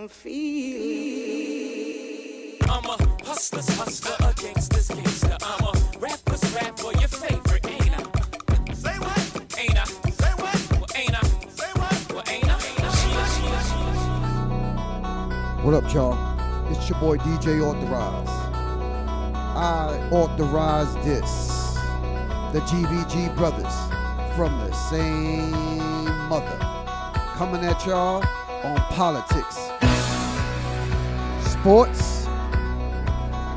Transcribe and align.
I'm 0.00 0.08
feeling. 0.08 1.36
I'm 2.62 2.86
a 2.86 2.96
hustler's 3.22 3.68
hustler, 3.76 4.16
a 4.26 4.32
gangster's 4.32 4.88
gangster. 4.88 5.36
I'm 5.42 5.62
a 5.62 5.72
rapper's 5.98 6.42
rapper, 6.54 6.92
your 6.98 7.08
favorite, 7.08 7.66
ain't 7.68 7.92
I? 7.92 7.98
Say 8.72 8.98
what? 8.98 9.58
Ain't 9.58 9.78
I? 9.78 9.84
Say 9.84 10.32
what? 10.40 10.58
Well, 10.72 10.86
ain't 10.94 11.14
I? 11.14 11.22
Say 11.50 11.70
what? 11.74 12.12
Well, 12.14 12.24
ain't 12.30 12.48
I? 12.48 12.56
What 15.64 15.74
up, 15.74 15.92
y'all? 15.92 16.16
It's 16.72 16.88
your 16.88 16.98
boy 16.98 17.18
DJ 17.18 17.60
Authorize. 17.60 18.30
I 19.54 20.08
authorize 20.10 20.94
this. 21.04 21.74
The 22.54 22.60
GBG 22.60 23.36
brothers 23.36 23.76
from 24.34 24.58
the 24.60 24.72
same 24.72 25.50
mother. 26.30 26.56
Coming 27.36 27.66
at 27.66 27.84
y'all 27.84 28.24
on 28.64 28.76
politics, 28.92 29.59
sports, 31.60 32.24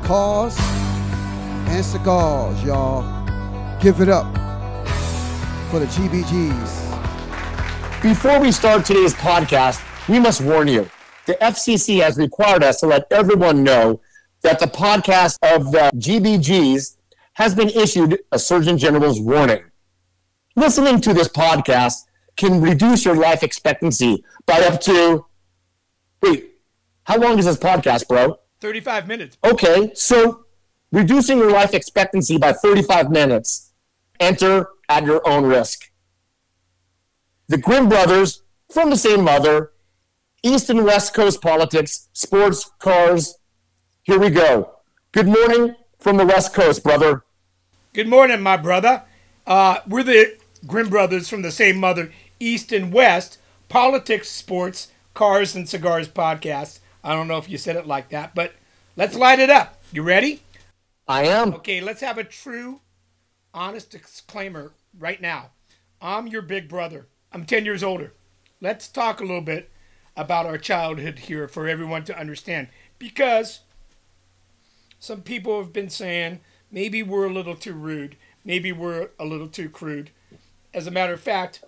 cars, 0.06 0.54
and 1.68 1.82
cigars, 1.82 2.62
y'all. 2.62 3.02
Give 3.80 4.02
it 4.02 4.10
up 4.10 4.26
for 5.70 5.78
the 5.78 5.86
GBGs. 5.86 8.02
Before 8.02 8.38
we 8.40 8.52
start 8.52 8.84
today's 8.84 9.14
podcast, 9.14 9.80
we 10.06 10.20
must 10.20 10.42
warn 10.42 10.68
you. 10.68 10.86
The 11.24 11.38
FCC 11.40 12.02
has 12.02 12.18
required 12.18 12.62
us 12.62 12.80
to 12.80 12.86
let 12.86 13.06
everyone 13.10 13.64
know 13.64 14.02
that 14.42 14.60
the 14.60 14.66
podcast 14.66 15.38
of 15.42 15.72
the 15.72 15.90
GBGs 15.94 16.98
has 17.32 17.54
been 17.54 17.70
issued 17.70 18.18
a 18.30 18.38
Surgeon 18.38 18.76
General's 18.76 19.18
warning. 19.18 19.62
Listening 20.56 21.00
to 21.00 21.14
this 21.14 21.28
podcast 21.28 22.04
can 22.36 22.60
reduce 22.60 23.06
your 23.06 23.16
life 23.16 23.42
expectancy 23.42 24.22
by 24.44 24.60
up 24.60 24.78
to. 24.82 25.24
Wait, 26.20 26.53
how 27.04 27.18
long 27.18 27.38
is 27.38 27.44
this 27.44 27.56
podcast, 27.56 28.08
bro? 28.08 28.38
35 28.60 29.06
minutes. 29.06 29.36
Okay, 29.44 29.92
so 29.94 30.46
reducing 30.90 31.38
your 31.38 31.50
life 31.50 31.74
expectancy 31.74 32.38
by 32.38 32.52
35 32.52 33.10
minutes. 33.10 33.70
Enter 34.20 34.68
at 34.88 35.04
your 35.04 35.26
own 35.28 35.44
risk. 35.44 35.90
The 37.48 37.58
Grimm 37.58 37.88
brothers, 37.88 38.42
from 38.72 38.90
the 38.90 38.96
same 38.96 39.22
mother, 39.22 39.72
East 40.42 40.70
and 40.70 40.84
West 40.84 41.14
Coast 41.14 41.42
politics, 41.42 42.08
sports, 42.12 42.70
cars. 42.78 43.36
Here 44.02 44.18
we 44.18 44.30
go. 44.30 44.76
Good 45.12 45.26
morning 45.26 45.76
from 45.98 46.16
the 46.16 46.26
West 46.26 46.54
Coast, 46.54 46.82
brother. 46.82 47.24
Good 47.92 48.08
morning, 48.08 48.40
my 48.40 48.56
brother. 48.56 49.02
Uh, 49.46 49.80
we're 49.86 50.02
the 50.02 50.36
Grimm 50.66 50.88
brothers 50.88 51.28
from 51.28 51.42
the 51.42 51.50
same 51.50 51.76
mother, 51.78 52.12
East 52.40 52.72
and 52.72 52.92
West, 52.92 53.38
politics, 53.68 54.28
sports, 54.30 54.88
cars, 55.12 55.54
and 55.54 55.68
cigars 55.68 56.08
podcast. 56.08 56.80
I 57.04 57.14
don't 57.14 57.28
know 57.28 57.36
if 57.36 57.50
you 57.50 57.58
said 57.58 57.76
it 57.76 57.86
like 57.86 58.08
that, 58.08 58.34
but 58.34 58.54
let's 58.96 59.14
light 59.14 59.38
it 59.38 59.50
up. 59.50 59.78
You 59.92 60.02
ready? 60.02 60.40
I 61.06 61.24
am. 61.24 61.52
Okay, 61.52 61.82
let's 61.82 62.00
have 62.00 62.16
a 62.16 62.24
true, 62.24 62.80
honest 63.52 63.90
disclaimer 63.90 64.72
right 64.98 65.20
now. 65.20 65.50
I'm 66.00 66.26
your 66.26 66.40
big 66.40 66.66
brother. 66.66 67.06
I'm 67.30 67.44
10 67.44 67.66
years 67.66 67.82
older. 67.82 68.14
Let's 68.58 68.88
talk 68.88 69.20
a 69.20 69.24
little 69.24 69.42
bit 69.42 69.70
about 70.16 70.46
our 70.46 70.56
childhood 70.56 71.18
here 71.20 71.46
for 71.46 71.68
everyone 71.68 72.04
to 72.04 72.18
understand. 72.18 72.68
Because 72.98 73.60
some 74.98 75.20
people 75.20 75.58
have 75.58 75.74
been 75.74 75.90
saying 75.90 76.40
maybe 76.70 77.02
we're 77.02 77.26
a 77.26 77.32
little 77.32 77.56
too 77.56 77.74
rude, 77.74 78.16
maybe 78.46 78.72
we're 78.72 79.10
a 79.18 79.26
little 79.26 79.48
too 79.48 79.68
crude. 79.68 80.10
As 80.72 80.86
a 80.86 80.90
matter 80.90 81.12
of 81.12 81.20
fact, 81.20 81.62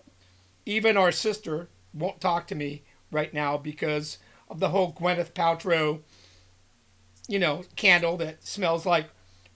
even 0.64 0.96
our 0.96 1.12
sister 1.12 1.68
won't 1.92 2.22
talk 2.22 2.46
to 2.46 2.54
me 2.54 2.84
right 3.10 3.34
now 3.34 3.58
because 3.58 4.16
of 4.48 4.60
the 4.60 4.68
whole 4.68 4.92
Gwyneth 4.92 5.32
Paltrow, 5.32 6.00
you 7.28 7.38
know, 7.38 7.64
candle 7.74 8.16
that 8.18 8.46
smells 8.46 8.86
like 8.86 9.08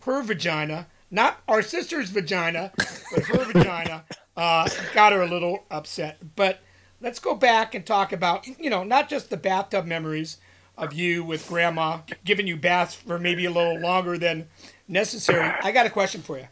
her 0.03 0.23
vagina, 0.23 0.87
not 1.11 1.41
our 1.49 1.63
sister's 1.63 2.11
vagina, 2.11 2.73
but 2.77 3.25
her 3.25 3.45
vagina, 3.45 4.05
uh, 4.37 4.69
got 4.95 5.13
her 5.13 5.23
a 5.23 5.29
little 5.29 5.65
upset. 5.71 6.19
But 6.37 6.61
let's 7.01 7.19
go 7.19 7.35
back 7.35 7.75
and 7.75 7.85
talk 7.85 8.13
about, 8.13 8.47
you 8.59 8.71
know, 8.71 8.85
not 8.85 9.09
just 9.09 9.31
the 9.31 9.37
bathtub 9.37 9.87
memories 9.87 10.39
of 10.77 10.93
you 10.93 11.23
with 11.23 11.47
grandma 11.47 11.99
giving 12.25 12.47
you 12.47 12.57
baths 12.57 12.95
for 12.95 13.19
maybe 13.19 13.45
a 13.45 13.51
little 13.51 13.79
longer 13.79 14.17
than 14.17 14.49
necessary. 14.89 15.53
I 15.63 15.73
got 15.73 15.87
a 15.87 15.91
question 15.91 16.23
for 16.23 16.39
you. 16.39 16.49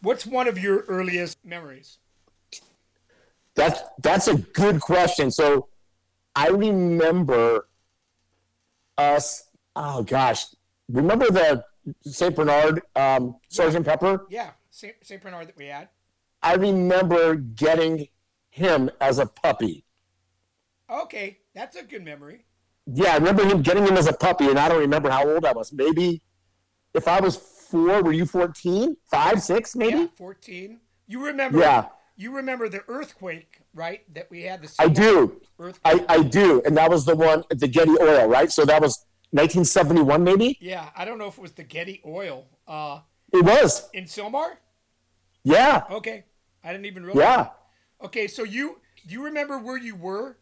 What's 0.00 0.24
one 0.24 0.48
of 0.48 0.58
your 0.58 0.84
earliest 0.88 1.36
memories? 1.44 1.98
That's 3.54 3.80
that's 4.02 4.28
a 4.28 4.36
good 4.36 4.80
question. 4.80 5.30
So 5.30 5.68
I 6.34 6.48
remember 6.48 7.68
us. 8.96 9.44
Oh 9.76 10.02
gosh, 10.02 10.46
remember 10.88 11.26
the 11.26 11.64
Saint 12.02 12.36
Bernard 12.36 12.82
um, 12.96 13.36
Sergeant 13.48 13.86
Pepper? 13.86 14.26
Yeah, 14.28 14.50
St. 14.70 14.94
St. 15.02 15.22
Bernard 15.22 15.48
that 15.48 15.56
we 15.56 15.66
had. 15.66 15.88
I 16.42 16.54
remember 16.54 17.34
getting 17.34 18.08
him 18.50 18.90
as 19.00 19.18
a 19.18 19.26
puppy. 19.26 19.84
Okay, 20.90 21.38
that's 21.54 21.76
a 21.76 21.82
good 21.82 22.04
memory. 22.04 22.44
Yeah, 22.86 23.12
I 23.12 23.14
remember 23.16 23.44
him 23.44 23.62
getting 23.62 23.86
him 23.86 23.96
as 23.96 24.06
a 24.06 24.12
puppy, 24.12 24.48
and 24.48 24.58
I 24.58 24.68
don't 24.68 24.80
remember 24.80 25.10
how 25.10 25.28
old 25.28 25.44
I 25.44 25.52
was. 25.52 25.72
Maybe 25.72 26.22
if 26.94 27.06
I 27.06 27.20
was 27.20 27.36
four, 27.36 28.02
were 28.02 28.12
you 28.12 28.24
14? 28.24 28.96
Five, 29.04 29.42
six, 29.42 29.76
maybe? 29.76 29.98
Yeah, 29.98 30.06
14. 30.16 30.80
You 31.06 31.24
remember? 31.26 31.58
Yeah. 31.58 31.86
You 32.20 32.34
remember 32.34 32.68
the 32.68 32.82
earthquake, 32.88 33.60
right? 33.72 34.02
That 34.12 34.28
we 34.28 34.42
had 34.42 34.60
the. 34.62 34.70
I 34.80 34.88
do. 34.88 35.40
Earthquake. 35.58 36.04
I, 36.08 36.14
I 36.16 36.22
do. 36.24 36.60
And 36.66 36.76
that 36.76 36.90
was 36.90 37.04
the 37.06 37.14
one 37.14 37.44
at 37.50 37.60
the 37.60 37.68
Getty 37.68 37.94
Oil, 38.00 38.26
right? 38.26 38.50
So 38.50 38.64
that 38.64 38.82
was 38.82 39.06
1971, 39.30 40.24
maybe? 40.24 40.58
Yeah, 40.60 40.90
I 40.96 41.04
don't 41.04 41.18
know 41.18 41.28
if 41.28 41.38
it 41.38 41.40
was 41.40 41.52
the 41.52 41.62
Getty 41.62 42.02
Oil. 42.04 42.46
Uh, 42.66 43.00
It 43.32 43.44
was. 43.44 43.88
in 43.94 44.04
Sylmar. 44.04 44.56
Yeah. 45.44 45.84
Okay, 45.90 46.24
I 46.64 46.72
didn't 46.72 46.86
even 46.86 47.04
realize. 47.04 47.22
Yeah. 47.22 47.46
Okay, 48.04 48.26
so 48.26 48.42
you 48.42 48.80
do 49.06 49.14
you 49.14 49.24
remember 49.24 49.58
where 49.58 49.78
you 49.78 49.94
were 49.94 50.38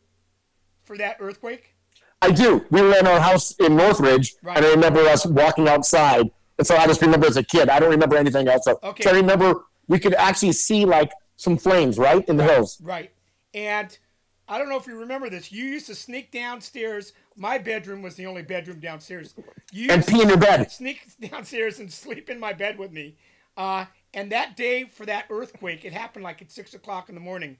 for 0.82 0.96
that 0.96 1.18
earthquake? 1.20 1.74
I 2.22 2.30
do. 2.30 2.64
We 2.70 2.80
were 2.80 2.96
in 2.96 3.06
our 3.06 3.20
house 3.20 3.54
in 3.56 3.76
Northridge, 3.76 4.34
Right. 4.42 4.56
and 4.56 4.64
I 4.64 4.70
remember 4.70 5.00
us 5.00 5.26
walking 5.26 5.68
outside. 5.68 6.30
And 6.58 6.66
so 6.66 6.74
I 6.74 6.86
just 6.86 7.02
remember 7.02 7.26
as 7.26 7.36
a 7.36 7.42
kid. 7.42 7.68
I 7.68 7.78
don't 7.78 7.90
remember 7.90 8.16
anything 8.16 8.48
else. 8.48 8.64
So, 8.64 8.78
Okay. 8.82 9.04
so 9.04 9.10
I 9.10 9.12
remember 9.14 9.66
we 9.88 9.98
could 9.98 10.14
actually 10.14 10.52
see 10.52 10.86
like 10.86 11.12
some 11.36 11.56
flames, 11.56 11.98
right, 11.98 12.26
in 12.28 12.36
the 12.36 12.44
hills. 12.44 12.80
Right. 12.82 13.12
And 13.54 13.96
I 14.48 14.58
don't 14.58 14.68
know 14.68 14.76
if 14.76 14.86
you 14.86 14.98
remember 14.98 15.28
this. 15.30 15.52
You 15.52 15.64
used 15.64 15.86
to 15.86 15.94
sneak 15.94 16.30
downstairs. 16.30 17.12
My 17.36 17.58
bedroom 17.58 18.02
was 18.02 18.14
the 18.14 18.26
only 18.26 18.42
bedroom 18.42 18.80
downstairs. 18.80 19.34
You 19.72 19.88
And 19.90 20.06
pee 20.06 20.22
in 20.22 20.28
your 20.28 20.38
bed. 20.38 20.70
sneak 20.70 21.00
downstairs 21.30 21.78
and 21.78 21.92
sleep 21.92 22.30
in 22.30 22.38
my 22.40 22.52
bed 22.52 22.78
with 22.78 22.92
me. 22.92 23.16
Uh, 23.56 23.86
and 24.14 24.30
that 24.32 24.56
day 24.56 24.84
for 24.84 25.04
that 25.06 25.26
earthquake, 25.30 25.84
it 25.84 25.92
happened 25.92 26.24
like 26.24 26.40
at 26.42 26.50
six 26.50 26.74
o'clock 26.74 27.08
in 27.08 27.14
the 27.14 27.20
morning. 27.20 27.56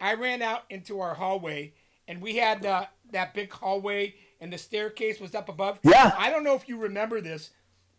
I 0.00 0.14
ran 0.14 0.42
out 0.42 0.62
into 0.70 1.00
our 1.00 1.14
hallway, 1.14 1.72
and 2.06 2.20
we 2.22 2.36
had 2.36 2.64
uh, 2.64 2.86
that 3.12 3.34
big 3.34 3.52
hallway, 3.52 4.14
and 4.40 4.52
the 4.52 4.58
staircase 4.58 5.18
was 5.20 5.34
up 5.34 5.48
above. 5.48 5.78
Yeah. 5.82 6.14
I 6.16 6.30
don't 6.30 6.44
know 6.44 6.54
if 6.54 6.68
you 6.68 6.76
remember 6.78 7.20
this, 7.20 7.50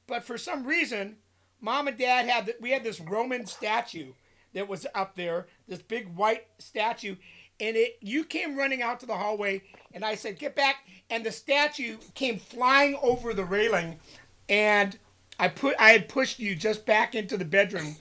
but 0.07 0.23
for 0.23 0.37
some 0.37 0.65
reason, 0.65 1.17
mom 1.61 1.87
and 1.87 1.97
dad 1.97 2.27
had 2.27 2.45
th- 2.45 2.57
we 2.61 2.71
had 2.71 2.83
this 2.83 2.99
Roman 3.01 3.45
statue 3.45 4.13
that 4.53 4.67
was 4.67 4.85
up 4.95 5.15
there, 5.15 5.47
this 5.67 5.81
big 5.81 6.15
white 6.15 6.47
statue, 6.57 7.15
and 7.59 7.75
it 7.75 7.97
you 8.01 8.23
came 8.23 8.57
running 8.57 8.81
out 8.81 8.99
to 9.01 9.05
the 9.05 9.17
hallway, 9.17 9.61
and 9.93 10.03
I 10.05 10.15
said, 10.15 10.39
"Get 10.39 10.55
back!" 10.55 10.87
And 11.09 11.25
the 11.25 11.31
statue 11.31 11.97
came 12.15 12.39
flying 12.39 12.97
over 13.01 13.33
the 13.33 13.45
railing, 13.45 13.99
and 14.47 14.97
I 15.39 15.47
put 15.47 15.75
I 15.79 15.91
had 15.91 16.09
pushed 16.09 16.39
you 16.39 16.55
just 16.55 16.85
back 16.85 17.15
into 17.15 17.37
the 17.37 17.45
bedroom. 17.45 17.95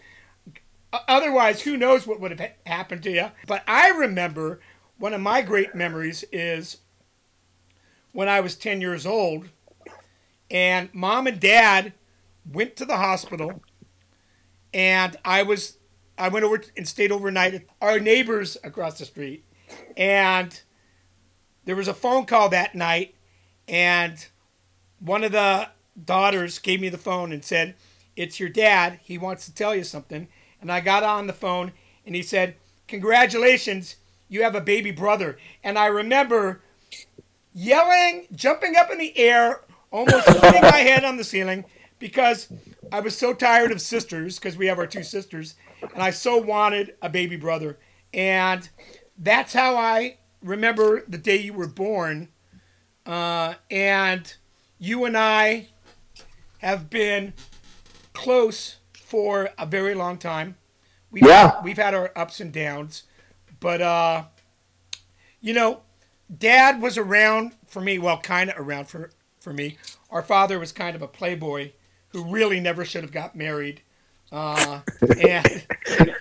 Otherwise, 0.92 1.62
who 1.62 1.76
knows 1.76 2.06
what 2.06 2.18
would 2.18 2.38
have 2.38 2.50
happened 2.66 3.02
to 3.02 3.10
you? 3.10 3.30
But 3.46 3.62
I 3.68 3.90
remember 3.90 4.60
one 4.96 5.12
of 5.12 5.20
my 5.20 5.42
great 5.42 5.74
memories 5.74 6.24
is 6.32 6.78
when 8.12 8.28
I 8.28 8.40
was 8.40 8.56
10 8.56 8.80
years 8.80 9.04
old, 9.04 9.50
and 10.50 10.88
mom 10.94 11.26
and 11.26 11.38
dad 11.38 11.92
went 12.50 12.74
to 12.76 12.86
the 12.86 12.96
hospital, 12.96 13.62
and 14.72 15.16
I 15.24 15.42
was 15.42 15.76
I 16.18 16.28
went 16.28 16.44
over 16.44 16.62
and 16.76 16.86
stayed 16.86 17.12
overnight 17.12 17.54
at 17.54 17.62
our 17.80 18.00
neighbors 18.00 18.56
across 18.64 18.98
the 18.98 19.04
street, 19.04 19.44
and 19.96 20.60
there 21.64 21.76
was 21.76 21.88
a 21.88 21.94
phone 21.94 22.26
call 22.26 22.48
that 22.48 22.74
night, 22.74 23.14
and 23.66 24.26
one 24.98 25.24
of 25.24 25.32
the 25.32 25.68
daughters 26.04 26.58
gave 26.58 26.80
me 26.80 26.88
the 26.88 26.98
phone 26.98 27.32
and 27.32 27.44
said, 27.44 27.74
"It's 28.16 28.40
your 28.40 28.48
dad. 28.48 29.00
He 29.02 29.18
wants 29.18 29.46
to 29.46 29.54
tell 29.54 29.74
you 29.74 29.84
something." 29.84 30.28
And 30.60 30.72
I 30.72 30.80
got 30.80 31.02
on 31.02 31.26
the 31.26 31.32
phone, 31.32 31.72
and 32.04 32.14
he 32.14 32.22
said, 32.22 32.56
"Congratulations, 32.88 33.96
you 34.28 34.42
have 34.42 34.54
a 34.54 34.60
baby 34.60 34.90
brother." 34.90 35.38
And 35.62 35.78
I 35.78 35.86
remember 35.86 36.62
yelling, 37.54 38.26
jumping 38.34 38.76
up 38.76 38.90
in 38.90 38.98
the 38.98 39.16
air, 39.16 39.60
almost 39.90 40.28
hitting 40.42 40.62
my 40.62 40.78
head 40.78 41.04
on 41.04 41.16
the 41.16 41.24
ceiling 41.24 41.64
because 41.98 42.48
I 42.92 43.00
was 43.00 43.16
so 43.16 43.34
tired 43.34 43.72
of 43.72 43.80
sisters 43.80 44.38
because 44.38 44.56
we 44.56 44.66
have 44.66 44.78
our 44.78 44.86
two 44.86 45.02
sisters, 45.02 45.54
and 45.94 46.02
I 46.02 46.10
so 46.10 46.36
wanted 46.38 46.94
a 47.02 47.08
baby 47.08 47.36
brother. 47.36 47.78
And 48.14 48.68
that's 49.18 49.52
how 49.52 49.76
I 49.76 50.18
remember 50.42 51.04
the 51.08 51.18
day 51.18 51.36
you 51.36 51.52
were 51.52 51.68
born. 51.68 52.28
uh, 53.06 53.54
and 53.70 54.34
you 54.78 55.04
and 55.06 55.16
I 55.16 55.68
have 56.58 56.90
been 56.90 57.32
close 58.12 58.76
for 58.92 59.48
a 59.58 59.64
very 59.64 59.94
long 59.94 60.18
time. 60.18 60.56
We've, 61.10 61.24
Yeah. 61.24 61.62
we've 61.62 61.78
had 61.78 61.94
our 61.94 62.12
ups 62.14 62.38
and 62.40 62.52
downs, 62.52 63.04
but 63.60 63.80
uh, 63.80 64.24
you 65.40 65.54
know, 65.54 65.80
Dad 66.36 66.82
was 66.82 66.98
around 66.98 67.54
for 67.66 67.80
me. 67.80 67.98
Well, 67.98 68.18
kind 68.20 68.50
of 68.50 68.58
around 68.58 68.88
for 68.88 69.10
for 69.40 69.52
me. 69.54 69.78
Our 70.10 70.22
father 70.22 70.58
was 70.58 70.72
kind 70.72 70.94
of 70.94 71.00
a 71.00 71.08
playboy 71.08 71.70
who 72.08 72.24
really 72.24 72.60
never 72.60 72.84
should 72.84 73.02
have 73.02 73.12
got 73.12 73.34
married, 73.34 73.80
uh, 74.32 74.80
and 75.20 75.62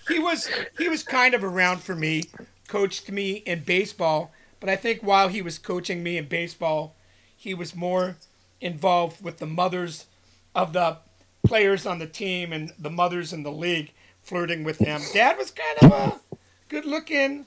he 0.07 0.19
was 0.19 0.49
he 0.77 0.87
was 0.89 1.03
kind 1.03 1.33
of 1.33 1.43
around 1.43 1.81
for 1.81 1.95
me. 1.95 2.23
Coached 2.67 3.11
me 3.11 3.35
in 3.45 3.63
baseball, 3.63 4.31
but 4.59 4.69
I 4.69 4.75
think 4.75 5.01
while 5.01 5.29
he 5.29 5.41
was 5.41 5.57
coaching 5.57 6.03
me 6.03 6.17
in 6.17 6.27
baseball, 6.27 6.95
he 7.35 7.53
was 7.53 7.75
more 7.75 8.17
involved 8.59 9.23
with 9.23 9.37
the 9.39 9.45
mothers 9.45 10.05
of 10.53 10.73
the 10.73 10.97
players 11.45 11.85
on 11.85 11.99
the 11.99 12.07
team 12.07 12.51
and 12.51 12.73
the 12.77 12.89
mothers 12.89 13.31
in 13.31 13.43
the 13.43 13.51
league, 13.51 13.93
flirting 14.21 14.63
with 14.65 14.79
them. 14.79 14.99
Dad 15.13 15.37
was 15.37 15.51
kind 15.51 15.77
of 15.81 15.91
a 15.91 16.19
good-looking 16.67 17.45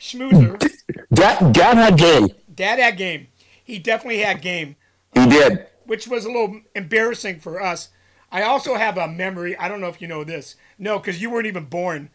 schmoozer. 0.00 0.58
Dad, 1.14 1.52
Dad 1.52 1.76
had 1.76 1.96
game. 1.98 2.28
Dad 2.52 2.78
had 2.80 2.96
game. 2.96 3.28
He 3.62 3.78
definitely 3.78 4.20
had 4.20 4.42
game, 4.42 4.74
He 5.14 5.24
did. 5.26 5.66
which 5.86 6.08
was 6.08 6.24
a 6.24 6.28
little 6.28 6.60
embarrassing 6.74 7.38
for 7.38 7.62
us. 7.62 7.90
I 8.32 8.42
also 8.42 8.76
have 8.76 8.96
a 8.96 9.06
memory. 9.06 9.56
I 9.58 9.68
don't 9.68 9.82
know 9.82 9.88
if 9.88 10.00
you 10.00 10.08
know 10.08 10.24
this. 10.24 10.56
No, 10.78 10.98
because 10.98 11.20
you 11.20 11.30
weren't 11.30 11.46
even 11.46 11.66
born. 11.66 12.08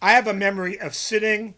I 0.00 0.12
have 0.12 0.26
a 0.26 0.32
memory 0.32 0.80
of 0.80 0.94
sitting 0.94 1.54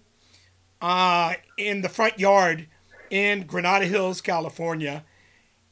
uh, 0.82 1.34
in 1.56 1.82
the 1.82 1.88
front 1.88 2.18
yard 2.18 2.66
in 3.08 3.46
Granada 3.46 3.86
Hills, 3.86 4.20
California, 4.20 5.04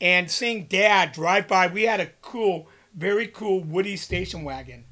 and 0.01 0.31
seeing 0.31 0.67
Dad 0.67 1.13
drive 1.13 1.49
by. 1.49 1.67
We 1.67 1.83
had 1.83 1.99
a 1.99 2.11
cool, 2.23 2.69
very 2.95 3.27
cool 3.27 3.63
Woody 3.65 3.97
station 3.97 4.45
wagon. 4.45 4.85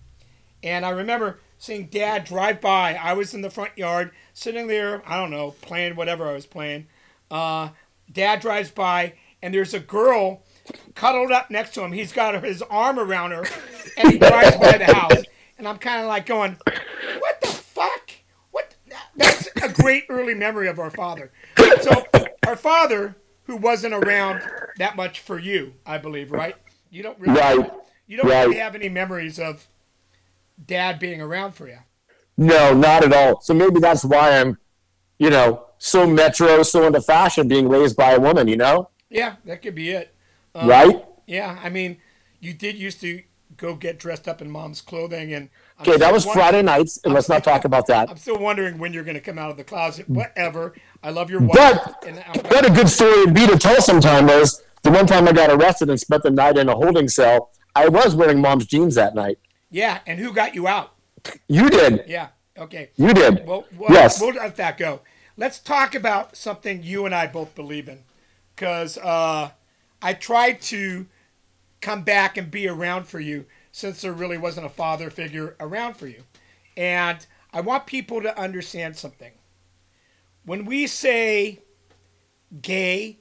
And 0.63 0.85
I 0.85 0.91
remember 0.91 1.39
seeing 1.57 1.87
Dad 1.87 2.25
drive 2.25 2.61
by. 2.61 2.95
I 2.95 3.13
was 3.13 3.33
in 3.33 3.43
the 3.43 3.51
front 3.51 3.79
yard, 3.79 4.11
sitting 4.33 4.67
there, 4.67 5.03
I 5.09 5.21
don't 5.21 5.31
know, 5.31 5.53
playing 5.61 5.95
whatever 5.95 6.27
I 6.27 6.33
was 6.33 6.47
playing. 6.47 6.89
Uh, 7.31 7.71
Dad 8.11 8.41
drives 8.41 8.73
by, 8.73 9.15
and 9.41 9.55
there's 9.55 9.75
a 9.75 9.81
girl 9.81 10.43
cuddled 10.97 11.31
up 11.31 11.51
next 11.51 11.75
to 11.75 11.83
him. 11.85 11.93
He's 11.93 12.13
got 12.13 12.43
his 12.43 12.63
arm 12.63 12.99
around 12.99 13.31
her, 13.31 13.45
and 13.97 14.11
he 14.13 14.19
drives 14.19 14.57
by 14.57 14.79
the 14.79 14.87
house. 14.93 15.23
And 15.59 15.69
I'm 15.69 15.79
kind 15.79 16.03
of 16.03 16.09
like 16.09 16.27
going, 16.27 16.57
what 17.21 17.41
the 17.41 17.47
fuck? 17.47 18.11
What? 18.51 18.75
That's 19.17 19.47
a 19.63 19.69
great 19.81 20.05
early 20.09 20.35
memory 20.35 20.69
of 20.69 20.79
our 20.79 20.91
father. 20.91 21.31
So, 21.81 22.05
our 22.47 22.57
father, 22.57 23.17
who 23.45 23.57
wasn't 23.57 23.95
around 23.95 24.43
that 24.79 24.97
much 24.97 25.21
for 25.21 25.39
you, 25.39 25.75
I 25.87 25.99
believe, 25.99 26.33
right? 26.33 26.57
You 26.91 27.03
don't 27.03 27.19
really, 27.21 27.39
Right. 27.39 27.71
you 28.07 28.17
don't 28.17 28.27
really 28.29 28.57
have 28.57 28.75
any 28.75 28.89
memories 28.89 29.39
of 29.39 29.67
dad 30.65 30.99
being 30.99 31.21
around 31.21 31.53
for 31.53 31.69
you. 31.69 31.79
No, 32.37 32.75
not 32.75 33.05
at 33.05 33.13
all. 33.13 33.41
So 33.41 33.55
maybe 33.55 33.81
that's 33.81 34.05
why 34.05 34.39
I'm, 34.41 34.59
you 35.19 35.31
know, 35.31 35.67
so 35.79 36.07
metro, 36.07 36.63
so 36.63 36.87
into 36.87 37.01
fashion, 37.01 37.49
being 37.49 37.69
raised 37.69 37.97
by 37.97 38.13
a 38.13 38.21
woman. 38.21 38.47
You 38.49 38.57
know, 38.57 38.91
Yeah, 39.09 39.37
that 39.47 39.63
could 39.63 39.75
be 39.75 39.91
it. 39.91 40.15
Uh, 40.57 40.67
right? 40.67 41.05
Yeah, 41.27 41.59
I 41.63 41.69
mean, 41.69 41.99
you 42.41 42.55
did 42.55 42.77
used 42.77 43.01
to 43.03 43.23
go 43.57 43.75
get 43.75 43.99
dressed 43.99 44.27
up 44.27 44.41
in 44.41 44.51
mom's 44.51 44.81
clothing, 44.81 45.35
and 45.35 45.51
I'm 45.79 45.89
Okay, 45.89 45.99
that 45.99 46.13
was 46.13 46.25
Friday 46.25 46.63
nights, 46.63 46.99
and 47.05 47.13
let's 47.13 47.29
not 47.29 47.45
talk 47.45 47.65
about 47.65 47.87
that. 47.89 48.09
I'm 48.09 48.17
still 48.17 48.39
wondering 48.39 48.79
when 48.79 48.93
you're 48.93 49.05
going 49.05 49.17
to 49.17 49.21
come 49.21 49.39
out 49.39 49.51
of 49.51 49.57
the 49.57 49.65
closet. 49.65 50.09
Whatever. 50.09 50.75
I 51.03 51.11
love 51.11 51.31
your 51.31 51.41
wife. 51.41 51.57
But 51.57 52.05
and 52.07 52.17
what 52.47 52.69
a 52.69 52.73
good 52.73 52.89
story 52.89 53.25
would 53.25 53.35
be 53.35 53.47
to 53.47 53.59
tell 53.59 53.81
sometime 53.83 54.27
was 54.27 54.63
the 54.83 54.91
one 54.91 55.07
time 55.07 55.29
I 55.29 55.33
got 55.33 55.51
arrested 55.51 55.91
and 55.91 56.01
spent 56.01 56.23
the 56.23 56.31
night 56.31 56.57
in 56.57 56.69
a 56.69 56.75
holding 56.75 57.09
cell. 57.09 57.51
I 57.75 57.89
was 57.89 58.15
wearing 58.15 58.41
mom's 58.41 58.67
jeans 58.67 58.95
that 58.95 59.15
night. 59.15 59.39
yeah, 59.71 60.01
and 60.07 60.19
who 60.19 60.33
got 60.33 60.55
you 60.55 60.67
out? 60.67 60.93
You 61.49 61.69
did. 61.69 62.05
Yeah. 62.07 62.29
Okay. 62.57 62.91
You 62.97 63.13
did. 63.13 63.47
Well, 63.47 63.67
well 63.77 63.93
yes. 63.93 64.21
we'll 64.21 64.35
let 64.35 64.57
that 64.57 64.79
go. 64.79 65.01
Let's 65.37 65.59
talk 65.59 65.95
about 65.95 66.37
something 66.37 66.83
you 66.83 67.05
and 67.05 67.15
I 67.15 67.27
both 67.27 67.55
believe 67.55 67.89
in, 67.89 68.05
because 68.55 68.97
uh, 68.97 69.51
I 70.07 70.13
tried 70.13 70.61
to 70.63 71.07
come 71.81 72.05
back 72.05 72.37
and 72.37 72.49
be 72.49 72.69
around 72.69 73.09
for 73.09 73.19
you 73.19 73.45
since 73.73 74.03
there 74.03 74.13
really 74.13 74.39
wasn't 74.39 74.67
a 74.67 74.69
father 74.71 75.11
figure 75.11 75.57
around 75.59 75.97
for 75.97 76.07
you, 76.07 76.23
and 76.77 77.27
I 77.53 77.61
want 77.61 77.87
people 77.87 78.23
to 78.23 78.41
understand 78.41 78.97
something. 78.97 79.33
When 80.45 80.65
we 80.65 80.87
say 80.87 81.59
gay, 82.63 83.19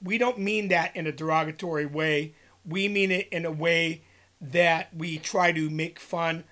we 0.00 0.18
don't 0.18 0.38
mean 0.38 0.68
that 0.68 0.94
in 0.94 1.08
a 1.08 1.12
derogatory 1.12 1.86
way. 1.86 2.34
We 2.64 2.86
mean 2.86 3.10
it 3.10 3.26
in 3.32 3.44
a 3.44 3.50
way 3.50 4.02
that 4.40 4.94
we 4.94 5.18
try 5.18 5.50
to 5.50 5.68
make 5.68 5.98
fun 5.98 6.44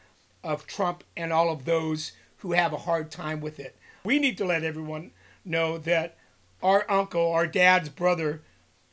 of 0.43 0.67
Trump 0.67 1.05
and 1.17 1.33
all 1.33 1.53
of 1.53 1.67
those 1.67 2.11
who 2.39 2.51
have 2.51 2.73
a 2.73 2.79
hard 2.79 3.13
time 3.13 3.41
with 3.41 3.61
it. 3.61 3.77
We 4.03 4.19
need 4.19 4.39
to 4.39 4.45
let 4.45 4.65
everyone 4.65 5.13
know 5.45 5.79
that 5.79 6.17
our 6.65 6.85
uncle, 6.91 7.31
our 7.31 7.47
dad's 7.47 7.91
brother, 7.91 8.43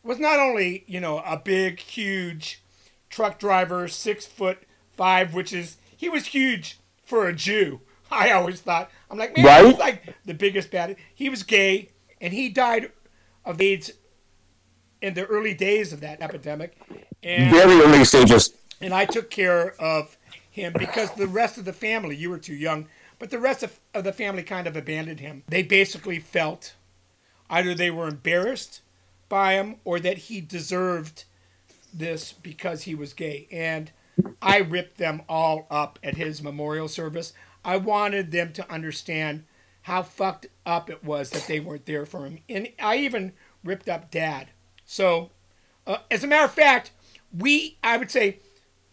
was 0.06 0.20
not 0.20 0.40
only, 0.40 0.84
you 0.88 1.00
know, 1.00 1.20
a 1.20 1.38
big, 1.38 1.80
huge 1.80 2.62
truck 3.10 3.40
driver, 3.40 3.88
six 3.88 4.26
foot 4.26 4.60
five, 4.96 5.34
which 5.34 5.52
is, 5.52 5.78
he 5.96 6.08
was 6.10 6.28
huge 6.28 6.78
for 7.04 7.28
a 7.28 7.34
Jew. 7.34 7.82
I 8.12 8.32
always 8.32 8.62
thought, 8.62 8.90
I'm 9.10 9.18
like, 9.18 9.36
man, 9.36 9.46
Right? 9.46 9.66
he's 9.66 9.78
like 9.78 10.16
the 10.26 10.34
biggest 10.34 10.72
bad. 10.72 10.96
He 11.14 11.28
was 11.30 11.44
gay, 11.44 11.90
and 12.22 12.32
he 12.34 12.50
died 12.50 12.92
of 13.44 13.60
AIDS 13.60 13.92
in 15.02 15.14
the 15.16 15.26
early 15.26 15.54
days 15.54 15.92
of 15.92 16.02
that 16.02 16.22
epidemic. 16.22 16.78
And 17.24 17.52
Very 17.52 17.82
early 17.82 18.06
stages. 18.06 18.54
and 18.80 18.94
I 18.94 19.06
took 19.06 19.30
care 19.30 19.74
of 19.82 20.18
him 20.50 20.74
because 20.78 21.12
the 21.12 21.28
rest 21.28 21.58
of 21.58 21.66
the 21.66 21.74
family, 21.74 22.16
you 22.16 22.30
were 22.30 22.38
too 22.38 22.54
young, 22.56 22.88
but 23.20 23.30
the 23.32 23.40
rest 23.40 23.64
of, 23.64 23.80
of 23.94 24.04
the 24.04 24.14
family 24.14 24.44
kind 24.44 24.68
of 24.68 24.76
abandoned 24.78 25.20
him. 25.20 25.44
They 25.48 25.64
basically 25.64 26.20
felt 26.20 26.76
either 27.50 27.74
they 27.74 27.92
were 27.92 28.08
embarrassed 28.08 28.82
by 29.36 29.56
him 29.56 29.76
or 29.84 30.00
that 30.00 30.18
he 30.18 30.40
deserved 30.40 31.26
this 31.94 32.32
because 32.32 32.84
he 32.84 32.96
was 32.96 33.12
gay. 33.14 33.50
And 33.52 33.92
I 34.42 34.60
ripped 34.60 34.98
them 34.98 35.24
all 35.28 35.68
up 35.70 36.00
at 36.02 36.16
his 36.16 36.42
memorial 36.42 36.88
service. 36.88 37.34
I 37.66 37.76
wanted 37.76 38.32
them 38.32 38.54
to 38.54 38.72
understand 38.72 39.44
how 39.82 40.04
fucked 40.04 40.48
up 40.66 40.90
it 40.90 41.04
was 41.04 41.32
that 41.32 41.48
they 41.48 41.60
weren't 41.60 41.86
there 41.86 42.06
for 42.06 42.26
him. 42.26 42.40
And 42.48 42.70
I 42.82 42.96
even 43.00 43.34
ripped 43.62 43.90
up 43.90 44.10
dad. 44.10 44.52
So, 44.86 45.32
uh, 45.86 45.98
as 46.10 46.24
a 46.24 46.28
matter 46.28 46.46
of 46.46 46.54
fact, 46.54 46.92
we, 47.38 47.78
I 47.84 47.98
would 47.98 48.10
say, 48.12 48.40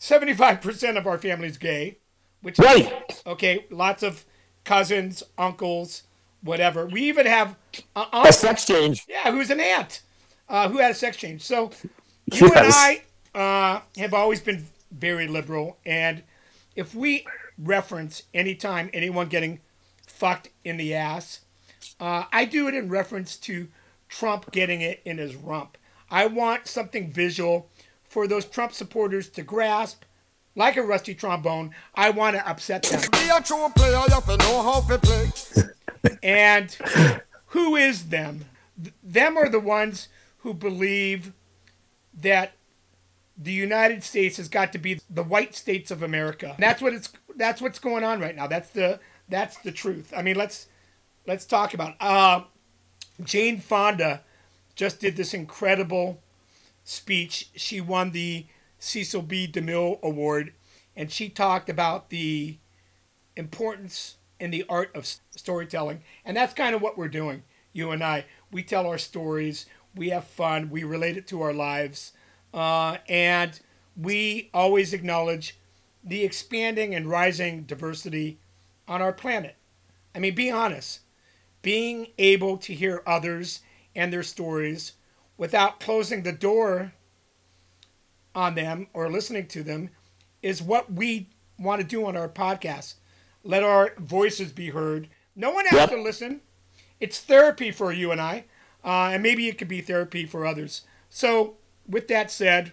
75% 0.01 0.99
of 0.99 1.07
our 1.07 1.19
family's 1.19 1.57
gay, 1.57 1.99
which 2.41 2.59
is 2.59 2.65
Right. 2.65 3.23
okay, 3.29 3.67
lots 3.71 4.03
of 4.03 4.25
cousins, 4.65 5.23
uncles, 5.39 6.03
whatever. 6.43 6.85
We 6.85 7.03
even 7.03 7.27
have 7.27 7.55
uh, 7.95 8.25
A 8.27 8.33
sex 8.33 8.67
change. 8.67 9.05
yeah, 9.09 9.31
who's 9.31 9.49
an 9.51 9.61
aunt 9.61 10.03
uh, 10.53 10.69
who 10.69 10.79
had 10.79 10.93
a 10.93 10.95
sex 10.95 11.17
change. 11.17 11.43
So 11.43 11.73
you 12.33 12.47
and 12.47 12.73
I 12.73 13.03
uh, 13.35 13.81
have 13.97 14.15
always 14.15 14.41
been 14.41 14.67
very 14.93 15.27
liberal, 15.27 15.79
and 15.85 16.23
if 16.77 16.95
we 16.95 17.27
reference 17.59 18.23
anytime 18.33 18.91
anyone 18.93 19.29
getting 19.29 19.61
fucked 20.07 20.51
in 20.65 20.77
the 20.77 20.95
ass, 20.95 21.41
uh, 21.99 22.25
I 22.33 22.45
do 22.45 22.69
it 22.69 22.75
in 22.75 22.89
reference 22.89 23.37
to 23.39 23.69
Trump 24.09 24.53
getting 24.53 24.81
it 24.83 25.01
in 25.05 25.19
his 25.19 25.35
rump. 25.35 25.77
I 26.11 26.27
want 26.27 26.67
something 26.69 27.11
visual 27.11 27.69
for 28.05 28.27
those 28.29 28.45
Trump 28.45 28.73
supporters 28.75 29.29
to 29.31 29.43
grasp, 29.43 30.03
like 30.55 30.77
a 30.77 30.83
rusty 30.83 31.15
trombone. 31.15 31.75
I 31.95 32.11
want 32.11 32.37
to 32.37 32.47
upset 32.47 32.83
them. 32.83 33.01
Be 33.13 33.31
a 33.35 33.41
true 33.41 33.69
player, 33.75 33.93
you 33.93 34.15
have 34.15 34.27
to 34.27 34.37
know 34.37 34.63
how 34.63 34.81
to 34.83 34.99
play. 34.99 35.31
And 36.23 36.77
who 37.47 37.77
is 37.77 38.11
them? 38.11 38.45
Th- 38.83 38.95
Them 39.03 39.37
are 39.39 39.49
the 39.49 39.61
ones 39.61 40.09
who 40.43 40.55
believe 40.55 41.33
that 42.15 42.53
the 43.37 43.53
United 43.53 44.03
States 44.03 44.37
has 44.37 44.49
got 44.49 44.73
to 44.73 44.79
be 44.79 45.01
the 45.09 45.23
white 45.23 45.55
states 45.55 45.91
of 45.91 46.03
America. 46.03 46.53
And 46.55 46.63
that's 46.63 46.83
what 46.83 46.93
it's 46.93 47.11
that's 47.37 47.61
what's 47.61 47.79
going 47.79 48.05
on 48.05 48.21
right 48.21 48.37
now. 48.37 48.47
That's 48.47 48.71
the 48.71 49.01
that's 49.29 49.59
the 49.59 49.73
truth. 49.73 50.13
I 50.17 50.23
mean, 50.23 50.37
let's 50.37 50.67
let's 51.27 51.45
talk 51.45 51.75
about 51.75 51.91
it. 51.91 51.97
uh 52.01 52.43
Jane 53.23 53.61
Fonda 53.61 54.23
just 54.75 55.01
did 55.01 55.17
this 55.17 55.35
incredible 55.35 56.21
speech. 56.85 57.51
She 57.55 57.81
won 57.81 58.11
the 58.11 58.47
Cecil 58.79 59.23
B. 59.23 59.49
DeMille 59.51 60.01
Award 60.03 60.53
and 60.97 61.11
she 61.11 61.29
talked 61.29 61.69
about 61.69 62.11
the 62.11 62.57
importance 63.37 64.17
in 64.39 64.51
the 64.51 64.65
art 64.69 64.91
of 64.95 65.07
storytelling. 65.31 66.03
And 66.25 66.37
that's 66.37 66.55
kind 66.55 66.75
of 66.75 66.83
what 66.83 66.99
we're 66.99 67.09
doing, 67.09 67.45
you 67.73 67.91
and 67.91 68.03
I. 68.03 68.27
We 68.51 68.63
tell 68.63 68.87
our 68.87 68.99
stories, 68.99 69.67
we 69.95 70.11
have 70.11 70.25
fun, 70.25 70.71
we 70.71 70.85
relate 70.85 71.17
it 71.17 71.27
to 71.29 71.43
our 71.43 71.53
lives, 71.53 72.13
uh, 72.55 72.99
and 73.09 73.61
we 73.97 74.51
always 74.55 74.93
acknowledge 74.93 75.59
the 76.05 76.25
expanding 76.25 76.95
and 76.95 77.09
rising 77.09 77.63
diversity 77.65 78.39
on 78.89 79.01
our 79.03 79.13
planet. 79.13 79.57
I 80.15 80.19
mean, 80.19 80.35
be 80.35 80.51
honest. 80.51 81.01
Being 81.63 82.09
able 82.19 82.57
to 82.59 82.75
hear 82.75 83.03
others 83.07 83.61
and 83.95 84.13
their 84.13 84.23
stories 84.25 84.93
without 85.37 85.79
closing 85.79 86.23
the 86.23 86.33
door 86.33 86.93
on 88.35 88.55
them 88.55 88.87
or 88.93 89.11
listening 89.11 89.47
to 89.49 89.63
them 89.63 89.91
is 90.43 90.63
what 90.63 90.93
we 90.93 91.29
want 91.59 91.81
to 91.81 91.87
do 91.87 92.05
on 92.07 92.17
our 92.17 92.29
podcast. 92.29 92.95
Let 93.45 93.63
our 93.63 93.95
voices 93.99 94.53
be 94.53 94.71
heard. 94.71 95.09
No 95.37 95.51
one 95.51 95.67
has 95.67 95.79
Yep. 95.81 95.91
to 95.91 96.03
listen. 96.03 96.41
It's 97.01 97.21
therapy 97.21 97.71
for 97.71 97.93
you 97.93 98.11
and 98.11 98.21
I, 98.21 98.45
uh, 98.85 99.11
and 99.12 99.23
maybe 99.23 99.49
it 99.49 99.59
could 99.59 99.69
be 99.69 99.81
therapy 99.81 100.27
for 100.27 100.45
others. 100.47 100.83
So, 101.09 101.55
with 101.89 102.09
that 102.09 102.31
said, 102.31 102.73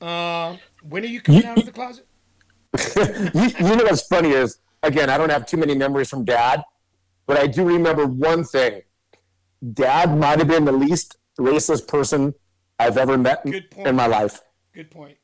uh, 0.00 0.56
when 0.82 1.02
are 1.04 1.08
you 1.08 1.20
coming 1.20 1.44
out 1.44 1.58
of 1.58 1.66
the 1.66 1.72
closet? 1.72 2.06
you, 2.96 3.66
you 3.68 3.76
know 3.76 3.84
what's 3.84 4.02
funny 4.08 4.30
is 4.30 4.58
again 4.82 5.08
i 5.08 5.16
don't 5.16 5.30
have 5.30 5.46
too 5.46 5.56
many 5.56 5.76
memories 5.76 6.10
from 6.10 6.24
dad 6.24 6.60
but 7.24 7.38
i 7.38 7.46
do 7.46 7.62
remember 7.64 8.04
one 8.04 8.42
thing 8.42 8.82
dad 9.74 10.18
might 10.18 10.40
have 10.40 10.48
been 10.48 10.64
the 10.64 10.72
least 10.72 11.16
racist 11.38 11.86
person 11.86 12.34
i've 12.80 12.98
ever 12.98 13.16
met 13.16 13.46
in- 13.46 13.94
my 13.94 14.06
life 14.08 14.40
Good 14.72 14.90
point. 14.90 15.16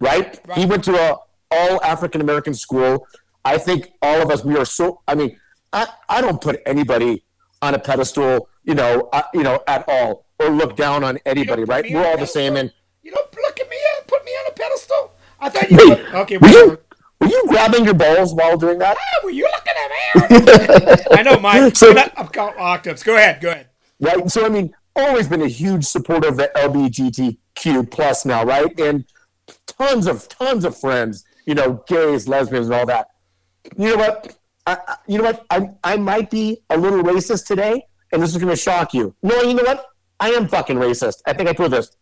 right? 0.00 0.40
He 0.54 0.64
went 0.64 0.82
to 0.84 0.94
a 0.96 1.16
all 1.50 1.82
African 1.84 2.22
American 2.22 2.54
school. 2.54 3.06
I 3.44 3.58
think 3.58 3.90
all 4.00 4.22
of 4.22 4.30
us 4.30 4.42
we 4.42 4.56
are 4.56 4.64
so. 4.64 5.02
I 5.06 5.14
mean, 5.14 5.38
I, 5.72 5.86
I 6.08 6.20
don't 6.22 6.40
put 6.40 6.60
anybody 6.64 7.24
on 7.60 7.74
a 7.74 7.78
pedestal, 7.78 8.48
you 8.64 8.74
know, 8.74 9.08
uh, 9.12 9.22
you 9.34 9.42
know, 9.42 9.62
at 9.66 9.84
all, 9.88 10.26
or 10.38 10.48
look 10.50 10.76
down 10.76 11.04
on 11.04 11.18
anybody, 11.26 11.64
right? 11.64 11.84
We're 11.90 12.04
all 12.06 12.18
the 12.18 12.26
same. 12.26 12.56
And 12.56 12.72
you 13.02 13.10
don't 13.10 13.34
look 13.36 13.58
at 13.60 13.68
me 13.68 13.76
and 13.96 14.06
put 14.06 14.24
me 14.24 14.30
on 14.32 14.46
a 14.48 14.54
pedestal. 14.54 15.12
I 15.40 15.48
thought 15.48 15.70
you. 15.70 15.76
wait, 15.76 16.04
Put, 16.06 16.14
okay, 16.14 16.36
were 16.38 16.48
you 16.48 16.78
were 17.20 17.26
you 17.28 17.44
grabbing 17.48 17.84
your 17.84 17.94
balls 17.94 18.34
while 18.34 18.56
doing 18.56 18.78
that? 18.78 18.96
Ah, 18.98 19.24
were 19.24 19.30
you 19.30 19.46
looking 19.54 19.72
at 19.82 19.90
me? 19.90 21.04
I 21.18 21.22
know, 21.22 21.38
Mike. 21.38 21.76
So- 21.76 21.94
I'm 22.16 22.28
called 22.28 22.54
octaves. 22.58 23.02
Go 23.02 23.16
ahead. 23.16 23.40
Go 23.40 23.50
ahead. 23.50 23.68
right? 24.00 24.30
So 24.30 24.44
I 24.44 24.48
mean, 24.48 24.74
always 24.96 25.28
been 25.28 25.42
a 25.42 25.48
huge 25.48 25.84
supporter 25.84 26.28
of 26.28 26.36
the 26.36 26.50
LGBTQ 26.56 27.90
plus 27.90 28.24
now, 28.24 28.44
right? 28.44 28.78
And 28.78 29.04
tons 29.66 30.06
of 30.06 30.28
tons 30.28 30.64
of 30.64 30.78
friends, 30.78 31.24
you 31.46 31.54
know, 31.54 31.82
gays, 31.86 32.28
lesbians, 32.28 32.66
and 32.66 32.74
all 32.74 32.86
that. 32.86 33.08
You 33.76 33.90
know 33.90 33.96
what? 33.96 34.36
I- 34.66 34.96
you 35.06 35.18
know 35.18 35.24
what? 35.24 35.44
I 35.50 35.70
I 35.82 35.96
might 35.96 36.30
be 36.30 36.62
a 36.70 36.76
little 36.76 37.02
racist 37.02 37.46
today, 37.46 37.86
and 38.12 38.22
this 38.22 38.30
is 38.30 38.38
going 38.38 38.50
to 38.50 38.56
shock 38.56 38.94
you. 38.94 39.14
No, 39.22 39.40
you 39.42 39.54
know 39.54 39.62
what? 39.62 39.86
I 40.18 40.30
am 40.30 40.48
fucking 40.48 40.76
racist. 40.76 41.22
I 41.26 41.32
think 41.32 41.48
I 41.48 41.52
told 41.52 41.72
this. 41.72 41.96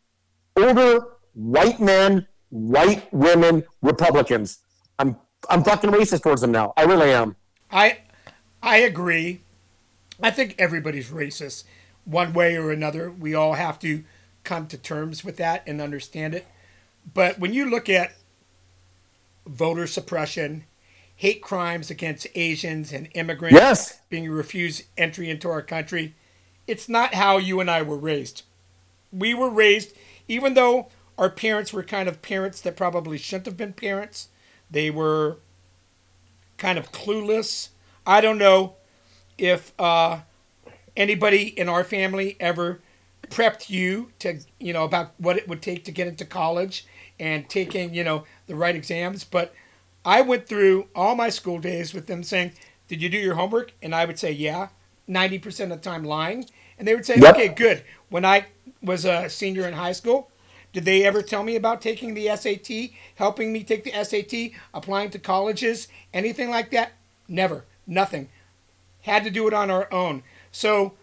Older 0.56 1.06
white 1.34 1.80
men, 1.80 2.26
white 2.50 3.12
women, 3.12 3.64
Republicans. 3.82 4.58
I'm 4.98 5.16
I'm 5.48 5.62
fucking 5.62 5.90
racist 5.90 6.22
towards 6.22 6.40
them 6.40 6.50
now. 6.50 6.72
I 6.76 6.82
really 6.82 7.12
am. 7.12 7.36
I 7.70 7.98
I 8.62 8.78
agree. 8.78 9.42
I 10.20 10.30
think 10.30 10.56
everybody's 10.58 11.10
racist 11.10 11.64
one 12.04 12.32
way 12.32 12.56
or 12.56 12.72
another. 12.72 13.10
We 13.10 13.34
all 13.34 13.52
have 13.54 13.78
to 13.80 14.02
come 14.42 14.66
to 14.68 14.76
terms 14.76 15.24
with 15.24 15.36
that 15.36 15.62
and 15.66 15.80
understand 15.80 16.34
it. 16.34 16.46
But 17.14 17.38
when 17.38 17.52
you 17.52 17.70
look 17.70 17.88
at 17.88 18.14
voter 19.46 19.86
suppression, 19.86 20.64
hate 21.18 21.42
crimes 21.42 21.90
against 21.90 22.28
Asians 22.36 22.92
and 22.92 23.08
immigrants 23.12 23.56
Yes. 23.56 24.00
being 24.08 24.30
refused 24.30 24.84
entry 24.96 25.28
into 25.28 25.48
our 25.50 25.62
country, 25.62 26.14
it's 26.68 26.88
not 26.88 27.14
how 27.14 27.38
you 27.38 27.58
and 27.58 27.68
I 27.68 27.82
were 27.82 27.98
raised. 27.98 28.42
We 29.12 29.34
were 29.34 29.50
raised, 29.50 29.94
even 30.28 30.54
though 30.54 30.90
our 31.18 31.28
parents 31.28 31.72
were 31.72 31.82
kind 31.82 32.08
of 32.08 32.22
parents 32.22 32.60
that 32.60 32.76
probably 32.76 33.18
shouldn't 33.18 33.46
have 33.46 33.56
been 33.56 33.72
parents, 33.72 34.28
they 34.70 34.90
were 34.90 35.38
kind 36.56 36.78
of 36.78 36.92
clueless. 36.92 37.70
I 38.06 38.20
don't 38.20 38.38
know 38.38 38.76
if 39.38 39.72
uh, 39.76 40.20
anybody 40.96 41.48
in 41.48 41.68
our 41.68 41.82
family 41.82 42.36
ever 42.38 42.80
prepped 43.28 43.68
you 43.68 44.12
to, 44.20 44.38
you 44.60 44.72
know, 44.72 44.84
about 44.84 45.14
what 45.18 45.36
it 45.36 45.48
would 45.48 45.62
take 45.62 45.84
to 45.86 45.90
get 45.90 46.06
into 46.06 46.24
college 46.24 46.86
and 47.18 47.48
taking, 47.48 47.92
you 47.92 48.04
know, 48.04 48.22
the 48.46 48.54
right 48.54 48.76
exams. 48.76 49.24
But 49.24 49.52
I 50.08 50.22
went 50.22 50.46
through 50.46 50.88
all 50.94 51.14
my 51.14 51.28
school 51.28 51.58
days 51.58 51.92
with 51.92 52.06
them 52.06 52.22
saying, 52.22 52.52
Did 52.88 53.02
you 53.02 53.10
do 53.10 53.18
your 53.18 53.34
homework? 53.34 53.74
And 53.82 53.94
I 53.94 54.06
would 54.06 54.18
say, 54.18 54.32
Yeah, 54.32 54.68
90% 55.06 55.64
of 55.64 55.68
the 55.68 55.76
time 55.76 56.02
lying. 56.02 56.46
And 56.78 56.88
they 56.88 56.94
would 56.94 57.04
say, 57.04 57.18
Yep. 57.18 57.34
Okay, 57.34 57.48
good. 57.48 57.84
When 58.08 58.24
I 58.24 58.46
was 58.82 59.04
a 59.04 59.28
senior 59.28 59.68
in 59.68 59.74
high 59.74 59.92
school, 59.92 60.30
did 60.72 60.86
they 60.86 61.04
ever 61.04 61.20
tell 61.20 61.42
me 61.42 61.56
about 61.56 61.82
taking 61.82 62.14
the 62.14 62.34
SAT, 62.34 62.96
helping 63.16 63.52
me 63.52 63.62
take 63.62 63.84
the 63.84 64.02
SAT, 64.02 64.58
applying 64.72 65.10
to 65.10 65.18
colleges, 65.18 65.88
anything 66.14 66.48
like 66.48 66.70
that? 66.70 66.92
Never. 67.28 67.66
Nothing. 67.86 68.30
Had 69.02 69.24
to 69.24 69.30
do 69.30 69.46
it 69.46 69.52
on 69.52 69.70
our 69.70 69.92
own. 69.92 70.22
So 70.50 70.94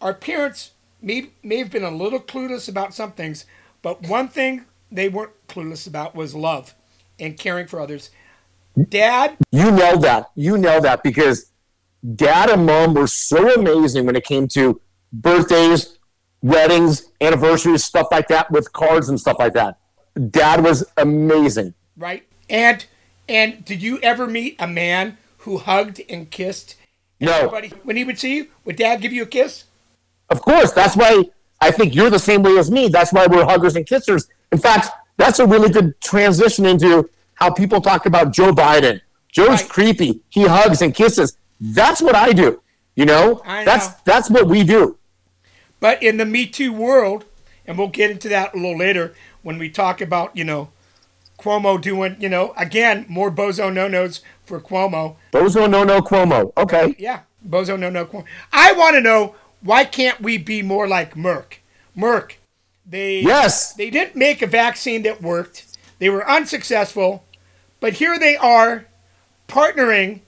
our 0.00 0.14
parents 0.14 0.70
may, 1.02 1.28
may 1.42 1.58
have 1.58 1.70
been 1.70 1.84
a 1.84 1.90
little 1.90 2.20
clueless 2.20 2.70
about 2.70 2.94
some 2.94 3.12
things, 3.12 3.44
but 3.82 4.08
one 4.08 4.28
thing 4.28 4.64
they 4.90 5.10
weren't 5.10 5.46
clueless 5.46 5.86
about 5.86 6.14
was 6.14 6.34
love 6.34 6.74
and 7.18 7.36
caring 7.36 7.66
for 7.66 7.80
others. 7.80 8.08
Dad, 8.88 9.36
You 9.52 9.70
know 9.70 9.96
that. 9.96 10.30
You 10.34 10.56
know 10.56 10.80
that 10.80 11.02
because 11.02 11.50
dad 12.14 12.48
and 12.50 12.66
mom 12.66 12.94
were 12.94 13.06
so 13.06 13.54
amazing 13.54 14.06
when 14.06 14.16
it 14.16 14.24
came 14.24 14.48
to 14.48 14.80
birthdays, 15.12 15.98
weddings, 16.42 17.10
anniversaries, 17.20 17.84
stuff 17.84 18.06
like 18.10 18.28
that 18.28 18.50
with 18.50 18.72
cards 18.72 19.08
and 19.08 19.20
stuff 19.20 19.36
like 19.38 19.52
that. 19.54 19.78
Dad 20.30 20.62
was 20.64 20.84
amazing. 20.96 21.74
right? 21.96 22.24
And 22.48 22.84
and 23.28 23.64
did 23.64 23.80
you 23.82 23.98
ever 24.00 24.26
meet 24.26 24.56
a 24.58 24.66
man 24.66 25.16
who 25.38 25.58
hugged 25.58 26.00
and 26.08 26.28
kissed 26.30 26.76
No, 27.20 27.32
everybody 27.32 27.68
when 27.84 27.96
he 27.96 28.04
would 28.04 28.18
see 28.18 28.36
you? 28.36 28.48
Would 28.64 28.76
dad 28.76 29.00
give 29.00 29.12
you 29.12 29.22
a 29.22 29.26
kiss? 29.26 29.64
of 30.30 30.42
course. 30.42 30.72
That's 30.72 30.96
why 30.96 31.24
I 31.60 31.70
think 31.70 31.94
you're 31.94 32.10
the 32.10 32.18
same 32.18 32.42
way 32.42 32.56
as 32.56 32.70
me. 32.70 32.88
That's 32.88 33.12
why 33.12 33.26
we're 33.26 33.44
huggers 33.44 33.76
and 33.76 33.84
kissers. 33.86 34.28
In 34.52 34.58
fact, 34.58 34.88
that's 35.16 35.38
a 35.40 35.46
really 35.46 35.68
good 35.70 36.00
transition 36.00 36.64
into 36.66 37.08
how 37.40 37.50
people 37.50 37.80
talk 37.80 38.06
about 38.06 38.32
Joe 38.32 38.52
Biden. 38.52 39.00
Joe's 39.32 39.62
Right. 39.62 39.68
creepy. 39.68 40.20
He 40.28 40.46
hugs 40.46 40.82
and 40.82 40.94
kisses. 40.94 41.36
That's 41.60 42.02
what 42.02 42.14
I 42.14 42.32
do. 42.32 42.60
You 42.96 43.06
know, 43.06 43.42
that's 43.46 43.88
that's 44.04 44.28
what 44.28 44.46
we 44.46 44.62
do. 44.64 44.98
But 45.78 46.02
in 46.02 46.18
the 46.18 46.26
Me 46.26 46.46
Too 46.46 46.72
world, 46.72 47.24
and 47.66 47.78
we'll 47.78 47.88
get 47.88 48.10
into 48.10 48.28
that 48.28 48.52
a 48.54 48.56
little 48.56 48.76
later 48.76 49.14
when 49.42 49.56
we 49.58 49.70
talk 49.70 50.00
about, 50.00 50.36
you 50.36 50.44
know, 50.44 50.68
Cuomo 51.38 51.80
doing, 51.80 52.16
you 52.18 52.28
know, 52.28 52.52
again, 52.58 53.06
more 53.08 53.30
bozo 53.30 53.72
no 53.72 53.88
nos 53.88 54.20
for 54.44 54.60
Cuomo. 54.60 55.16
Bozo 55.32 55.70
no 55.70 55.84
no 55.84 56.00
Cuomo. 56.02 56.52
Okay. 56.58 56.94
Yeah, 56.98 57.20
bozo 57.48 57.78
no 57.78 57.88
no 57.88 58.04
Cuomo. 58.04 58.24
I 58.52 58.72
want 58.72 58.96
to 58.96 59.00
know 59.00 59.34
why 59.62 59.84
can't 59.84 60.20
we 60.20 60.36
be 60.36 60.60
more 60.60 60.86
like 60.86 61.14
Merck? 61.14 61.58
Merck, 61.96 62.32
they 62.84 63.20
Yes. 63.20 63.72
they 63.74 63.88
didn't 63.88 64.16
make 64.16 64.42
a 64.42 64.46
vaccine 64.46 65.02
that 65.04 65.22
worked. 65.22 65.64
They 65.98 66.10
were 66.10 66.28
unsuccessful, 66.28 67.24
but 67.80 67.94
here 67.94 68.18
they 68.18 68.36
are 68.36 68.86
partnering 69.48 70.20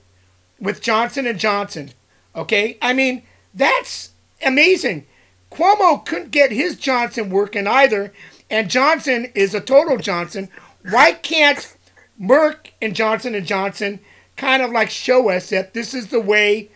with 0.61 0.81
Johnson 0.81 1.27
and 1.27 1.39
Johnson. 1.39 1.91
Okay? 2.35 2.79
I 2.83 2.93
mean, 2.93 3.23
that's 3.55 4.11
amazing. 4.45 5.07
Cuomo 5.51 6.05
couldn't 6.05 6.31
get 6.31 6.51
his 6.51 6.77
Johnson 6.77 7.29
working 7.29 7.67
either, 7.67 8.13
and 8.51 8.71
Johnson 8.71 9.31
is 9.35 9.55
a 9.55 9.61
total 9.61 9.99
Johnson. 9.99 10.49
Why 10.89 11.13
can't 11.13 11.77
Merck 12.21 12.71
and 12.81 12.95
Johnson 12.95 13.35
and 13.35 13.47
Johnson 13.47 14.01
kind 14.37 14.63
of 14.63 14.71
like 14.71 14.91
show 14.91 15.29
us 15.29 15.51
that 15.51 15.75
this 15.75 15.95
is 15.95 16.09
the 16.09 16.21
way 16.21 16.71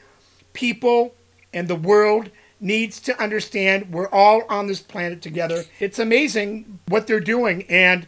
people 0.52 1.14
and 1.52 1.68
the 1.68 1.76
world 1.76 2.30
needs 2.60 3.00
to 3.00 3.22
understand 3.22 3.92
we're 3.92 4.08
all 4.08 4.42
on 4.48 4.66
this 4.66 4.80
planet 4.80 5.22
together. 5.22 5.64
It's 5.78 5.98
amazing 5.98 6.80
what 6.88 7.06
they're 7.06 7.20
doing 7.20 7.64
and 7.64 8.06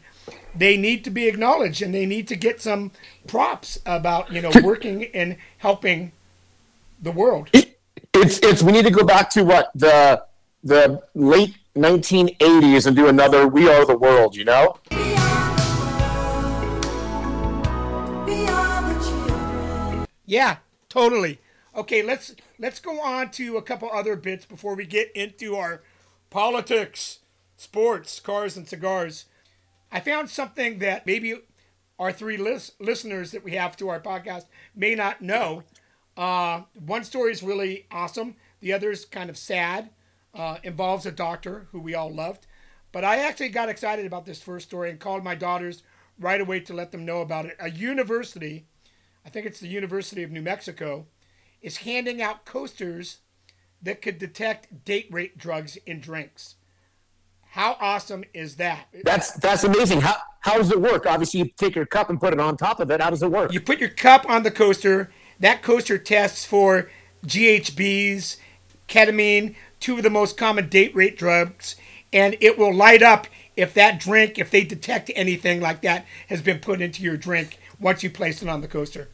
they 0.54 0.76
need 0.76 1.04
to 1.04 1.10
be 1.10 1.28
acknowledged 1.28 1.82
and 1.82 1.94
they 1.94 2.06
need 2.06 2.28
to 2.28 2.36
get 2.36 2.60
some 2.60 2.92
props 3.26 3.78
about, 3.86 4.32
you 4.32 4.40
know, 4.40 4.50
working 4.62 5.04
and 5.14 5.36
helping 5.58 6.12
the 7.00 7.12
world. 7.12 7.50
It, 7.52 7.78
it's 8.14 8.38
it's 8.40 8.62
we 8.62 8.72
need 8.72 8.84
to 8.84 8.90
go 8.90 9.04
back 9.04 9.30
to 9.30 9.44
what 9.44 9.70
the 9.74 10.24
the 10.64 11.02
late 11.14 11.56
1980s 11.76 12.86
and 12.86 12.96
do 12.96 13.06
another 13.06 13.46
"We 13.46 13.68
Are 13.68 13.84
the 13.84 13.96
World." 13.96 14.34
You 14.34 14.44
know. 14.44 14.78
Yeah, 20.26 20.56
totally. 20.90 21.38
Okay, 21.74 22.02
let's 22.02 22.34
let's 22.58 22.80
go 22.80 23.00
on 23.00 23.30
to 23.30 23.56
a 23.56 23.62
couple 23.62 23.90
other 23.90 24.16
bits 24.16 24.44
before 24.44 24.74
we 24.74 24.84
get 24.84 25.10
into 25.12 25.56
our 25.56 25.82
politics, 26.28 27.20
sports, 27.56 28.20
cars, 28.20 28.56
and 28.56 28.68
cigars. 28.68 29.24
I 29.90 30.00
found 30.00 30.30
something 30.30 30.78
that 30.80 31.06
maybe 31.06 31.34
our 31.98 32.12
three 32.12 32.36
lis- 32.36 32.72
listeners 32.78 33.30
that 33.32 33.44
we 33.44 33.52
have 33.52 33.76
to 33.78 33.88
our 33.88 34.00
podcast 34.00 34.44
may 34.74 34.94
not 34.94 35.22
know. 35.22 35.64
Uh, 36.16 36.62
one 36.74 37.04
story 37.04 37.32
is 37.32 37.42
really 37.42 37.86
awesome. 37.90 38.36
The 38.60 38.72
other 38.72 38.90
is 38.90 39.04
kind 39.04 39.30
of 39.30 39.38
sad. 39.38 39.90
Uh, 40.34 40.58
involves 40.62 41.06
a 41.06 41.10
doctor 41.12 41.68
who 41.72 41.80
we 41.80 41.94
all 41.94 42.12
loved. 42.12 42.46
But 42.92 43.04
I 43.04 43.16
actually 43.18 43.48
got 43.48 43.68
excited 43.68 44.06
about 44.06 44.26
this 44.26 44.42
first 44.42 44.68
story 44.68 44.90
and 44.90 45.00
called 45.00 45.24
my 45.24 45.34
daughters 45.34 45.82
right 46.18 46.40
away 46.40 46.60
to 46.60 46.74
let 46.74 46.92
them 46.92 47.04
know 47.04 47.20
about 47.20 47.46
it. 47.46 47.56
A 47.58 47.70
university, 47.70 48.66
I 49.24 49.30
think 49.30 49.46
it's 49.46 49.60
the 49.60 49.68
University 49.68 50.22
of 50.22 50.30
New 50.30 50.42
Mexico, 50.42 51.06
is 51.60 51.78
handing 51.78 52.22
out 52.22 52.44
coasters 52.44 53.18
that 53.82 54.02
could 54.02 54.18
detect 54.18 54.84
date 54.84 55.08
rape 55.10 55.38
drugs 55.38 55.76
in 55.86 56.00
drinks. 56.00 56.56
How 57.50 57.76
awesome 57.80 58.24
is 58.34 58.56
that? 58.56 58.88
That's 59.04 59.32
that's 59.32 59.64
amazing. 59.64 60.00
How 60.00 60.16
how 60.40 60.58
does 60.58 60.70
it 60.70 60.80
work? 60.80 61.06
Obviously, 61.06 61.40
you 61.40 61.50
take 61.56 61.74
your 61.74 61.86
cup 61.86 62.10
and 62.10 62.20
put 62.20 62.32
it 62.32 62.40
on 62.40 62.56
top 62.56 62.80
of 62.80 62.90
it. 62.90 63.00
How 63.00 63.10
does 63.10 63.22
it 63.22 63.30
work? 63.30 63.52
You 63.52 63.60
put 63.60 63.78
your 63.78 63.88
cup 63.88 64.28
on 64.28 64.42
the 64.42 64.50
coaster. 64.50 65.10
That 65.40 65.62
coaster 65.62 65.98
tests 65.98 66.44
for 66.44 66.90
GHBs, 67.24 68.36
ketamine, 68.88 69.54
two 69.80 69.96
of 69.96 70.02
the 70.02 70.10
most 70.10 70.36
common 70.36 70.68
date 70.68 70.94
rape 70.94 71.16
drugs, 71.16 71.76
and 72.12 72.36
it 72.40 72.58
will 72.58 72.74
light 72.74 73.02
up 73.02 73.26
if 73.56 73.74
that 73.74 73.98
drink, 73.98 74.38
if 74.38 74.50
they 74.50 74.64
detect 74.64 75.10
anything 75.14 75.60
like 75.60 75.82
that 75.82 76.06
has 76.28 76.42
been 76.42 76.58
put 76.58 76.80
into 76.80 77.02
your 77.02 77.16
drink 77.16 77.58
once 77.80 78.02
you 78.02 78.10
place 78.10 78.42
it 78.42 78.48
on 78.48 78.60
the 78.60 78.68
coaster. 78.68 79.08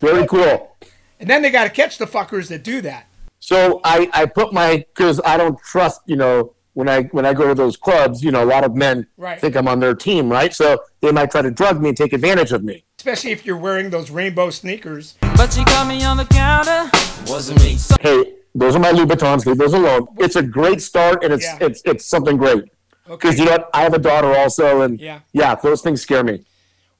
Very 0.00 0.26
cool. 0.26 0.76
And 1.20 1.28
then 1.28 1.42
they 1.42 1.50
got 1.50 1.64
to 1.64 1.70
catch 1.70 1.98
the 1.98 2.06
fuckers 2.06 2.48
that 2.48 2.62
do 2.62 2.80
that. 2.82 3.06
So 3.40 3.80
I, 3.84 4.10
I 4.12 4.26
put 4.26 4.52
my 4.52 4.84
because 4.94 5.20
I 5.24 5.36
don't 5.36 5.58
trust 5.60 6.00
you 6.06 6.16
know 6.16 6.54
when 6.78 6.88
I 6.88 7.02
when 7.10 7.26
I 7.26 7.34
go 7.34 7.48
to 7.48 7.56
those 7.56 7.76
clubs 7.76 8.22
you 8.22 8.30
know 8.30 8.44
a 8.44 8.50
lot 8.54 8.62
of 8.62 8.76
men 8.76 9.08
Right. 9.16 9.40
think 9.40 9.56
I'm 9.56 9.66
on 9.66 9.80
their 9.80 9.96
team 9.96 10.30
right 10.30 10.54
so 10.54 10.78
they 11.00 11.10
might 11.10 11.28
try 11.28 11.42
to 11.42 11.50
drug 11.50 11.80
me 11.82 11.88
and 11.88 11.98
take 11.98 12.12
advantage 12.12 12.52
of 12.52 12.62
me. 12.62 12.84
Especially 13.00 13.32
if 13.32 13.44
you're 13.44 13.56
wearing 13.56 13.90
those 13.90 14.10
rainbow 14.10 14.50
sneakers. 14.50 15.14
But 15.36 15.52
she 15.52 15.64
caught 15.64 15.88
me 15.88 16.04
on 16.04 16.16
the 16.16 16.24
counter. 16.24 16.88
Wasn't 17.26 17.60
me. 17.62 17.76
Hey, 18.00 18.34
those 18.54 18.74
are 18.76 18.80
my 18.80 18.92
Louboutins. 18.92 19.44
Leave 19.46 19.58
those 19.58 19.72
alone. 19.74 20.06
It's 20.18 20.36
a 20.36 20.42
great 20.42 20.80
start 20.80 21.24
and 21.24 21.32
it's 21.32 21.44
Yeah. 21.44 21.58
it's 21.66 21.82
it's 21.84 22.04
something 22.06 22.36
great 22.36 22.62
Okay. 23.10 23.16
because 23.16 23.38
you 23.40 23.44
know 23.46 23.52
what? 23.52 23.70
I 23.74 23.82
have 23.82 23.94
a 23.94 23.98
daughter 24.10 24.32
also 24.36 24.82
and 24.82 25.00
Yeah. 25.00 25.20
yeah 25.32 25.56
those 25.56 25.82
things 25.82 26.00
scare 26.00 26.22
me. 26.22 26.44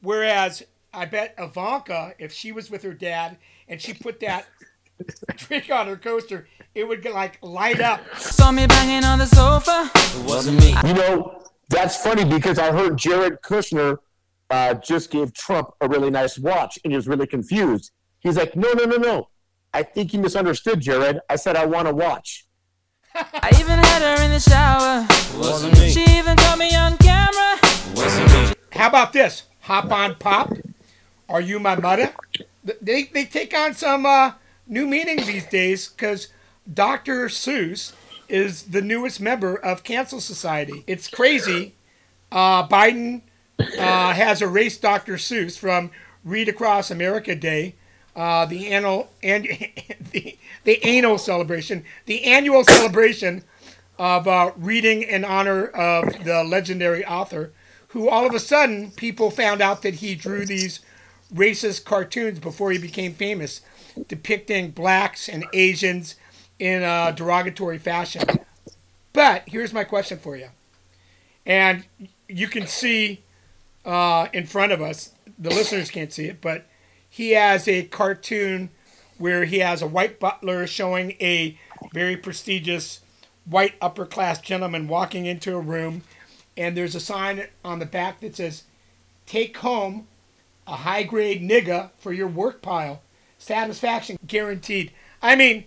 Whereas 0.02 0.64
I 0.92 1.04
bet 1.04 1.34
Ivanka, 1.38 2.14
if 2.18 2.32
she 2.32 2.50
was 2.50 2.68
with 2.68 2.82
her 2.82 2.94
dad 2.94 3.36
and 3.68 3.80
she 3.80 3.92
put 3.92 4.18
that 4.20 4.46
drink 5.36 5.70
on 5.70 5.86
her 5.86 5.96
coaster, 5.96 6.46
it 6.74 6.86
would 6.86 7.04
like 7.04 7.38
light 7.42 7.80
up. 7.80 8.00
Saw 8.16 8.50
me 8.50 8.66
banging 8.66 9.04
on 9.04 9.18
the 9.18 9.26
sofa. 9.26 9.90
It 9.94 10.24
wasn't 10.24 10.60
me. 10.60 10.74
You 10.86 10.94
know, 10.94 11.42
that's 11.68 11.96
funny 11.96 12.24
because 12.24 12.58
I 12.58 12.72
heard 12.72 12.96
Jared 12.96 13.40
Kushner 13.42 13.98
uh, 14.50 14.74
just 14.74 15.10
gave 15.10 15.32
Trump 15.32 15.70
a 15.80 15.88
really 15.88 16.10
nice 16.10 16.38
watch 16.38 16.78
and 16.84 16.92
he 16.92 16.96
was 16.96 17.06
really 17.08 17.26
confused. 17.26 17.92
He's 18.20 18.36
like, 18.36 18.56
no, 18.56 18.72
no, 18.72 18.84
no, 18.84 18.96
no. 18.96 19.28
I 19.72 19.82
think 19.82 20.12
you 20.12 20.20
misunderstood, 20.20 20.80
Jared. 20.80 21.20
I 21.28 21.36
said 21.36 21.56
I 21.56 21.66
want 21.66 21.88
a 21.88 21.94
watch. 21.94 22.46
I 23.14 23.50
even 23.58 23.78
had 23.78 24.02
her 24.02 24.24
in 24.24 24.30
the 24.30 24.40
shower. 24.40 25.06
Wasn't 25.38 25.78
me. 25.78 25.90
She 25.90 26.04
even 26.16 26.36
caught 26.36 26.58
me 26.58 26.74
on 26.74 26.96
camera. 26.98 27.58
Wasn't 27.94 28.26
me. 28.32 28.54
How 28.72 28.88
about 28.88 29.12
this? 29.12 29.44
Hop 29.60 29.90
on 29.90 30.14
pop. 30.16 30.52
Are 31.28 31.40
you 31.40 31.58
my 31.60 31.76
mother? 31.76 32.12
They, 32.80 33.04
they 33.04 33.24
take 33.24 33.54
on 33.54 33.74
some 33.74 34.06
uh, 34.06 34.32
new 34.68 34.86
meaning 34.86 35.16
these 35.16 35.46
days 35.46 35.88
because 35.88 36.28
Dr. 36.72 37.26
Seuss 37.26 37.92
is 38.28 38.64
the 38.64 38.82
newest 38.82 39.20
member 39.20 39.56
of 39.56 39.82
Cancel 39.82 40.20
Society. 40.20 40.84
It's 40.86 41.08
crazy. 41.08 41.74
Uh, 42.30 42.66
Biden 42.68 43.22
uh, 43.58 44.12
has 44.12 44.42
erased 44.42 44.82
Dr. 44.82 45.14
Seuss 45.14 45.58
from 45.58 45.90
Read 46.24 46.48
Across 46.48 46.90
America 46.90 47.34
Day, 47.34 47.74
uh, 48.14 48.44
the 48.44 48.68
annual 48.68 49.10
and 49.22 49.44
the, 50.12 50.36
the 50.64 50.82
annual 50.84 51.18
celebration, 51.18 51.84
the 52.06 52.24
annual 52.24 52.64
celebration 52.64 53.44
of 53.98 54.28
uh, 54.28 54.52
reading 54.56 55.02
in 55.02 55.24
honor 55.24 55.66
of 55.68 56.24
the 56.24 56.44
legendary 56.44 57.04
author, 57.04 57.52
who 57.88 58.08
all 58.08 58.26
of 58.26 58.34
a 58.34 58.40
sudden 58.40 58.90
people 58.92 59.30
found 59.30 59.62
out 59.62 59.82
that 59.82 59.94
he 59.94 60.14
drew 60.14 60.44
these 60.44 60.80
racist 61.34 61.84
cartoons 61.84 62.38
before 62.38 62.70
he 62.70 62.78
became 62.78 63.14
famous, 63.14 63.62
depicting 64.08 64.70
blacks 64.70 65.28
and 65.28 65.44
Asians 65.52 66.16
in 66.58 66.82
a 66.82 67.12
derogatory 67.14 67.78
fashion. 67.78 68.22
But 69.12 69.44
here's 69.46 69.72
my 69.72 69.84
question 69.84 70.18
for 70.18 70.36
you. 70.36 70.48
And 71.46 71.84
you 72.28 72.46
can 72.46 72.66
see 72.66 73.22
uh, 73.84 74.28
in 74.32 74.46
front 74.46 74.72
of 74.72 74.82
us, 74.82 75.12
the 75.38 75.50
listeners 75.50 75.90
can't 75.90 76.12
see 76.12 76.26
it, 76.26 76.40
but 76.40 76.66
he 77.08 77.30
has 77.32 77.66
a 77.66 77.84
cartoon 77.84 78.70
where 79.16 79.44
he 79.44 79.58
has 79.58 79.82
a 79.82 79.86
white 79.86 80.20
butler 80.20 80.66
showing 80.66 81.12
a 81.20 81.58
very 81.92 82.16
prestigious 82.16 83.00
white 83.44 83.74
upper 83.80 84.04
class 84.04 84.40
gentleman 84.40 84.88
walking 84.88 85.26
into 85.26 85.56
a 85.56 85.60
room, 85.60 86.02
and 86.56 86.76
there's 86.76 86.94
a 86.94 87.00
sign 87.00 87.46
on 87.64 87.78
the 87.78 87.86
back 87.86 88.20
that 88.20 88.36
says, 88.36 88.64
Take 89.26 89.56
home 89.58 90.06
a 90.66 90.76
high 90.76 91.02
grade 91.02 91.42
nigga 91.42 91.90
for 91.98 92.12
your 92.12 92.28
work 92.28 92.62
pile. 92.62 93.02
Satisfaction 93.48 94.18
guaranteed. 94.26 94.92
I 95.22 95.34
mean, 95.34 95.64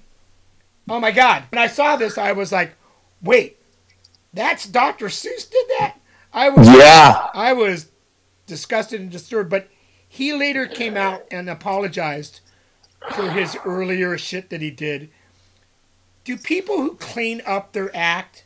oh 0.88 1.00
my 1.00 1.10
God. 1.10 1.46
When 1.50 1.60
I 1.60 1.66
saw 1.66 1.96
this, 1.96 2.16
I 2.16 2.32
was 2.32 2.52
like, 2.52 2.76
wait, 3.24 3.58
that's 4.32 4.68
Dr. 4.68 5.08
Seuss 5.08 5.50
did 5.50 5.66
that? 5.80 5.96
I 6.32 6.50
was 6.50 6.68
Yeah. 6.68 7.30
I 7.34 7.54
was 7.54 7.90
disgusted 8.46 9.02
and 9.02 9.10
disturbed, 9.10 9.50
but 9.50 9.68
he 10.08 10.32
later 10.32 10.68
came 10.68 10.96
out 10.96 11.24
and 11.32 11.50
apologized 11.50 12.42
for 13.14 13.32
his 13.32 13.58
earlier 13.66 14.16
shit 14.16 14.52
that 14.52 14.62
he 14.62 14.70
did. 14.70 15.10
Do 16.24 16.38
people 16.38 16.78
who 16.78 16.94
clean 16.98 17.42
up 17.48 17.72
their 17.72 17.90
act 17.96 18.46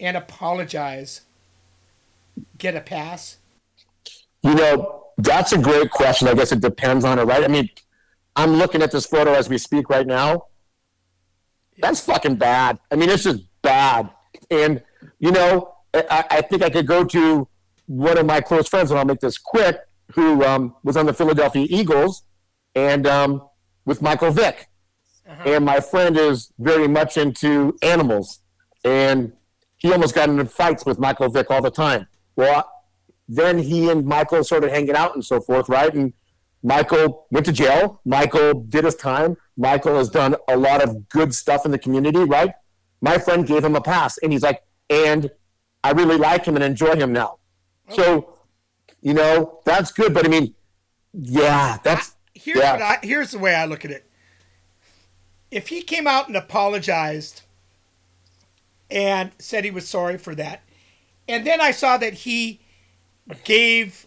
and 0.00 0.16
apologize 0.16 1.20
get 2.56 2.74
a 2.74 2.80
pass? 2.80 3.36
You 4.42 4.54
know, 4.54 5.04
that's 5.18 5.52
a 5.52 5.58
great 5.58 5.90
question. 5.90 6.28
I 6.28 6.34
guess 6.34 6.50
it 6.50 6.62
depends 6.62 7.04
on 7.04 7.18
it, 7.18 7.24
right? 7.24 7.44
I 7.44 7.48
mean, 7.48 7.68
I'm 8.36 8.54
looking 8.54 8.82
at 8.82 8.90
this 8.90 9.06
photo 9.06 9.32
as 9.34 9.48
we 9.48 9.58
speak 9.58 9.88
right 9.88 10.06
now. 10.06 10.46
That's 11.78 12.00
fucking 12.00 12.36
bad. 12.36 12.78
I 12.90 12.96
mean, 12.96 13.10
it's 13.10 13.24
just 13.24 13.42
bad. 13.62 14.10
And, 14.50 14.82
you 15.18 15.32
know, 15.32 15.74
I, 15.94 16.24
I 16.30 16.40
think 16.42 16.62
I 16.62 16.70
could 16.70 16.86
go 16.86 17.04
to 17.04 17.48
one 17.86 18.18
of 18.18 18.26
my 18.26 18.40
close 18.40 18.68
friends, 18.68 18.90
and 18.90 18.98
I'll 18.98 19.04
make 19.04 19.20
this 19.20 19.38
quick, 19.38 19.78
who 20.12 20.44
um, 20.44 20.74
was 20.82 20.96
on 20.96 21.06
the 21.06 21.14
Philadelphia 21.14 21.66
Eagles 21.68 22.22
and 22.74 23.06
um, 23.06 23.42
with 23.84 24.02
Michael 24.02 24.30
Vick. 24.30 24.68
And 25.44 25.64
my 25.64 25.80
friend 25.80 26.16
is 26.16 26.52
very 26.58 26.86
much 26.86 27.16
into 27.16 27.76
animals. 27.82 28.40
And 28.84 29.32
he 29.78 29.90
almost 29.92 30.14
got 30.14 30.28
into 30.28 30.44
fights 30.44 30.84
with 30.84 30.98
Michael 30.98 31.28
Vick 31.28 31.50
all 31.50 31.62
the 31.62 31.70
time. 31.70 32.06
Well, 32.36 32.70
then 33.28 33.58
he 33.58 33.88
and 33.88 34.04
Michael 34.04 34.44
started 34.44 34.70
hanging 34.70 34.94
out 34.94 35.14
and 35.14 35.24
so 35.24 35.40
forth, 35.40 35.68
right? 35.68 35.92
And 35.94 36.12
Michael 36.64 37.26
went 37.30 37.44
to 37.46 37.52
jail. 37.52 38.00
Michael 38.06 38.54
did 38.54 38.84
his 38.84 38.94
time. 38.96 39.36
Michael 39.56 39.96
has 39.96 40.08
done 40.08 40.34
a 40.48 40.56
lot 40.56 40.82
of 40.82 41.08
good 41.10 41.34
stuff 41.34 41.66
in 41.66 41.70
the 41.70 41.78
community, 41.78 42.20
right? 42.20 42.52
My 43.02 43.18
friend 43.18 43.46
gave 43.46 43.62
him 43.62 43.76
a 43.76 43.82
pass, 43.82 44.16
and 44.18 44.32
he's 44.32 44.42
like, 44.42 44.62
and 44.88 45.30
I 45.84 45.92
really 45.92 46.16
like 46.16 46.46
him 46.46 46.56
and 46.56 46.64
enjoy 46.64 46.96
him 46.96 47.12
now. 47.12 47.36
So, 47.90 48.34
you 49.02 49.12
know, 49.12 49.60
that's 49.66 49.92
good. 49.92 50.14
But 50.14 50.24
I 50.24 50.28
mean, 50.28 50.54
yeah, 51.12 51.76
that's 51.84 52.16
Here's 52.32 52.58
Yeah. 52.58 52.72
what 52.72 52.82
I 52.82 52.98
here's 53.02 53.30
the 53.30 53.38
way 53.38 53.54
I 53.54 53.66
look 53.66 53.84
at 53.84 53.90
it. 53.90 54.10
If 55.50 55.68
he 55.68 55.82
came 55.82 56.06
out 56.06 56.28
and 56.28 56.36
apologized 56.36 57.42
and 58.90 59.32
said 59.38 59.64
he 59.64 59.70
was 59.70 59.86
sorry 59.88 60.18
for 60.18 60.34
that, 60.34 60.62
and 61.28 61.46
then 61.46 61.60
I 61.60 61.70
saw 61.70 61.96
that 61.98 62.14
he 62.14 62.60
gave 63.44 64.06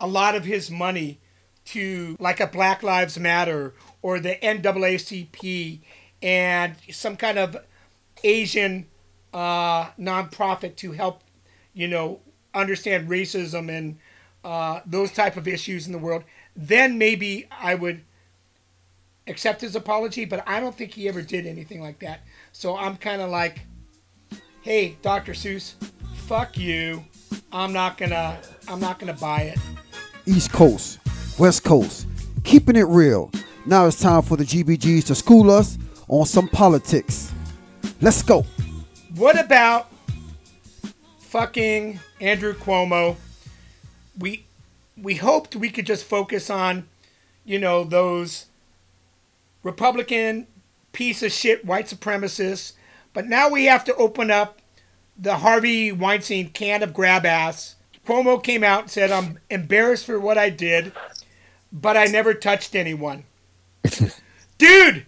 a 0.00 0.06
lot 0.06 0.34
of 0.34 0.44
his 0.44 0.70
money 0.70 1.20
to 1.66 2.16
like 2.18 2.40
a 2.40 2.46
Black 2.46 2.82
Lives 2.82 3.18
Matter 3.18 3.74
or 4.00 4.18
the 4.18 4.36
NAACP 4.42 5.80
and 6.22 6.76
some 6.90 7.16
kind 7.16 7.38
of 7.38 7.56
Asian 8.24 8.86
uh, 9.32 9.86
nonprofit 9.98 10.76
to 10.76 10.92
help, 10.92 11.22
you 11.74 11.88
know, 11.88 12.20
understand 12.54 13.08
racism 13.08 13.68
and 13.70 13.98
uh, 14.44 14.80
those 14.86 15.12
type 15.12 15.36
of 15.36 15.46
issues 15.46 15.86
in 15.86 15.92
the 15.92 15.98
world, 15.98 16.24
then 16.56 16.98
maybe 16.98 17.46
I 17.50 17.74
would 17.74 18.02
accept 19.26 19.60
his 19.60 19.76
apology. 19.76 20.24
But 20.24 20.42
I 20.46 20.60
don't 20.60 20.74
think 20.74 20.92
he 20.92 21.08
ever 21.08 21.22
did 21.22 21.46
anything 21.46 21.80
like 21.80 22.00
that. 22.00 22.20
So 22.52 22.76
I'm 22.76 22.96
kind 22.96 23.22
of 23.22 23.30
like, 23.30 23.62
hey, 24.62 24.96
Dr. 25.02 25.32
Seuss, 25.32 25.74
fuck 26.14 26.56
you. 26.56 27.04
I'm 27.52 27.72
not 27.72 27.98
gonna. 27.98 28.38
I'm 28.68 28.80
not 28.80 28.98
gonna 28.98 29.14
buy 29.14 29.42
it. 29.42 29.58
East 30.26 30.52
Coast, 30.52 30.98
West 31.38 31.64
Coast, 31.64 32.06
keeping 32.44 32.76
it 32.76 32.86
real. 32.86 33.30
Now 33.64 33.86
it's 33.86 34.00
time 34.00 34.22
for 34.22 34.36
the 34.36 34.44
GBGs 34.44 35.06
to 35.06 35.14
school 35.14 35.50
us 35.50 35.78
on 36.08 36.26
some 36.26 36.48
politics. 36.48 37.32
Let's 38.00 38.22
go. 38.22 38.44
What 39.14 39.38
about 39.38 39.90
fucking 41.18 42.00
Andrew 42.20 42.52
Cuomo? 42.54 43.16
We 44.18 44.44
we 45.00 45.14
hoped 45.14 45.56
we 45.56 45.70
could 45.70 45.86
just 45.86 46.04
focus 46.04 46.50
on, 46.50 46.86
you 47.44 47.58
know, 47.58 47.84
those 47.84 48.46
Republican 49.62 50.46
piece 50.92 51.22
of 51.22 51.32
shit 51.32 51.64
white 51.64 51.86
supremacists, 51.86 52.72
but 53.14 53.26
now 53.26 53.48
we 53.48 53.64
have 53.64 53.84
to 53.84 53.94
open 53.94 54.30
up 54.30 54.60
the 55.18 55.36
Harvey 55.36 55.92
Weinstein 55.92 56.50
can 56.50 56.82
of 56.82 56.92
grab 56.92 57.24
ass. 57.24 57.76
Cuomo 58.06 58.42
came 58.42 58.64
out 58.64 58.82
and 58.82 58.90
said, 58.90 59.10
"I'm 59.10 59.38
embarrassed 59.48 60.04
for 60.04 60.18
what 60.18 60.36
I 60.36 60.50
did, 60.50 60.92
but 61.72 61.96
I 61.96 62.04
never 62.04 62.34
touched 62.34 62.74
anyone." 62.74 63.24
Dude, 64.58 65.06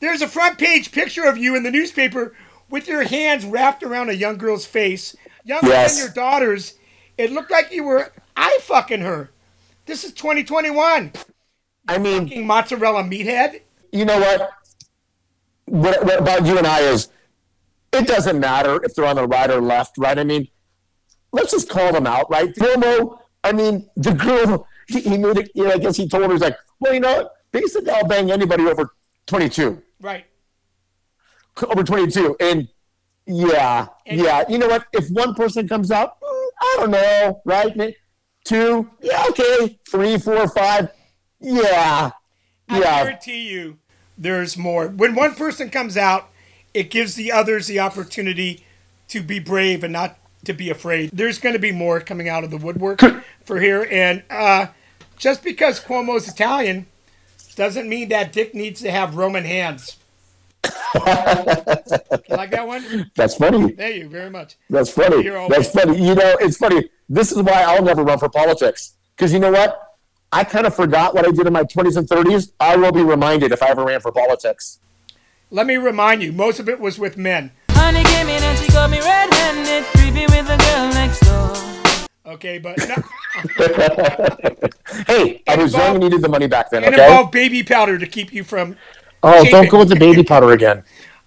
there's 0.00 0.22
a 0.22 0.28
front 0.28 0.58
page 0.58 0.90
picture 0.92 1.24
of 1.24 1.38
you 1.38 1.54
in 1.56 1.62
the 1.62 1.70
newspaper 1.70 2.34
with 2.70 2.88
your 2.88 3.02
hands 3.04 3.44
wrapped 3.44 3.82
around 3.82 4.10
a 4.10 4.14
young 4.14 4.36
girl's 4.38 4.66
face. 4.66 5.14
younger 5.44 5.68
Yes. 5.68 5.94
than 5.96 6.04
your 6.06 6.14
daughters, 6.14 6.74
it 7.16 7.32
looked 7.32 7.50
like 7.50 7.72
you 7.72 7.84
were 7.84 8.12
eye 8.36 8.58
fucking 8.62 9.00
her. 9.00 9.30
This 9.86 10.04
is 10.04 10.12
2021. 10.12 11.12
I 11.88 11.98
mean, 11.98 12.24
Fucking 12.28 12.46
mozzarella 12.46 13.02
meathead. 13.04 13.60
you 13.92 14.04
know 14.04 14.18
what? 14.18 14.50
what? 15.66 16.04
What 16.04 16.20
about 16.20 16.44
you 16.44 16.58
and 16.58 16.66
I 16.66 16.80
is 16.80 17.08
it 17.92 18.06
doesn't 18.06 18.38
matter 18.38 18.82
if 18.84 18.94
they're 18.94 19.06
on 19.06 19.16
the 19.16 19.26
right 19.26 19.50
or 19.50 19.60
left, 19.62 19.96
right? 19.96 20.18
I 20.18 20.24
mean, 20.24 20.48
let's 21.32 21.52
just 21.52 21.70
call 21.70 21.92
them 21.92 22.06
out, 22.06 22.28
right? 22.30 22.54
Cuomo, 22.54 23.18
I 23.42 23.52
mean, 23.52 23.88
the 23.96 24.12
girl, 24.12 24.66
he, 24.88 25.00
he 25.00 25.18
made 25.18 25.36
it, 25.38 25.50
you 25.54 25.64
know, 25.64 25.72
I 25.72 25.78
guess 25.78 25.96
he 25.96 26.08
told 26.08 26.24
her, 26.24 26.32
he's 26.32 26.40
like, 26.40 26.56
well, 26.80 26.92
you 26.94 27.00
know, 27.00 27.30
basically 27.52 27.90
I'll 27.90 28.06
bang 28.06 28.30
anybody 28.30 28.64
over 28.66 28.90
22, 29.26 29.82
Right. 30.00 30.24
over 31.68 31.82
22. 31.82 32.36
And 32.40 32.68
yeah, 33.26 33.86
And- 34.06 34.20
yeah, 34.20 34.44
you 34.48 34.58
know 34.58 34.68
what? 34.68 34.86
If 34.92 35.08
one 35.10 35.34
person 35.34 35.68
comes 35.68 35.90
out, 35.90 36.20
mm, 36.20 36.48
I 36.60 36.76
don't 36.78 36.90
know, 36.90 37.40
right? 37.44 37.94
Two, 38.44 38.90
yeah, 39.00 39.24
okay. 39.30 39.78
Three, 39.88 40.18
four, 40.18 40.48
five, 40.48 40.90
yeah, 41.40 41.60
Yeah. 41.62 42.10
I 42.70 42.78
yeah. 42.80 43.04
guarantee 43.04 43.48
you 43.50 43.78
there's 44.16 44.56
more. 44.56 44.88
When 44.88 45.14
one 45.14 45.34
person 45.34 45.68
comes 45.70 45.96
out, 45.96 46.28
it 46.74 46.90
gives 46.90 47.14
the 47.14 47.32
others 47.32 47.66
the 47.66 47.80
opportunity 47.80 48.64
to 49.08 49.22
be 49.22 49.38
brave 49.38 49.82
and 49.84 49.92
not 49.92 50.18
to 50.44 50.52
be 50.52 50.70
afraid. 50.70 51.10
There's 51.12 51.38
going 51.38 51.54
to 51.54 51.58
be 51.58 51.72
more 51.72 52.00
coming 52.00 52.28
out 52.28 52.44
of 52.44 52.50
the 52.50 52.56
woodwork 52.58 53.00
for 53.44 53.60
here. 53.60 53.86
And 53.90 54.22
uh, 54.30 54.66
just 55.18 55.42
because 55.42 55.80
Cuomo's 55.80 56.28
Italian 56.28 56.86
doesn't 57.56 57.88
mean 57.88 58.08
that 58.10 58.32
dick 58.32 58.54
needs 58.54 58.80
to 58.82 58.90
have 58.90 59.16
Roman 59.16 59.44
hands. 59.44 59.96
you 60.64 60.70
like 62.30 62.50
that 62.50 62.64
one? 62.66 63.10
That's 63.16 63.34
funny. 63.34 63.72
Thank 63.72 63.96
you 63.96 64.08
very 64.08 64.30
much. 64.30 64.56
That's 64.70 64.90
funny. 64.90 65.24
You're 65.24 65.48
That's 65.48 65.70
funny. 65.70 65.98
You 65.98 66.14
know, 66.14 66.36
it's 66.40 66.56
funny. 66.56 66.88
This 67.08 67.32
is 67.32 67.42
why 67.42 67.62
I'll 67.62 67.82
never 67.82 68.04
run 68.04 68.18
for 68.18 68.28
politics. 68.28 68.94
Because 69.16 69.32
you 69.32 69.38
know 69.38 69.50
what? 69.50 69.82
I 70.32 70.44
kind 70.44 70.66
of 70.66 70.74
forgot 70.74 71.14
what 71.14 71.26
I 71.26 71.30
did 71.30 71.46
in 71.46 71.52
my 71.52 71.64
20s 71.64 71.96
and 71.96 72.08
30s. 72.08 72.52
I 72.60 72.76
will 72.76 72.92
be 72.92 73.02
reminded 73.02 73.50
if 73.50 73.62
I 73.62 73.68
ever 73.68 73.84
ran 73.84 74.00
for 74.00 74.12
politics. 74.12 74.78
Let 75.50 75.66
me 75.66 75.76
remind 75.76 76.22
you, 76.22 76.32
most 76.32 76.60
of 76.60 76.68
it 76.68 76.78
was 76.78 76.98
with 76.98 77.16
men. 77.16 77.52
Honey 77.70 78.04
Okay, 82.38 82.58
but 82.58 82.78
no, 82.78 82.94
Hey, 85.08 85.42
I 85.48 85.54
And 85.54 85.62
was 85.62 85.72
young 85.72 85.80
involve- 85.80 85.94
and 85.96 86.04
needed 86.04 86.22
the 86.22 86.28
money 86.28 86.46
back 86.46 86.70
then, 86.70 86.84
and 86.84 86.94
okay? 86.94 87.04
involve 87.04 87.32
baby 87.32 87.64
powder 87.64 87.98
to 87.98 88.06
keep 88.06 88.32
you 88.32 88.44
from. 88.44 88.76
Oh, 89.24 89.42
Shape 89.42 89.50
don't 89.50 89.68
go 89.68 89.80
with 89.80 89.88
the 89.88 89.96
baby 89.96 90.22
powder 90.22 90.52
again. 90.52 90.84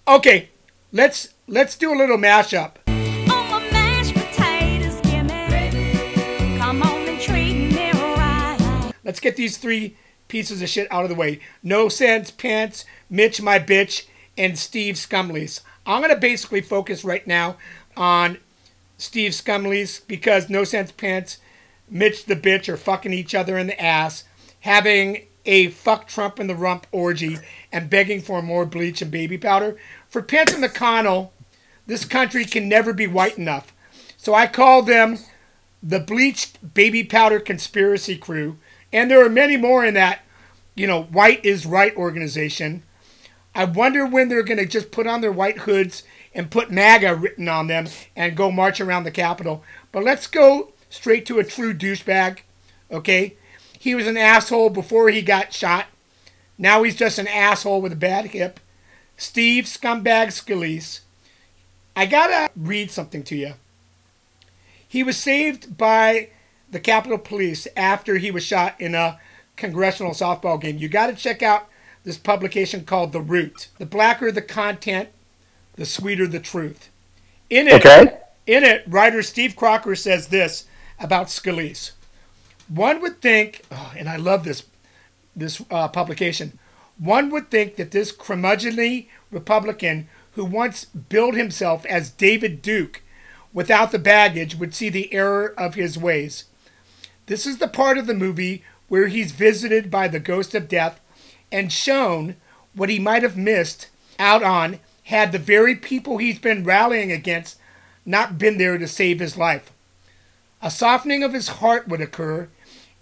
Okay, 0.07 0.47
let's 0.93 1.33
let's 1.49 1.75
do 1.75 1.93
a 1.93 1.97
little 1.97 2.17
mashup. 2.17 2.75
Oh, 2.87 2.93
on 2.93 3.49
my 3.49 3.59
mashed 3.71 4.13
potatoes, 4.13 5.01
give 5.03 5.25
me. 5.25 6.57
Come 6.57 6.81
on 6.81 7.09
and 7.09 7.19
treat 7.19 7.55
me 7.73 7.91
right. 7.91 8.93
Let's 9.03 9.19
get 9.19 9.35
these 9.35 9.57
three 9.57 9.97
pieces 10.29 10.61
of 10.61 10.69
shit 10.69 10.87
out 10.93 11.03
of 11.03 11.09
the 11.09 11.15
way. 11.15 11.41
No 11.61 11.89
sense 11.89 12.31
pants, 12.31 12.85
Mitch 13.09 13.41
my 13.41 13.59
bitch, 13.59 14.05
and 14.37 14.57
Steve 14.57 14.95
Scumleys. 14.95 15.59
I'm 15.85 16.01
gonna 16.01 16.15
basically 16.15 16.61
focus 16.61 17.03
right 17.03 17.27
now 17.27 17.57
on 17.97 18.37
Steve 19.01 19.31
Scumleys 19.31 20.01
because 20.07 20.49
no 20.49 20.63
sense 20.63 20.91
pants, 20.91 21.39
Mitch 21.89 22.25
the 22.25 22.35
bitch 22.35 22.69
are 22.69 22.77
fucking 22.77 23.13
each 23.13 23.33
other 23.33 23.57
in 23.57 23.67
the 23.67 23.81
ass, 23.81 24.25
having 24.59 25.25
a 25.43 25.69
fuck 25.69 26.07
Trump 26.07 26.39
in 26.39 26.45
the 26.45 26.55
rump 26.55 26.85
orgy, 26.91 27.39
and 27.71 27.89
begging 27.89 28.21
for 28.21 28.43
more 28.43 28.65
bleach 28.65 29.01
and 29.01 29.09
baby 29.09 29.39
powder. 29.39 29.75
For 30.07 30.21
Pence 30.21 30.53
and 30.53 30.63
McConnell, 30.63 31.31
this 31.87 32.05
country 32.05 32.45
can 32.45 32.69
never 32.69 32.93
be 32.93 33.07
white 33.07 33.39
enough. 33.39 33.73
So 34.17 34.35
I 34.35 34.45
call 34.45 34.83
them 34.83 35.17
the 35.81 35.99
bleached 35.99 36.73
baby 36.75 37.03
powder 37.03 37.39
conspiracy 37.39 38.17
crew, 38.17 38.57
and 38.93 39.09
there 39.09 39.25
are 39.25 39.29
many 39.29 39.57
more 39.57 39.83
in 39.83 39.95
that, 39.95 40.19
you 40.75 40.85
know, 40.85 41.03
white 41.03 41.43
is 41.43 41.65
right 41.65 41.95
organization. 41.95 42.83
I 43.55 43.65
wonder 43.65 44.05
when 44.05 44.29
they're 44.29 44.43
going 44.43 44.59
to 44.59 44.65
just 44.67 44.91
put 44.91 45.07
on 45.07 45.21
their 45.21 45.31
white 45.31 45.59
hoods 45.59 46.03
and 46.33 46.51
put 46.51 46.71
MAGA 46.71 47.15
written 47.15 47.47
on 47.47 47.67
them 47.67 47.87
and 48.15 48.37
go 48.37 48.51
march 48.51 48.79
around 48.79 49.03
the 49.03 49.11
Capitol. 49.11 49.63
But 49.91 50.03
let's 50.03 50.27
go 50.27 50.71
straight 50.89 51.25
to 51.27 51.39
a 51.39 51.43
true 51.43 51.73
douchebag, 51.73 52.39
okay? 52.91 53.35
He 53.77 53.95
was 53.95 54.07
an 54.07 54.17
asshole 54.17 54.69
before 54.69 55.09
he 55.09 55.21
got 55.21 55.53
shot. 55.53 55.87
Now 56.57 56.83
he's 56.83 56.95
just 56.95 57.17
an 57.17 57.27
asshole 57.27 57.81
with 57.81 57.93
a 57.93 57.97
bad 57.97 58.27
hip. 58.27 58.59
Steve 59.17 59.65
Scumbag 59.65 60.27
Scalise. 60.27 61.01
I 61.95 62.05
gotta 62.05 62.51
read 62.55 62.91
something 62.91 63.23
to 63.23 63.35
you. 63.35 63.53
He 64.87 65.03
was 65.03 65.17
saved 65.17 65.77
by 65.77 66.29
the 66.69 66.79
Capitol 66.79 67.17
Police 67.17 67.67
after 67.75 68.17
he 68.17 68.31
was 68.31 68.43
shot 68.43 68.79
in 68.79 68.95
a 68.95 69.19
congressional 69.55 70.13
softball 70.13 70.59
game. 70.59 70.77
You 70.77 70.89
got 70.89 71.07
to 71.07 71.15
check 71.15 71.41
out 71.41 71.67
this 72.03 72.17
publication 72.17 72.83
called 72.83 73.11
The 73.11 73.21
Root. 73.21 73.67
The 73.77 73.85
blacker 73.85 74.31
the 74.31 74.41
content, 74.41 75.09
the 75.75 75.85
sweeter 75.85 76.27
the 76.27 76.39
truth. 76.39 76.89
In 77.49 77.67
it, 77.67 77.85
Okay? 77.85 78.17
in 78.47 78.63
it, 78.63 78.83
writer 78.87 79.21
Steve 79.21 79.55
Crocker 79.55 79.95
says 79.95 80.27
this 80.27 80.65
about 80.99 81.27
Scalise. 81.27 81.91
One 82.67 83.01
would 83.01 83.21
think, 83.21 83.63
oh, 83.71 83.93
and 83.97 84.07
I 84.09 84.15
love 84.15 84.43
this 84.43 84.63
this 85.35 85.61
uh, 85.71 85.87
publication. 85.87 86.59
One 86.97 87.29
would 87.29 87.49
think 87.49 87.77
that 87.77 87.91
this 87.91 88.11
curmudgeonly 88.11 89.07
Republican 89.31 90.09
who 90.33 90.43
once 90.45 90.85
billed 90.85 91.35
himself 91.35 91.85
as 91.85 92.09
David 92.09 92.61
Duke 92.61 93.01
without 93.53 93.91
the 93.91 93.99
baggage 93.99 94.55
would 94.55 94.73
see 94.75 94.89
the 94.89 95.11
error 95.13 95.53
of 95.57 95.75
his 95.75 95.97
ways. 95.97 96.45
This 97.27 97.45
is 97.45 97.57
the 97.57 97.67
part 97.67 97.97
of 97.97 98.07
the 98.07 98.13
movie 98.13 98.63
where 98.87 99.07
he's 99.07 99.31
visited 99.31 99.89
by 99.89 100.07
the 100.07 100.19
ghost 100.19 100.53
of 100.53 100.67
death 100.67 100.99
and 101.51 101.71
shown 101.71 102.35
what 102.73 102.89
he 102.89 102.99
might 102.99 103.23
have 103.23 103.37
missed 103.37 103.87
out 104.19 104.43
on 104.43 104.79
had 105.11 105.33
the 105.33 105.37
very 105.39 105.75
people 105.75 106.17
he's 106.17 106.39
been 106.39 106.63
rallying 106.63 107.11
against 107.11 107.57
not 108.05 108.37
been 108.37 108.57
there 108.57 108.77
to 108.77 108.87
save 108.87 109.19
his 109.19 109.35
life. 109.37 109.69
A 110.61 110.71
softening 110.71 111.21
of 111.21 111.33
his 111.33 111.49
heart 111.59 111.85
would 111.89 111.99
occur, 111.99 112.47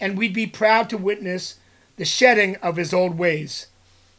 and 0.00 0.18
we'd 0.18 0.34
be 0.34 0.46
proud 0.46 0.90
to 0.90 0.98
witness 0.98 1.60
the 1.96 2.04
shedding 2.04 2.56
of 2.56 2.74
his 2.74 2.92
old 2.92 3.16
ways. 3.16 3.68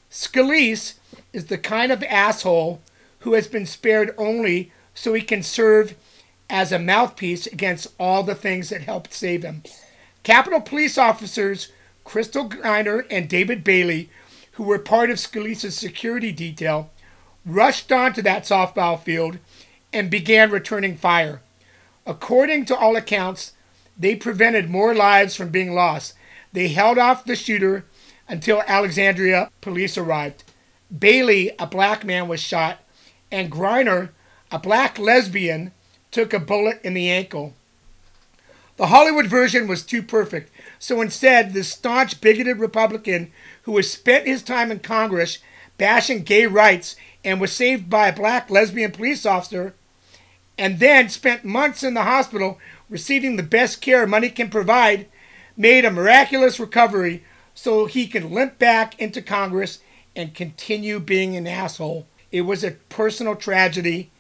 Scalise 0.10 0.94
is 1.34 1.48
the 1.48 1.58
kind 1.58 1.92
of 1.92 2.02
asshole 2.04 2.82
who 3.20 3.34
has 3.34 3.48
been 3.48 3.66
spared 3.66 4.16
only 4.18 4.72
so 4.94 5.14
he 5.14 5.22
can 5.22 5.44
serve 5.44 5.94
as 6.50 6.72
a 6.72 6.80
mouthpiece 6.80 7.46
against 7.46 7.88
all 8.00 8.24
the 8.24 8.36
things 8.36 8.70
that 8.70 8.84
helped 8.84 9.14
save 9.14 9.44
him. 9.44 9.64
Capitol 10.24 10.62
Police 10.62 10.98
officers 10.98 11.74
Crystal 12.06 12.48
Griner 12.48 13.06
and 13.12 13.28
David 13.28 13.66
Bailey, 13.66 14.10
who 14.54 14.64
were 14.64 14.80
part 14.80 15.10
of 15.10 15.18
Scalise's 15.18 15.76
security 15.76 16.32
detail, 16.32 16.90
rushed 17.46 17.92
onto 17.92 18.22
that 18.22 18.44
softball 18.44 19.00
field 19.00 19.40
and 19.94 20.10
began 20.10 20.52
returning 20.52 20.96
fire. 20.96 21.42
According 22.06 22.66
to 22.66 22.76
all 22.76 22.96
accounts, 22.96 23.54
they 23.98 24.16
prevented 24.16 24.70
more 24.70 24.96
lives 24.96 25.36
from 25.36 25.50
being 25.50 25.74
lost. 25.74 26.14
They 26.54 26.70
held 26.70 26.98
off 26.98 27.26
the 27.26 27.36
shooter 27.36 27.86
until 28.28 28.64
Alexandria 28.66 29.52
police 29.62 29.98
arrived. 29.98 30.44
Bailey, 30.98 31.52
a 31.60 31.68
black 31.68 32.04
man, 32.04 32.28
was 32.28 32.40
shot, 32.40 32.80
and 33.32 33.52
Griner, 33.52 34.10
a 34.52 34.60
black 34.60 34.98
lesbian, 35.00 35.72
took 36.12 36.34
a 36.34 36.40
bullet 36.40 36.82
in 36.84 36.94
the 36.94 37.10
ankle. 37.10 37.54
The 38.78 38.88
Hollywood 38.88 39.28
version 39.28 39.68
was 39.68 39.84
too 39.84 40.02
perfect, 40.02 40.52
so 40.80 41.02
instead, 41.02 41.54
the 41.54 41.64
staunch, 41.64 42.20
bigoted 42.20 42.58
Republican 42.58 43.32
who 43.64 43.76
has 43.78 43.92
spent 43.92 44.26
his 44.26 44.42
time 44.42 44.72
in 44.72 44.80
Congress 44.80 45.40
bashing 45.78 46.24
gay 46.24 46.46
rights 46.46 46.96
and 47.24 47.40
was 47.40 47.52
saved 47.52 47.90
by 47.90 48.08
a 48.08 48.16
black 48.16 48.50
lesbian 48.50 48.92
police 48.92 49.26
officer 49.26 49.74
and 50.58 50.80
then 50.80 51.10
spent 51.10 51.46
months 51.46 51.84
in 51.84 51.94
the 51.94 52.04
hospital 52.04 52.60
receiving 52.90 53.36
the 53.36 53.44
best 53.44 53.82
care 53.82 54.06
money 54.06 54.30
can 54.30 54.50
provide, 54.50 55.08
made 55.56 55.86
a 55.86 55.92
miraculous 55.92 56.60
recovery 56.60 57.24
so 57.54 57.86
he 57.86 58.08
can 58.08 58.32
limp 58.32 58.60
back 58.60 59.00
into 59.00 59.22
Congress 59.22 59.80
and 60.16 60.34
continue 60.34 61.00
being 61.00 61.36
an 61.36 61.48
asshole. 61.48 62.06
It 62.32 62.42
was 62.42 62.64
a 62.64 62.72
personal 62.90 63.36
tragedy, 63.36 64.12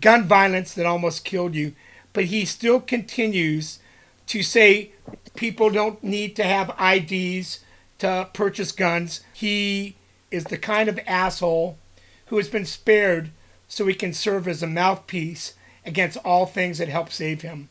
gun 0.00 0.24
violence 0.24 0.74
that 0.74 0.86
almost 0.86 1.24
killed 1.24 1.54
you, 1.54 1.74
but 2.12 2.24
he 2.26 2.44
still 2.44 2.80
continues 2.80 3.78
to 4.26 4.42
say 4.42 4.92
people 5.36 5.70
don't 5.70 6.02
need 6.02 6.36
to 6.36 6.42
have 6.42 6.74
IDs 6.80 7.60
to 7.98 8.28
purchase 8.32 8.72
guns. 8.72 9.20
He 9.32 9.96
is 10.30 10.44
the 10.44 10.58
kind 10.58 10.88
of 10.88 10.98
asshole 11.06 11.78
who 12.26 12.36
has 12.36 12.48
been 12.48 12.64
spared 12.64 13.30
so 13.68 13.86
he 13.86 13.94
can 13.94 14.12
serve 14.12 14.46
as 14.46 14.62
a 14.62 14.66
mouthpiece 14.66 15.54
against 15.84 16.18
all 16.18 16.46
things 16.46 16.78
that 16.78 16.88
help 16.88 17.10
save 17.10 17.42
him. 17.42 17.68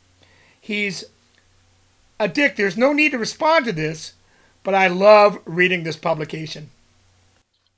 He's 0.59 1.03
a 2.19 2.27
dick. 2.27 2.55
There's 2.55 2.77
no 2.77 2.93
need 2.93 3.11
to 3.11 3.17
respond 3.17 3.65
to 3.65 3.73
this, 3.73 4.13
but 4.63 4.73
I 4.73 4.87
love 4.87 5.39
reading 5.45 5.83
this 5.83 5.97
publication. 5.97 6.69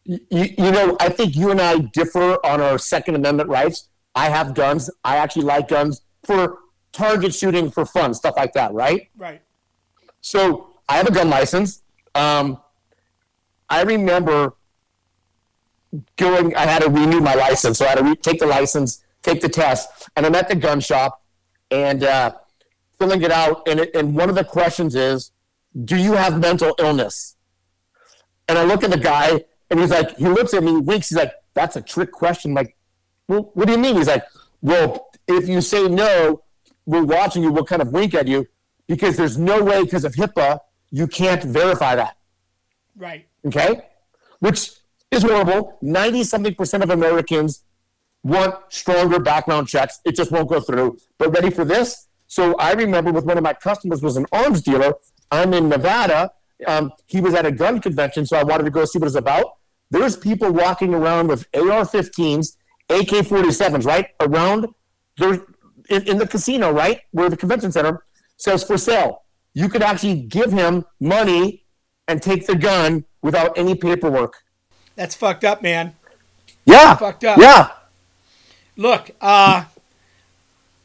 You, 0.06 0.20
you 0.30 0.72
know, 0.72 0.96
I 1.00 1.10
think 1.10 1.36
you 1.36 1.52
and 1.52 1.60
I 1.60 1.80
differ 1.80 2.38
on 2.46 2.62
our 2.62 2.78
Second 2.78 3.16
Amendment 3.16 3.50
rights. 3.50 3.90
I 4.16 4.30
have 4.30 4.56
guns. 4.56 4.90
I 5.04 5.18
actually 5.18 5.44
like 5.44 5.68
guns 5.68 6.02
for 6.24 6.60
target 6.94 7.36
shooting 7.36 7.70
for 7.70 7.86
fun, 7.86 8.14
stuff 8.14 8.36
like 8.38 8.54
that, 8.54 8.74
right? 8.74 9.10
Right. 9.18 9.42
So 10.22 10.70
I 10.88 10.98
have 10.98 11.08
a 11.08 11.12
gun 11.12 11.30
license. 11.30 11.84
Um, 12.16 12.60
I 13.70 13.84
remember 13.84 14.56
going. 16.16 16.56
I 16.56 16.66
had 16.66 16.82
to 16.84 16.90
renew 16.90 17.20
my 17.20 17.34
license, 17.34 17.78
so 17.80 17.86
I 17.86 17.90
had 17.90 17.98
to 18.00 18.04
re- 18.04 18.16
take 18.16 18.40
the 18.40 18.46
license, 18.46 19.04
take 19.22 19.42
the 19.42 19.50
test, 19.50 20.10
and 20.16 20.26
I'm 20.26 20.36
at 20.36 20.50
the 20.50 20.56
gun 20.56 20.80
shop 20.80 21.24
and 21.72 22.04
uh, 22.04 22.34
filling 23.00 23.22
it 23.22 23.32
out. 23.32 23.68
And, 23.68 23.82
it, 23.82 23.96
and 23.96 24.16
one 24.16 24.30
of 24.30 24.36
the 24.36 24.44
questions 24.44 24.96
is, 24.96 25.32
"Do 25.86 25.96
you 25.96 26.14
have 26.14 26.40
mental 26.40 26.76
illness?" 26.80 27.36
And 28.48 28.58
I 28.58 28.64
look 28.64 28.84
at 28.84 28.92
the 28.92 28.98
guy, 28.98 29.44
and 29.70 29.80
he's 29.80 29.92
like, 29.92 30.16
he 30.18 30.28
looks 30.28 30.54
at 30.54 30.64
me, 30.64 30.78
winks. 30.78 31.10
He's 31.10 31.18
like, 31.18 31.34
"That's 31.54 31.76
a 31.76 31.82
trick 31.82 32.12
question." 32.12 32.52
I'm 32.52 32.56
like, 32.56 32.76
well, 33.28 33.52
what 33.54 33.66
do 33.66 33.74
you 33.74 33.78
mean? 33.78 33.96
He's 33.96 34.08
like, 34.08 34.24
well, 34.62 35.10
if 35.28 35.50
you 35.50 35.62
say 35.62 35.88
no, 35.88 36.44
we're 36.86 37.04
watching 37.04 37.44
you. 37.44 37.52
We'll 37.52 37.66
kind 37.66 37.82
of 37.82 37.92
wink 37.92 38.14
at 38.14 38.28
you 38.28 38.48
because 38.88 39.18
there's 39.18 39.38
no 39.38 39.62
way 39.64 39.84
because 39.84 40.06
of 40.06 40.14
HIPAA 40.14 40.60
you 40.92 41.08
can't 41.08 41.44
verify 41.44 41.96
that. 41.96 42.18
Right. 42.96 43.28
Okay, 43.46 43.82
which 44.40 44.72
is 45.12 45.24
horrible. 45.24 45.78
Ninety 45.82 46.24
something 46.24 46.56
percent 46.56 46.84
of 46.84 46.90
Americans 46.90 47.64
want 48.24 48.56
stronger 48.70 49.20
background 49.20 49.68
checks. 49.68 50.00
It 50.06 50.16
just 50.16 50.32
won't 50.32 50.50
go 50.50 50.60
through. 50.60 50.98
But 51.18 51.32
ready 51.34 51.50
for 51.50 51.66
this? 51.66 52.08
So 52.28 52.56
I 52.56 52.74
remember 52.74 53.12
with 53.12 53.26
one 53.26 53.38
of 53.38 53.44
my 53.44 53.54
customers 53.54 54.02
was 54.02 54.18
an 54.18 54.26
arms 54.32 54.62
dealer. 54.62 54.94
I'm 55.32 55.54
in 55.54 55.70
Nevada. 55.70 56.32
Um, 56.66 56.92
he 57.06 57.22
was 57.22 57.34
at 57.34 57.46
a 57.46 57.52
gun 57.52 57.80
convention, 57.80 58.26
so 58.26 58.38
I 58.38 58.44
wanted 58.44 58.64
to 58.66 58.72
go 58.72 58.84
see 58.86 59.00
what 59.00 59.08
it's 59.08 59.16
about. 59.16 59.58
There's 59.90 60.18
people 60.18 60.52
walking 60.52 60.94
around 60.94 61.28
with 61.30 61.48
AR-15s, 61.54 62.58
AK-47s, 62.90 63.86
right 63.86 64.10
around 64.20 64.68
there 65.18 65.46
in, 65.90 66.08
in 66.08 66.18
the 66.18 66.28
casino, 66.28 66.72
right 66.72 67.02
where 67.12 67.30
the 67.30 67.38
convention 67.38 67.72
center 67.72 68.04
says 68.36 68.64
for 68.64 68.78
sale. 68.78 69.24
You 69.54 69.70
could 69.70 69.82
actually 69.82 70.22
give 70.22 70.52
him 70.52 70.86
money 71.00 71.64
and 72.08 72.22
take 72.22 72.48
the 72.48 72.56
gun 72.56 73.06
without 73.22 73.58
any 73.58 73.76
paperwork. 73.76 74.44
That's 74.98 75.16
fucked 75.16 75.46
up, 75.46 75.62
man. 75.62 75.96
Yeah, 76.66 76.96
Fucked 76.96 77.24
up. 77.24 77.38
Yeah, 77.38 77.70
Look, 78.76 79.12
uh, 79.22 79.66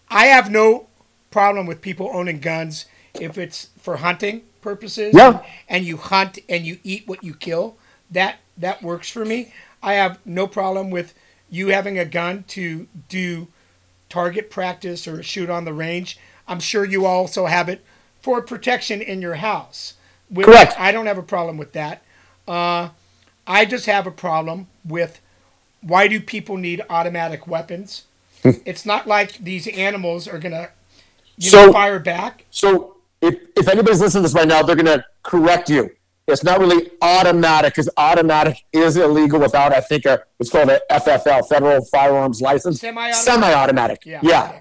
I 0.09 0.27
have 0.27 0.51
no 0.51 0.87
problem 1.31 1.67
with 1.67 1.81
people 1.81 2.11
owning 2.13 2.39
guns 2.39 2.85
if 3.15 3.37
it's 3.37 3.71
for 3.79 3.97
hunting 3.97 4.43
purposes. 4.61 5.15
Yeah. 5.15 5.43
And 5.69 5.85
you 5.85 5.97
hunt 5.97 6.39
and 6.49 6.65
you 6.65 6.79
eat 6.85 7.09
what 7.09 7.25
you 7.25 7.35
kill. 7.35 7.77
That 8.11 8.37
that 8.57 8.83
works 8.83 9.11
for 9.11 9.25
me. 9.25 9.53
I 9.83 9.95
have 9.95 10.19
no 10.25 10.47
problem 10.47 10.91
with 10.91 11.15
you 11.51 11.69
having 11.69 11.99
a 11.99 12.05
gun 12.05 12.45
to 12.49 12.87
do 13.09 13.49
target 14.09 14.51
practice 14.51 15.09
or 15.09 15.23
shoot 15.23 15.51
on 15.51 15.65
the 15.65 15.73
range. 15.73 16.19
I'm 16.47 16.61
sure 16.61 16.85
you 16.85 17.07
also 17.07 17.47
have 17.47 17.69
it 17.69 17.83
for 18.21 18.43
protection 18.43 19.01
in 19.01 19.23
your 19.23 19.37
house. 19.37 19.95
Correct. 20.35 20.79
I 20.79 20.93
don't 20.93 21.07
have 21.07 21.19
a 21.19 21.23
problem 21.23 21.57
with 21.57 21.73
that. 21.73 22.03
Uh, 22.47 22.91
I 23.47 23.65
just 23.65 23.87
have 23.87 24.07
a 24.07 24.11
problem 24.11 24.69
with 24.85 25.21
why 25.81 26.09
do 26.09 26.21
people 26.21 26.57
need 26.57 26.83
automatic 26.89 27.47
weapons? 27.47 28.05
Hmm. 28.43 28.51
it's 28.67 28.85
not 28.85 29.07
like 29.07 29.39
these 29.39 29.69
animals 29.69 30.27
are 30.27 30.39
gonna 30.41 30.71
you 31.37 31.51
So- 31.51 31.67
know, 31.67 31.73
fire 31.73 31.99
back. 31.99 32.45
So 32.51 32.97
if, 33.21 33.37
if 33.57 33.69
anybody's 33.69 34.01
listening 34.01 34.23
to 34.25 34.29
this 34.29 34.35
right 34.35 34.49
now, 34.49 34.63
they're 34.63 34.77
going 34.77 34.87
to 34.87 35.05
correct 35.23 35.71
you. 35.71 35.91
It's 36.29 36.45
not 36.45 36.61
really 36.61 36.91
automatic 37.01 37.75
because 37.75 37.89
automatic 37.97 38.59
is 38.73 38.97
illegal 38.97 39.41
without, 39.41 39.73
I 39.73 39.81
think, 39.81 40.05
a, 40.07 40.23
it's 40.39 40.51
called 40.51 40.71
a 40.71 40.81
FFL, 40.91 41.49
Federal 41.49 41.85
Firearms 41.87 42.41
License. 42.41 42.81
Semi-automatic? 42.81 43.15
Semi-automatic. 43.17 43.99
Yeah, 44.05 44.21
Yeah. 44.23 44.61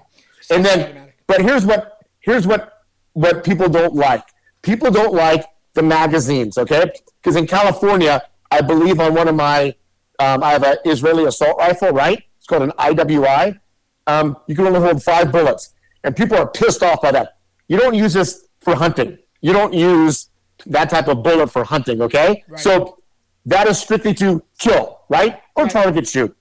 And 0.50 0.64
then, 0.64 1.12
but 1.26 1.40
here's 1.40 1.64
what 1.64 1.98
here's 2.20 2.46
what 2.46 2.82
what 3.14 3.44
people 3.44 3.68
don't 3.68 3.94
like. 3.94 4.24
People 4.62 4.90
don't 4.90 5.14
like 5.14 5.44
the 5.74 5.82
magazines, 5.82 6.58
okay? 6.58 6.90
Because 7.22 7.36
in 7.36 7.46
California, 7.46 8.22
I 8.52 8.60
believe 8.60 9.00
on 9.00 9.14
one 9.14 9.28
of 9.28 9.34
my, 9.34 9.74
um, 10.18 10.42
I 10.42 10.50
have 10.50 10.62
an 10.62 10.76
Israeli 10.84 11.24
assault 11.24 11.56
rifle, 11.58 11.88
right? 11.90 12.22
It's 12.36 12.46
called 12.46 12.62
an 12.62 12.72
IWI. 12.78 13.58
Um, 14.06 14.36
you 14.46 14.54
can 14.54 14.66
only 14.66 14.80
hold 14.80 15.02
five 15.02 15.32
bullets, 15.32 15.70
and 16.04 16.14
people 16.14 16.36
are 16.36 16.46
pissed 16.46 16.82
off 16.82 17.00
by 17.00 17.12
that. 17.12 17.38
You 17.68 17.78
don't 17.78 17.94
use 17.94 18.12
this 18.12 18.46
for 18.60 18.74
hunting. 18.74 19.16
You 19.40 19.54
don't 19.54 19.72
use 19.72 20.28
that 20.66 20.90
type 20.90 21.08
of 21.08 21.22
bullet 21.22 21.48
for 21.50 21.64
hunting, 21.64 22.02
okay? 22.02 22.44
Right. 22.46 22.60
So 22.60 22.98
that 23.46 23.66
is 23.68 23.78
strictly 23.78 24.12
to 24.14 24.42
kill, 24.58 25.00
right? 25.08 25.40
Or 25.56 25.64
Right. 25.64 25.72
target 25.72 26.06
shoot. 26.06 26.36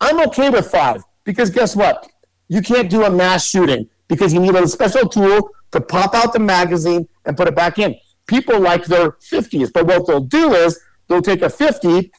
I'm 0.00 0.20
okay 0.28 0.50
with 0.50 0.70
five 0.70 1.02
because 1.24 1.48
guess 1.48 1.74
what? 1.74 2.06
You 2.48 2.60
can't 2.60 2.90
do 2.90 3.04
a 3.04 3.10
mass 3.10 3.46
shooting 3.46 3.88
because 4.08 4.34
you 4.34 4.40
need 4.40 4.54
a 4.54 4.68
special 4.68 5.08
tool 5.08 5.50
to 5.72 5.80
pop 5.80 6.14
out 6.14 6.32
the 6.34 6.38
magazine 6.38 7.08
and 7.24 7.34
put 7.36 7.48
it 7.48 7.54
back 7.56 7.78
in. 7.78 7.96
People 8.26 8.60
like 8.60 8.84
their 8.84 9.12
50s, 9.12 9.72
but 9.72 9.86
what 9.86 10.06
they'll 10.06 10.20
do 10.20 10.52
is 10.54 10.78
they'll 11.10 11.20
take 11.20 11.42
a 11.42 11.50
50, 11.50 12.10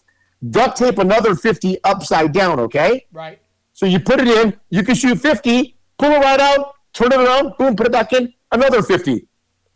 duct 0.51 0.77
tape 0.77 0.99
another 0.99 1.33
50 1.33 1.83
upside 1.83 2.31
down, 2.33 2.59
okay? 2.59 3.05
Right. 3.11 3.39
So 3.73 3.85
you 3.87 3.99
put 3.99 4.19
it 4.19 4.27
in, 4.27 4.59
you 4.69 4.83
can 4.83 4.93
shoot 4.93 5.15
50, 5.19 5.75
pull 5.97 6.11
it 6.11 6.19
right 6.19 6.39
out, 6.39 6.75
turn 6.93 7.11
it 7.11 7.19
around, 7.19 7.53
boom, 7.57 7.75
put 7.75 7.87
it 7.87 7.91
back 7.91 8.13
in, 8.13 8.31
another 8.51 8.83
50. 8.83 9.25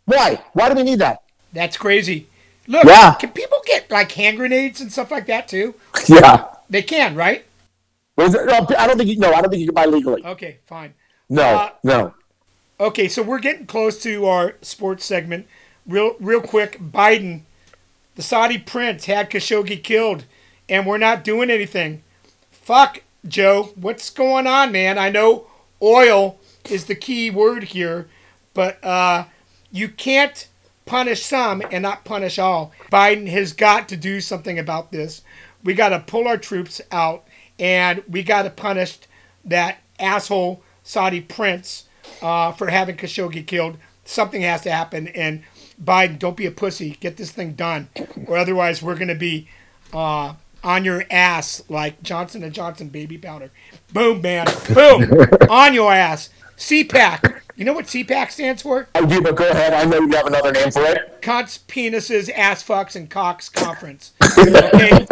Why? 0.05 0.43
Why 0.53 0.69
do 0.69 0.75
we 0.75 0.83
need 0.83 0.99
that? 0.99 1.23
That's 1.53 1.77
crazy. 1.77 2.27
Look, 2.67 2.83
Yeah. 2.83 3.13
can 3.15 3.31
people 3.31 3.59
get 3.65 3.89
like 3.89 4.11
hand 4.11 4.37
grenades 4.37 4.81
and 4.81 4.91
stuff 4.91 5.09
like 5.09 5.25
that 5.27 5.47
too? 5.47 5.73
Yeah. 6.07 6.45
They 6.69 6.81
can, 6.81 7.15
right? 7.15 7.45
No, 8.17 8.25
I 8.25 8.87
don't 8.87 8.97
think 8.97 9.09
you, 9.09 9.17
no, 9.17 9.31
I 9.33 9.41
don't 9.41 9.49
think 9.49 9.59
you 9.61 9.67
can 9.67 9.75
buy 9.75 9.85
legally. 9.85 10.25
Okay, 10.25 10.57
fine. 10.67 10.93
No, 11.29 11.43
Uh, 11.43 11.69
no. 11.83 12.13
Okay, 12.79 13.07
so 13.07 13.21
we're 13.21 13.39
getting 13.39 13.65
close 13.65 14.01
to 14.03 14.25
our 14.25 14.55
sports 14.61 15.05
segment. 15.05 15.47
Real, 15.87 16.15
real 16.19 16.41
quick. 16.41 16.77
Biden, 16.79 17.41
the 18.15 18.21
Saudi 18.21 18.57
prince, 18.57 19.05
had 19.05 19.29
Khashoggi 19.29 19.83
killed, 19.83 20.25
and 20.67 20.85
we're 20.85 20.97
not 20.97 21.23
doing 21.23 21.49
anything. 21.49 22.03
Fuck, 22.51 23.01
Joe. 23.27 23.73
What's 23.75 24.09
going 24.09 24.47
on, 24.47 24.71
man? 24.71 24.97
I 24.97 25.09
know 25.09 25.47
oil 25.81 26.39
is 26.69 26.85
the 26.85 26.95
key 26.95 27.29
word 27.29 27.65
here, 27.65 28.07
but 28.53 28.83
uh, 28.83 29.25
you 29.71 29.89
can't 29.89 30.47
punish 30.85 31.23
some 31.23 31.61
and 31.71 31.81
not 31.81 32.05
punish 32.05 32.39
all. 32.39 32.71
Biden 32.91 33.27
has 33.27 33.53
got 33.53 33.89
to 33.89 33.97
do 33.97 34.21
something 34.21 34.57
about 34.57 34.91
this. 34.91 35.21
We 35.63 35.73
got 35.73 35.89
to 35.89 35.99
pull 35.99 36.27
our 36.27 36.37
troops 36.37 36.79
out, 36.91 37.27
and 37.59 38.03
we 38.07 38.23
got 38.23 38.43
to 38.43 38.49
punish 38.49 38.99
that 39.43 39.79
asshole 39.99 40.61
Saudi 40.83 41.21
prince 41.21 41.85
uh, 42.21 42.51
for 42.51 42.67
having 42.67 42.97
Khashoggi 42.97 43.45
killed. 43.45 43.77
Something 44.05 44.43
has 44.43 44.61
to 44.61 44.71
happen, 44.71 45.07
and 45.09 45.43
Biden, 45.83 46.19
don't 46.19 46.37
be 46.37 46.45
a 46.45 46.51
pussy. 46.51 46.97
Get 46.99 47.17
this 47.17 47.31
thing 47.31 47.53
done, 47.53 47.89
or 48.27 48.37
otherwise 48.37 48.81
we're 48.81 48.95
going 48.95 49.07
to 49.09 49.15
be 49.15 49.47
uh, 49.93 50.33
on 50.63 50.83
your 50.85 51.03
ass 51.11 51.63
like 51.69 52.01
Johnson 52.01 52.43
and 52.43 52.53
Johnson 52.53 52.89
baby 52.89 53.17
powder. 53.17 53.51
Boom, 53.93 54.21
man. 54.21 54.47
Boom. 54.73 55.27
on 55.49 55.73
your 55.73 55.93
ass. 55.93 56.29
CPAC. 56.57 57.41
You 57.55 57.63
know 57.63 57.73
what 57.73 57.85
CPAC 57.85 58.31
stands 58.31 58.61
for? 58.61 58.87
I 58.95 59.05
do, 59.05 59.21
but 59.21 59.35
go 59.35 59.49
ahead. 59.49 59.73
I 59.73 59.85
know 59.85 60.01
you 60.01 60.11
have 60.15 60.27
another 60.27 60.51
name 60.51 60.71
for 60.71 60.85
it. 60.85 61.21
Cunts, 61.21 61.59
penises, 61.59 62.29
ass 62.35 62.63
fucks, 62.63 62.95
and 62.95 63.09
cocks 63.09 63.47
conference. 63.47 64.13
Okay. 64.37 65.05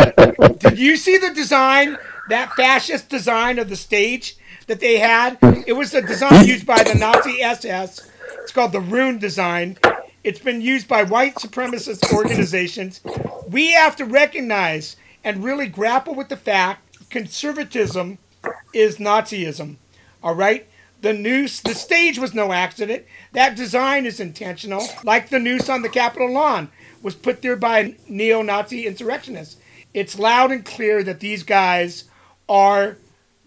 Did 0.57 0.77
you 0.77 0.97
see 0.97 1.17
the 1.17 1.31
design, 1.33 1.97
that 2.29 2.53
fascist 2.53 3.09
design 3.09 3.59
of 3.59 3.69
the 3.69 3.75
stage 3.75 4.37
that 4.67 4.79
they 4.79 4.97
had? 4.99 5.37
It 5.65 5.73
was 5.73 5.91
the 5.91 6.01
design 6.01 6.45
used 6.45 6.65
by 6.65 6.83
the 6.83 6.95
Nazi 6.95 7.41
SS. 7.41 8.09
It's 8.41 8.51
called 8.51 8.73
the 8.73 8.81
Rune 8.81 9.19
design. 9.19 9.77
It's 10.23 10.39
been 10.39 10.61
used 10.61 10.87
by 10.87 11.03
white 11.03 11.35
supremacist 11.35 12.13
organizations. 12.13 13.01
We 13.49 13.71
have 13.71 13.95
to 13.97 14.05
recognize 14.05 14.95
and 15.23 15.43
really 15.43 15.67
grapple 15.67 16.15
with 16.15 16.29
the 16.29 16.37
fact 16.37 17.09
conservatism 17.09 18.17
is 18.73 18.97
Nazism. 18.97 19.75
All 20.23 20.35
right? 20.35 20.67
The 21.01 21.13
noose, 21.13 21.59
the 21.59 21.75
stage 21.75 22.17
was 22.17 22.33
no 22.33 22.53
accident. 22.53 23.03
That 23.33 23.57
design 23.57 24.05
is 24.05 24.21
intentional, 24.21 24.87
like 25.03 25.29
the 25.29 25.39
noose 25.39 25.67
on 25.67 25.81
the 25.81 25.89
Capitol 25.89 26.31
lawn 26.31 26.69
was 27.01 27.13
put 27.13 27.41
there 27.41 27.57
by 27.57 27.95
neo 28.07 28.41
Nazi 28.41 28.87
insurrectionists. 28.87 29.57
It's 29.93 30.17
loud 30.17 30.51
and 30.51 30.65
clear 30.65 31.03
that 31.03 31.19
these 31.19 31.43
guys 31.43 32.05
are 32.47 32.97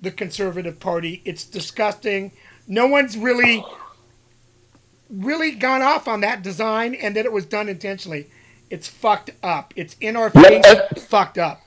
the 0.01 0.11
conservative 0.11 0.79
party. 0.79 1.23
It's 1.25 1.45
disgusting. 1.45 2.33
No 2.69 2.87
one's 2.87 3.17
really, 3.17 3.65
really 5.11 5.53
gone 5.53 5.83
off 5.83 6.09
on 6.09 6.21
that 6.21 6.42
design 6.42 6.95
and 6.95 7.14
that 7.16 7.25
it 7.25 7.33
was 7.33 7.45
done 7.47 7.69
intentionally. 7.69 8.29
It's 8.71 8.88
fucked 8.88 9.31
up. 9.42 9.73
It's 9.77 9.95
in 10.01 10.16
our 10.16 10.31
face, 10.31 10.64
fucked 11.05 11.38
up. 11.38 11.62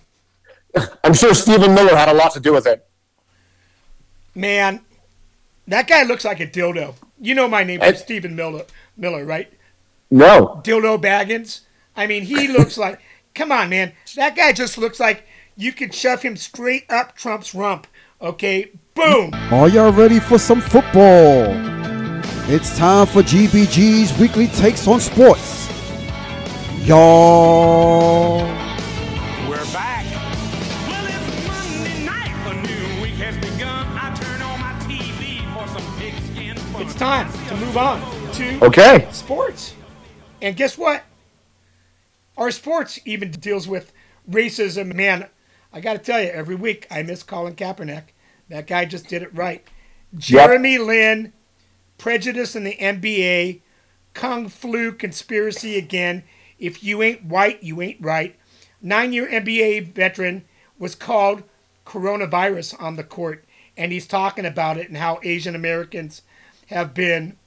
I'm 1.04 1.13
sure 1.13 1.34
Stephen 1.34 1.73
Miller 1.73 1.95
had 1.95 2.10
a 2.10 2.13
lot 2.13 2.34
to 2.34 2.39
do 2.39 2.54
with 2.54 2.67
it. 2.67 2.86
Man, 4.36 4.82
that 5.67 5.88
guy 5.88 6.04
looks 6.04 6.25
like 6.25 6.39
a 6.39 6.47
dildo. 6.47 6.95
You 7.19 7.36
know 7.36 7.47
my 7.47 7.63
name 7.63 7.82
I- 7.82 7.88
is 7.88 7.99
Stephen 7.99 8.36
Miller, 8.36 8.65
Miller, 8.97 9.25
right? 9.25 9.52
No. 10.12 10.62
Dildo 10.63 11.02
Baggins. 11.02 11.62
I 11.95 12.08
mean, 12.08 12.23
he 12.23 12.47
looks 12.58 12.78
like. 12.78 12.99
Come 13.36 13.52
on, 13.52 13.69
man. 13.69 13.93
That 14.15 14.36
guy 14.36 14.52
just 14.54 14.78
looks 14.78 14.99
like 14.99 15.23
you 15.56 15.71
could 15.71 15.93
shove 15.93 16.21
him 16.23 16.36
straight 16.36 16.86
up 16.89 17.15
Trump's 17.15 17.54
rump. 17.54 17.88
Okay, 18.21 18.71
boom. 18.95 19.32
Are 19.52 19.69
y'all 19.69 19.93
ready 19.93 20.19
for 20.19 20.38
some 20.38 20.60
football? 20.62 21.45
It's 22.51 22.75
time 22.75 23.05
for 23.05 23.21
GBG's 23.21 24.17
weekly 24.19 24.47
takes 24.47 24.88
on 24.88 24.99
sports. 24.99 25.67
Y'all. 26.83 28.39
We're 29.47 29.63
back. 29.71 30.03
Well, 30.88 31.05
it's 31.05 31.47
Monday 31.47 32.03
night. 32.05 32.47
A 32.47 32.55
new 32.55 33.01
week 33.03 33.13
has 33.15 33.35
begun. 33.38 33.85
I 33.95 34.15
turn 34.15 34.41
on 34.41 34.59
my 34.59 34.73
TV 34.88 35.43
for 35.53 35.67
some 35.79 35.99
pigskin 35.99 36.57
fun. 36.57 36.81
It's 36.81 36.95
time 36.95 37.31
to 37.49 37.57
move 37.57 37.77
on 37.77 38.01
to 38.33 38.65
Okay. 38.65 39.07
sports. 39.12 39.75
And 40.41 40.55
guess 40.55 40.75
what? 40.75 41.03
Our 42.35 42.49
sports 42.49 42.99
even 43.05 43.29
deals 43.29 43.67
with 43.67 43.93
racism. 44.27 44.95
Man, 44.95 45.27
I 45.71 45.81
got 45.81 45.93
to 45.93 45.99
tell 45.99 46.19
you, 46.19 46.29
every 46.29 46.55
week 46.55 46.88
I 46.89 47.03
miss 47.03 47.21
Colin 47.21 47.53
Kaepernick. 47.53 48.05
That 48.49 48.65
guy 48.65 48.85
just 48.85 49.07
did 49.07 49.21
it 49.21 49.35
right. 49.35 49.63
Jeremy 50.17 50.79
Lin, 50.79 51.33
prejudice 51.99 52.55
in 52.55 52.63
the 52.63 52.75
NBA, 52.77 53.59
Kung 54.15 54.49
Flu 54.49 54.91
conspiracy 54.91 55.77
again. 55.77 56.23
If 56.57 56.83
you 56.83 57.03
ain't 57.03 57.25
white, 57.25 57.62
you 57.62 57.79
ain't 57.81 58.01
right. 58.01 58.35
Nine 58.81 59.13
year 59.13 59.27
NBA 59.27 59.93
veteran 59.93 60.45
was 60.79 60.95
called 60.95 61.43
coronavirus 61.85 62.81
on 62.81 62.95
the 62.95 63.03
court, 63.03 63.45
and 63.77 63.91
he's 63.91 64.07
talking 64.07 64.45
about 64.45 64.77
it 64.77 64.88
and 64.88 64.97
how 64.97 65.19
Asian 65.21 65.55
Americans 65.55 66.23
have 66.67 66.93
been 66.93 67.38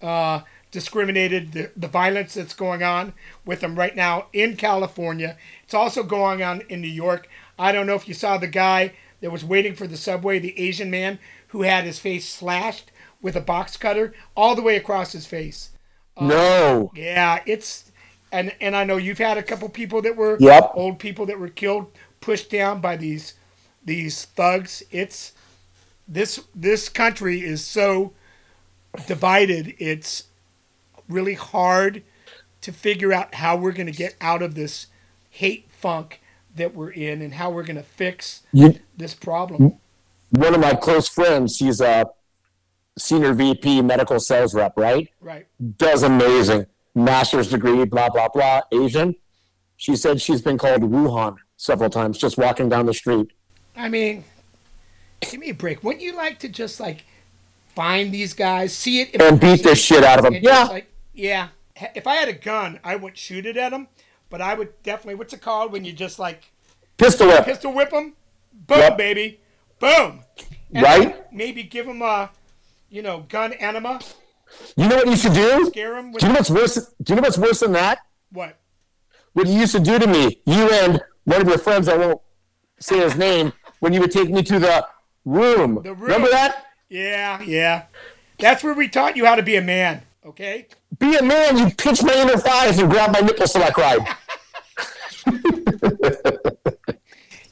uh, 0.00 0.40
discriminated, 0.70 1.52
the, 1.52 1.70
the 1.76 1.88
violence 1.88 2.34
that's 2.34 2.54
going 2.54 2.82
on 2.82 3.12
with 3.44 3.60
them 3.60 3.76
right 3.76 3.96
now 3.96 4.26
in 4.32 4.56
California. 4.56 5.36
It's 5.64 5.74
also 5.74 6.02
going 6.02 6.42
on 6.42 6.62
in 6.68 6.80
New 6.80 6.88
York. 6.88 7.28
I 7.58 7.72
don't 7.72 7.86
know 7.86 7.94
if 7.94 8.08
you 8.08 8.14
saw 8.14 8.36
the 8.36 8.46
guy 8.46 8.92
that 9.20 9.32
was 9.32 9.44
waiting 9.44 9.74
for 9.74 9.86
the 9.86 9.96
subway, 9.96 10.38
the 10.38 10.58
Asian 10.58 10.90
man 10.90 11.18
who 11.48 11.62
had 11.62 11.84
his 11.84 11.98
face 11.98 12.28
slashed 12.28 12.90
with 13.22 13.36
a 13.36 13.40
box 13.40 13.76
cutter 13.76 14.12
all 14.36 14.54
the 14.54 14.62
way 14.62 14.76
across 14.76 15.12
his 15.12 15.26
face. 15.26 15.70
Um, 16.16 16.28
no. 16.28 16.92
Yeah, 16.94 17.42
it's 17.46 17.90
and 18.32 18.54
and 18.60 18.74
I 18.76 18.84
know 18.84 18.96
you've 18.96 19.18
had 19.18 19.38
a 19.38 19.42
couple 19.42 19.68
people 19.68 20.02
that 20.02 20.16
were 20.16 20.36
Yep. 20.40 20.72
old 20.74 20.98
people 20.98 21.26
that 21.26 21.38
were 21.38 21.48
killed, 21.48 21.90
pushed 22.20 22.50
down 22.50 22.80
by 22.80 22.96
these 22.96 23.34
these 23.84 24.24
thugs. 24.24 24.82
It's 24.90 25.32
this 26.08 26.40
this 26.54 26.88
country 26.88 27.42
is 27.44 27.64
so 27.64 28.12
divided. 29.06 29.74
It's 29.78 30.24
really 31.08 31.34
hard 31.34 32.02
to 32.62 32.72
figure 32.72 33.12
out 33.12 33.34
how 33.36 33.56
we're 33.56 33.72
going 33.72 33.86
to 33.86 33.92
get 33.92 34.16
out 34.20 34.42
of 34.42 34.54
this 34.54 34.86
hate 35.30 35.66
funk 35.70 36.20
that 36.54 36.74
we're 36.74 36.90
in 36.90 37.20
and 37.22 37.34
how 37.34 37.50
we're 37.50 37.62
going 37.62 37.76
to 37.76 37.82
fix 37.82 38.42
You, 38.52 38.78
this 38.96 39.14
problem. 39.14 39.78
one 40.30 40.54
of 40.54 40.60
my 40.60 40.74
close 40.74 41.06
friends, 41.08 41.58
he's 41.58 41.80
a 41.80 42.06
senior 42.98 43.32
VP 43.34 43.82
medical 43.82 44.18
sales 44.20 44.54
rep, 44.54 44.74
right? 44.76 45.08
Right. 45.20 45.46
Does 45.78 46.02
amazing. 46.02 46.66
Master's 46.94 47.50
degree, 47.50 47.84
blah, 47.84 48.08
blah, 48.08 48.28
blah. 48.28 48.62
Asian. 48.72 49.14
She 49.76 49.94
said 49.96 50.20
she's 50.20 50.40
been 50.40 50.56
called 50.56 50.80
Wuhan 50.82 51.36
several 51.58 51.90
times 51.90 52.16
just 52.18 52.38
walking 52.38 52.68
down 52.70 52.86
the 52.86 52.94
street. 52.94 53.30
I 53.76 53.88
mean, 53.90 54.24
give 55.20 55.38
me 55.40 55.50
a 55.50 55.54
break. 55.54 55.84
Wouldn't 55.84 56.02
you 56.02 56.16
like 56.16 56.38
to 56.40 56.48
just 56.48 56.80
like 56.80 57.04
find 57.74 58.12
these 58.12 58.32
guys, 58.32 58.74
see 58.74 59.02
it, 59.02 59.20
And 59.20 59.38
beat 59.38 59.62
the 59.62 59.74
shit 59.74 60.02
out 60.02 60.18
of 60.18 60.24
them. 60.24 60.36
Yeah. 60.42 60.64
like, 60.64 60.90
yeah. 61.12 61.48
If 61.94 62.06
I 62.06 62.14
had 62.14 62.28
a 62.28 62.32
gun, 62.32 62.80
I 62.82 62.96
wouldn't 62.96 63.18
shoot 63.18 63.44
it 63.44 63.58
at 63.58 63.70
them, 63.70 63.88
but 64.30 64.40
I 64.40 64.54
would 64.54 64.82
definitely. 64.82 65.16
What's 65.16 65.34
it 65.34 65.42
called 65.42 65.72
when 65.72 65.84
you 65.84 65.92
just 65.92 66.18
like 66.18 66.50
Pistol 66.96 67.26
whip. 67.26 67.44
pistol 67.44 67.72
whip 67.74 67.90
them? 67.90 68.14
Boom, 68.66 68.78
Yep. 68.78 68.96
baby, 68.96 69.40
boom. 69.78 70.20
And 70.72 70.82
Right? 70.82 71.30
Maybe 71.30 71.62
give 71.62 71.84
them 71.84 72.00
a, 72.00 72.30
you 72.96 73.02
know, 73.02 73.26
gun 73.28 73.52
enema. 73.52 74.00
You 74.74 74.88
know 74.88 74.96
what 74.96 75.06
you 75.06 75.16
should 75.16 75.34
do? 75.34 75.66
Scare 75.66 76.00
Do 76.00 76.26
you 76.26 76.28
know 76.28 76.34
what's 76.34 76.50
worse? 76.50 76.74
Do 77.02 77.12
you 77.12 77.16
know 77.16 77.22
what's 77.22 77.36
worse 77.36 77.60
than 77.60 77.72
that? 77.72 77.98
what? 78.32 78.58
What 79.34 79.46
you 79.46 79.52
used 79.52 79.72
to 79.72 79.80
do 79.80 79.98
to 79.98 80.06
me, 80.06 80.40
you 80.46 80.70
and 80.70 81.02
one 81.24 81.42
of 81.42 81.48
your 81.48 81.58
friends, 81.58 81.88
I 81.88 81.96
won't 81.98 82.22
say 82.80 83.00
his 83.00 83.14
name, 83.16 83.52
when 83.80 83.92
you 83.92 84.00
would 84.00 84.12
take 84.12 84.30
me 84.30 84.42
to 84.44 84.58
the 84.58 84.86
room. 85.26 85.82
The 85.82 85.92
room. 85.92 86.04
Remember 86.04 86.30
that? 86.30 86.64
Yeah, 86.88 87.42
yeah. 87.42 87.84
That's 88.38 88.64
where 88.64 88.72
we 88.72 88.88
taught 88.88 89.14
you 89.14 89.26
how 89.26 89.34
to 89.34 89.42
be 89.42 89.56
a 89.56 89.62
man. 89.62 90.00
Okay. 90.24 90.68
Be 90.98 91.16
a 91.16 91.22
man, 91.22 91.58
you 91.58 91.70
pinch 91.74 92.02
my 92.02 92.14
inner 92.14 92.38
thighs 92.38 92.78
and 92.78 92.90
grab 92.90 93.12
my 93.12 93.20
nipples 93.20 93.52
till 93.52 93.62
I 93.62 93.70
cried. 93.72 94.06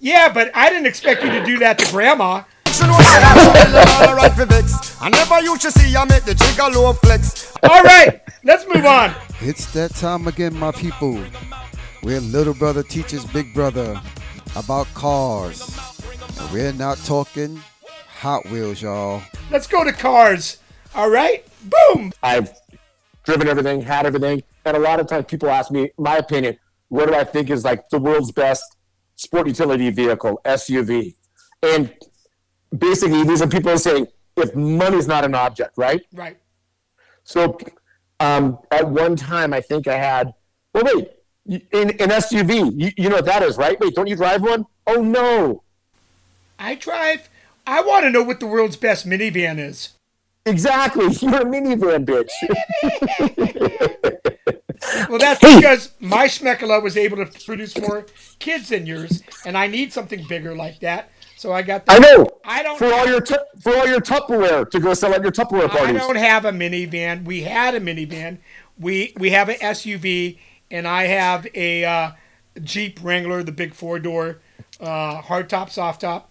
Yeah, 0.05 0.31
but 0.31 0.55
I 0.55 0.69
didn't 0.69 0.85
expect 0.85 1.25
you 1.25 1.31
to 1.31 1.43
do 1.43 1.59
that 1.61 1.79
to 1.79 1.91
grandma. 1.91 2.43
She 2.75 2.85
know 2.89 2.99
say 2.99 3.23
I'm 3.23 3.67
feeling 3.67 4.09
alright 4.09 4.33
for 4.33 4.47
vex. 4.47 5.01
I 5.01 5.09
never 5.09 5.41
used 5.43 5.63
to 5.63 5.71
see 5.71 5.95
I 5.97 6.05
make 6.07 6.25
the 6.25 6.35
jigger 6.35 6.69
low 6.75 6.93
flex. 6.95 7.55
All 7.63 7.83
right, 7.85 8.21
let's 8.43 8.67
move 8.67 8.85
on. 8.85 9.15
It's 9.41 9.73
that 9.75 9.95
time 9.95 10.27
again, 10.27 10.59
my 10.59 10.73
people, 10.73 11.19
where 12.03 12.21
little 12.21 12.53
brother 12.53 12.83
teaches 12.83 13.25
big 13.27 13.55
brother 13.55 14.01
about 14.57 14.89
cars. 14.95 15.79
And 16.41 16.51
we're 16.51 16.73
not 16.73 16.99
talking 17.05 17.61
Hot 18.19 18.45
Wheels, 18.47 18.83
y'all. 18.83 19.23
Let's 19.53 19.69
go 19.69 19.85
to 19.85 19.93
cars. 19.93 20.59
All 20.97 21.11
right. 21.11 21.47
Boom. 21.63 22.13
I've 22.25 22.53
driven 23.23 23.47
everything, 23.47 23.83
had 23.83 24.05
everything, 24.05 24.43
and 24.65 24.77
a 24.77 24.81
lot 24.81 24.99
of 24.99 25.07
times 25.07 25.27
people 25.27 25.49
ask 25.49 25.71
me 25.71 25.91
my 25.97 26.17
opinion. 26.17 26.59
What 26.89 27.07
do 27.07 27.15
I 27.15 27.23
think 27.23 27.51
is 27.51 27.65
like 27.65 27.89
the 27.91 27.99
world's 28.01 28.33
best 28.33 28.65
sport 29.15 29.47
utility 29.47 29.91
vehicle 29.91 30.41
SUV? 30.45 31.15
And 31.63 31.95
basically, 32.79 33.25
these 33.25 33.43
are 33.43 33.47
people 33.47 33.77
saying 33.79 34.07
if 34.37 34.55
money's 34.55 35.07
not 35.07 35.25
an 35.25 35.35
object, 35.35 35.77
right? 35.77 36.03
Right. 36.13 36.37
So 37.23 37.59
um, 38.21 38.59
at 38.71 38.89
one 38.89 39.17
time, 39.17 39.53
I 39.53 39.61
think 39.61 39.87
I 39.89 39.97
had. 39.97 40.35
Well, 40.73 40.85
wait, 40.85 41.11
in 41.47 41.91
an 41.91 42.11
SUV, 42.11 42.73
you, 42.75 42.91
you 42.97 43.09
know 43.09 43.17
what 43.17 43.27
that 43.27 43.43
is, 43.43 43.57
right? 43.57 43.79
Wait, 43.81 43.95
don't 43.95 44.07
you 44.07 44.17
drive 44.17 44.43
one? 44.43 44.67
Oh 44.87 45.03
no, 45.03 45.63
I 46.59 46.75
drive. 46.75 47.29
I 47.67 47.81
want 47.81 48.05
to 48.05 48.11
know 48.11 48.23
what 48.23 48.41
the 48.41 48.47
world's 48.47 48.77
best 48.77 49.07
minivan 49.07 49.59
is. 49.59 49.91
exactly. 50.45 51.05
You're 51.21 51.43
a 51.43 51.45
minivan, 51.45 52.05
bitch. 52.05 52.31
Well, 55.09 55.19
that's 55.19 55.41
because 55.41 55.93
my 55.99 56.27
Schmekula 56.27 56.83
was 56.83 56.97
able 56.97 57.17
to 57.25 57.27
produce 57.45 57.79
more 57.79 58.07
kids 58.39 58.69
than 58.69 58.85
yours, 58.87 59.23
and 59.47 59.57
I 59.57 59.67
need 59.67 59.93
something 59.93 60.27
bigger 60.29 60.55
like 60.55 60.81
that. 60.81 61.11
So 61.45 61.53
I 61.53 61.61
got. 61.61 61.85
The, 61.85 61.93
I 61.93 61.99
know. 61.99 62.27
I 62.43 62.63
don't 62.63 62.79
for 62.79 62.91
all 62.91 63.07
your 63.07 63.21
tu- 63.21 63.37
for 63.61 63.77
all 63.77 63.87
your 63.87 64.01
Tupperware 64.01 64.71
to 64.71 64.81
go 64.81 64.95
sell 64.95 65.13
at 65.13 65.21
your 65.21 65.31
Tupperware 65.31 65.69
parties. 65.69 65.97
I 65.97 65.99
don't 65.99 66.17
have 66.17 66.47
a 66.47 66.53
minivan. 66.53 67.27
We 67.27 67.43
had 67.43 67.75
a 67.75 67.81
minivan. 67.81 68.39
We 68.79 69.13
we 69.19 69.29
have 69.29 69.51
an 69.51 69.57
SUV, 69.57 70.39
and 70.71 70.89
I 70.89 71.03
have 71.03 71.47
a 71.55 71.85
uh, 71.85 72.11
Jeep 72.63 72.99
Wrangler, 73.03 73.43
the 73.43 73.53
big 73.53 73.75
four 73.75 73.99
door, 73.99 74.41
uh, 74.81 75.21
hard 75.21 75.51
top, 75.51 75.69
soft 75.69 76.01
top. 76.01 76.31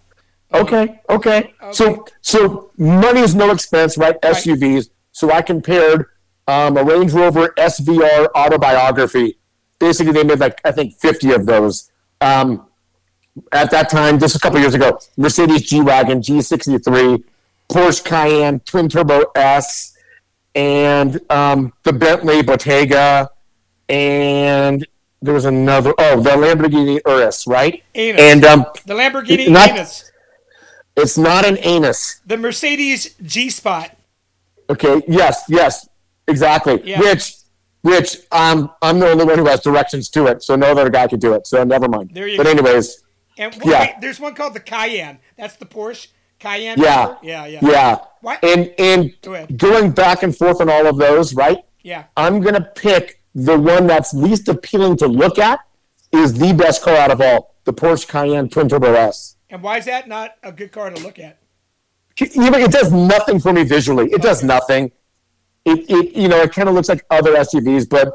Okay, 0.52 1.00
okay. 1.08 1.54
So 1.70 2.06
so 2.20 2.72
money 2.76 3.20
is 3.20 3.36
no 3.36 3.52
expense, 3.52 3.96
right? 3.96 4.20
SUVs. 4.20 4.90
So 5.12 5.30
I 5.30 5.42
compared 5.42 6.06
um, 6.48 6.76
a 6.76 6.82
Range 6.82 7.12
Rover 7.12 7.50
SVR 7.56 8.30
autobiography. 8.34 9.38
Basically, 9.78 10.12
they 10.12 10.24
made 10.24 10.40
like 10.40 10.60
I 10.64 10.72
think 10.72 10.94
fifty 10.94 11.30
of 11.30 11.46
those. 11.46 11.88
Um, 12.20 12.66
at 13.52 13.70
that 13.70 13.90
time, 13.90 14.18
just 14.18 14.36
a 14.36 14.38
couple 14.38 14.60
years 14.60 14.74
ago, 14.74 14.98
Mercedes 15.16 15.62
G 15.62 15.80
wagon, 15.80 16.20
G63, 16.20 17.22
Porsche 17.68 18.04
Cayenne 18.04 18.60
twin 18.60 18.88
turbo 18.88 19.24
S, 19.34 19.96
and 20.54 21.20
um, 21.30 21.72
the 21.82 21.92
Bentley 21.92 22.42
Bentayga, 22.42 23.28
and 23.88 24.86
there 25.22 25.34
was 25.34 25.44
another. 25.44 25.92
Oh, 25.98 26.20
the 26.20 26.30
Lamborghini 26.30 27.00
Urus, 27.06 27.46
right? 27.46 27.82
Anus. 27.94 28.20
And 28.20 28.44
um, 28.44 28.66
The 28.86 28.94
Lamborghini 28.94 29.48
Not- 29.48 29.70
Anus. 29.70 30.10
it's 30.96 31.18
not 31.18 31.44
an 31.44 31.58
anus. 31.62 32.20
The 32.26 32.36
Mercedes 32.36 33.14
G 33.22 33.50
Spot. 33.50 33.90
Okay. 34.70 35.02
Yes. 35.08 35.44
Yes. 35.48 35.88
Exactly. 36.28 36.80
Yeah. 36.84 37.00
Which, 37.00 37.34
which 37.82 38.18
um, 38.32 38.70
I'm 38.80 38.98
the 38.98 39.10
only 39.10 39.24
one 39.24 39.38
who 39.38 39.46
has 39.46 39.60
directions 39.60 40.08
to 40.10 40.26
it, 40.28 40.42
so 40.42 40.56
no 40.56 40.70
other 40.70 40.88
guy 40.88 41.06
could 41.06 41.20
do 41.20 41.34
it. 41.34 41.46
So 41.46 41.64
never 41.64 41.88
mind. 41.88 42.10
There 42.14 42.26
you 42.28 42.36
but 42.38 42.46
anyways, 42.46 43.03
And 43.38 43.54
Yeah. 43.64 43.98
there's 44.00 44.20
one 44.20 44.34
called 44.34 44.54
the 44.54 44.60
Cayenne. 44.60 45.18
That's 45.36 45.56
the 45.56 45.66
Porsche 45.66 46.08
Cayenne. 46.38 46.78
yeah? 46.80 47.16
Yeah. 47.22 47.46
Yeah. 47.46 47.58
yeah. 47.62 47.98
What? 48.20 48.42
And 48.44 48.72
and 48.78 49.12
Go 49.22 49.46
going 49.56 49.90
back 49.92 50.22
and 50.22 50.36
forth 50.36 50.60
on 50.60 50.68
all 50.68 50.86
of 50.86 50.98
those, 50.98 51.34
right? 51.34 51.58
Yeah. 51.82 52.04
I'm 52.16 52.40
gonna 52.40 52.60
pick 52.74 53.20
the 53.34 53.58
one 53.58 53.86
that's 53.86 54.14
least 54.14 54.48
appealing 54.48 54.96
to 54.98 55.06
look 55.08 55.38
at. 55.38 55.60
Is 56.12 56.34
the 56.34 56.52
best 56.52 56.82
car 56.82 56.96
out 56.96 57.10
of 57.10 57.20
all 57.20 57.56
the 57.64 57.72
Porsche 57.72 58.06
Cayenne 58.06 58.48
Twin 58.48 58.68
Turbo 58.68 58.94
S. 58.94 59.36
And 59.50 59.62
why 59.62 59.78
is 59.78 59.84
that 59.86 60.06
not 60.06 60.36
a 60.44 60.52
good 60.52 60.70
car 60.70 60.90
to 60.90 61.02
look 61.02 61.18
at? 61.18 61.38
It 62.20 62.70
does 62.70 62.92
nothing 62.92 63.40
for 63.40 63.52
me 63.52 63.64
visually. 63.64 64.08
It 64.12 64.22
does 64.22 64.44
nothing. 64.44 64.92
It, 65.64 65.90
it 65.90 66.12
you 66.14 66.28
know, 66.28 66.40
it 66.42 66.52
kind 66.52 66.68
of 66.68 66.74
looks 66.74 66.88
like 66.88 67.04
other 67.10 67.32
SUVs, 67.34 67.88
but 67.88 68.12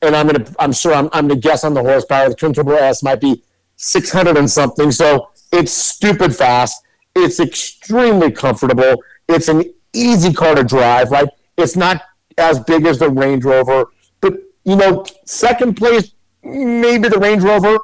and 0.00 0.16
I'm 0.16 0.26
gonna, 0.26 0.46
I'm 0.58 0.72
sure 0.72 0.94
I'm, 0.94 1.08
I'm 1.12 1.28
gonna 1.28 1.40
guess 1.40 1.64
on 1.64 1.74
the 1.74 1.82
horsepower. 1.82 2.30
The 2.30 2.34
twin 2.34 2.54
turbo 2.54 2.72
S 2.76 3.02
might 3.02 3.20
be 3.20 3.42
600 3.84 4.36
and 4.36 4.50
something. 4.50 4.90
So 4.90 5.30
it's 5.52 5.72
stupid 5.72 6.34
fast. 6.34 6.82
It's 7.14 7.38
extremely 7.38 8.32
comfortable. 8.32 9.02
It's 9.28 9.48
an 9.48 9.72
easy 9.92 10.32
car 10.32 10.54
to 10.54 10.64
drive. 10.64 11.10
Like 11.10 11.28
It's 11.56 11.76
not 11.76 12.02
as 12.38 12.58
big 12.60 12.86
as 12.86 12.98
the 12.98 13.10
Range 13.10 13.44
Rover, 13.44 13.86
but 14.20 14.34
you 14.64 14.76
know, 14.76 15.04
second 15.24 15.74
place 15.74 16.12
maybe 16.42 17.08
the 17.08 17.18
Range 17.18 17.42
Rover. 17.42 17.78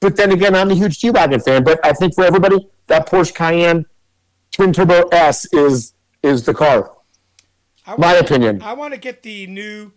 But 0.00 0.16
then 0.16 0.32
again, 0.32 0.54
I'm 0.54 0.70
a 0.70 0.74
huge 0.74 1.00
G 1.00 1.10
wagon 1.10 1.40
fan. 1.40 1.64
But 1.64 1.84
I 1.84 1.92
think 1.92 2.14
for 2.14 2.24
everybody, 2.24 2.68
that 2.86 3.08
Porsche 3.08 3.34
Cayenne 3.34 3.86
twin 4.52 4.72
turbo 4.72 5.08
S 5.08 5.46
is 5.52 5.94
is 6.22 6.44
the 6.44 6.54
car. 6.54 6.92
I 7.86 7.96
My 7.96 8.14
opinion. 8.14 8.60
I 8.62 8.74
want 8.74 8.92
to 8.92 9.00
get 9.00 9.22
the 9.22 9.46
new 9.46 9.92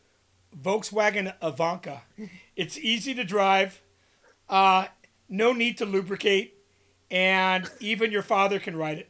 Volkswagen 0.58 1.34
Ivanka. 1.43 2.04
It's 2.56 2.78
easy 2.78 3.14
to 3.14 3.24
drive, 3.24 3.82
uh, 4.49 4.86
no 5.32 5.52
need 5.54 5.80
to 5.80 5.86
lubricate, 5.86 6.58
and 7.10 7.68
even 7.80 8.12
your 8.12 8.22
father 8.22 8.60
can 8.60 8.76
ride 8.76 9.00
it. 9.00 9.08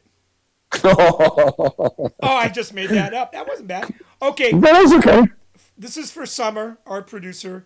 Oh, 0.83 2.09
I 2.21 2.47
just 2.49 2.73
made 2.73 2.91
that 2.91 3.13
up. 3.13 3.31
That 3.33 3.47
wasn't 3.47 3.67
bad. 3.67 3.93
Okay, 4.21 4.53
That 4.53 4.75
is 4.83 4.93
okay. 4.93 5.23
this 5.77 5.97
is 5.97 6.11
for 6.11 6.25
Summer, 6.25 6.77
our 6.85 7.01
producer. 7.01 7.65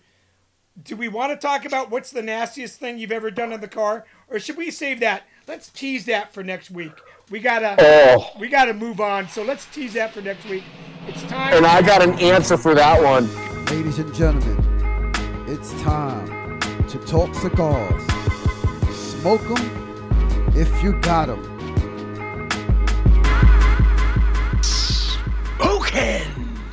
Do 0.82 0.96
we 0.96 1.08
want 1.08 1.32
to 1.32 1.38
talk 1.38 1.66
about 1.66 1.92
what's 1.92 2.10
the 2.12 2.22
nastiest 2.24 2.80
thing 2.80 2.98
you've 2.98 3.12
ever 3.12 3.30
done 3.32 3.54
in 3.54 3.62
the 3.62 3.68
car, 3.68 4.06
or 4.28 4.40
should 4.40 4.58
we 4.58 4.72
save 4.72 5.00
that? 5.02 5.24
Let's 5.48 5.70
tease 5.70 6.06
that 6.06 6.34
for 6.34 6.44
next 6.44 6.72
week. 6.72 6.94
We 7.30 7.40
gotta, 7.40 7.76
Oh. 7.80 8.32
we 8.40 8.48
gotta 8.50 8.74
move 8.74 9.00
on. 9.00 9.30
So 9.30 9.44
let's 9.44 9.66
tease 9.68 9.94
that 9.94 10.14
for 10.14 10.22
next 10.22 10.46
week. 10.50 10.64
It's 11.08 11.22
time. 11.24 11.54
And 11.54 11.66
I 11.66 11.82
got 11.82 12.02
an 12.02 12.18
answer 12.20 12.58
for 12.58 12.74
that 12.76 13.02
one. 13.02 13.30
Ladies 13.66 14.00
and 14.00 14.14
gentlemen, 14.14 15.14
it's 15.48 15.72
time 15.84 16.60
to 16.88 16.98
talk 17.06 17.34
cigars. 17.36 18.04
Smoke 19.26 19.56
them 19.56 20.54
if 20.56 20.84
you 20.84 20.94
got 21.02 21.26
them. 21.26 21.42
Okay! 25.60 26.28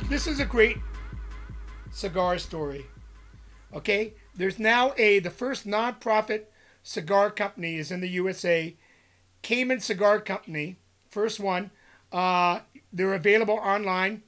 This 0.07 0.27
is 0.27 0.39
a 0.39 0.45
great 0.45 0.77
cigar 1.89 2.37
story. 2.37 2.85
Okay, 3.73 4.13
there's 4.35 4.59
now 4.59 4.93
a 4.97 5.17
the 5.17 5.31
first 5.31 5.65
nonprofit 5.65 6.43
cigar 6.83 7.31
company 7.31 7.77
is 7.77 7.89
in 7.89 8.01
the 8.01 8.09
USA, 8.09 8.75
Cayman 9.41 9.79
Cigar 9.79 10.19
Company, 10.19 10.75
first 11.09 11.39
one. 11.39 11.71
Uh, 12.11 12.59
they're 12.91 13.15
available 13.15 13.57
online. 13.63 14.21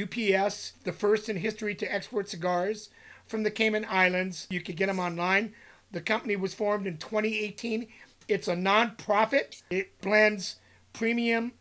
UPS, 0.00 0.74
the 0.84 0.92
first 0.92 1.28
in 1.28 1.38
history 1.38 1.74
to 1.74 1.92
export 1.92 2.28
cigars 2.28 2.90
from 3.26 3.42
the 3.42 3.50
Cayman 3.50 3.86
Islands. 3.88 4.46
You 4.50 4.60
can 4.60 4.76
get 4.76 4.86
them 4.86 5.00
online. 5.00 5.52
The 5.92 6.00
company 6.00 6.36
was 6.36 6.54
formed 6.54 6.86
in 6.86 6.98
2018. 6.98 7.86
It's 8.28 8.48
a 8.48 8.56
nonprofit. 8.56 9.62
It 9.70 10.00
blends 10.00 10.56
premium 10.92 11.52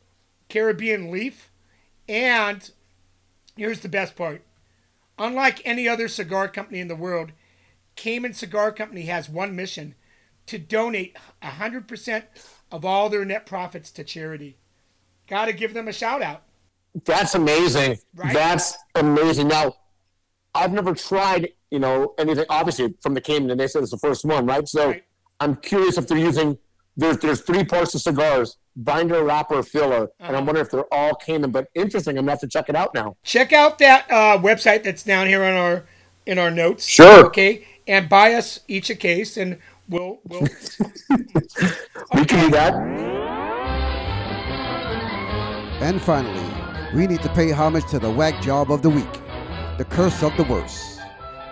Caribbean 0.50 1.12
leaf 1.12 1.50
and 2.10 2.72
Here's 3.56 3.82
the 3.82 3.90
best 3.90 4.16
part. 4.16 4.44
Unlike 5.18 5.62
any 5.66 5.88
other 5.88 6.08
cigar 6.08 6.48
company 6.48 6.80
in 6.80 6.88
the 6.88 6.96
world, 6.96 7.32
Cayman 7.96 8.34
Cigar 8.34 8.72
Company 8.72 9.04
has 9.04 9.30
one 9.30 9.56
mission 9.56 9.96
to 10.48 10.58
donate 10.58 11.16
100% 11.44 12.24
of 12.72 12.86
all 12.86 13.10
their 13.10 13.26
net 13.26 13.46
profits 13.46 13.92
to 13.92 14.04
charity. 14.04 14.58
Got 15.28 15.46
to 15.46 15.54
give 15.54 15.74
them 15.74 15.88
a 15.88 15.94
shout 15.94 16.22
out. 16.22 16.44
That's 17.06 17.36
amazing. 17.36 18.00
Right? 18.16 18.34
That's 18.34 18.76
amazing. 18.96 19.50
Now, 19.50 19.76
I've 20.56 20.74
never 20.74 20.96
tried, 20.96 21.50
you 21.72 21.80
know, 21.80 22.14
anything. 22.20 22.46
Obviously, 22.50 22.94
from 23.02 23.14
the 23.16 23.22
Cayman, 23.22 23.50
and 23.50 23.60
they 23.60 23.68
said 23.68 23.82
it's 23.82 23.92
the 23.92 23.98
first 23.98 24.24
one, 24.26 24.46
right? 24.46 24.68
So, 24.68 24.90
Right. 24.90 25.04
I'm 25.40 25.56
curious 25.56 25.98
if 25.98 26.08
they're 26.08 26.18
using. 26.18 26.58
There's 26.98 27.18
there's 27.18 27.42
three 27.42 27.64
parts 27.64 27.96
of 27.96 28.02
cigars: 28.02 28.58
binder, 28.76 29.24
wrapper, 29.24 29.64
filler, 29.64 30.10
and 30.20 30.30
Uh-huh. 30.30 30.38
I'm 30.38 30.46
wondering 30.46 30.66
if 30.66 30.72
they're 30.72 30.94
all 30.94 31.16
Cayman. 31.16 31.52
But 31.52 31.68
interesting. 31.74 32.18
I'm 32.18 32.26
gonna 32.26 32.34
have 32.34 32.42
to 32.42 32.48
check 32.48 32.68
it 32.70 32.76
out 32.76 32.94
now. 32.94 33.16
Check 33.24 33.54
out 33.54 33.80
that 33.80 34.06
uh, 34.12 34.38
website 34.38 34.84
that's 34.84 35.02
down 35.04 35.28
here 35.28 35.44
on 35.44 35.54
our 35.54 35.86
in 36.26 36.38
our 36.38 36.52
notes. 36.52 36.86
Sure. 36.86 37.26
Okay, 37.28 37.66
and 37.88 38.08
buy 38.10 38.34
us 38.34 38.60
each 38.68 38.90
a 38.90 38.96
case, 38.96 39.38
and 39.38 39.58
we'll 39.90 40.20
we'll. 40.28 40.42
We 42.14 42.26
can 42.26 42.46
do 42.46 42.52
that. 42.52 42.74
And 45.82 46.00
finally, 46.02 46.44
we 46.94 47.08
need 47.08 47.22
to 47.24 47.30
pay 47.30 47.52
homage 47.52 47.88
to 47.90 48.00
the 48.00 48.12
whack 48.12 48.42
job 48.42 48.72
of 48.72 48.82
the 48.82 48.90
week, 48.90 49.12
the 49.78 49.86
curse 49.86 50.22
of 50.22 50.36
the 50.38 50.44
worst. 50.44 50.91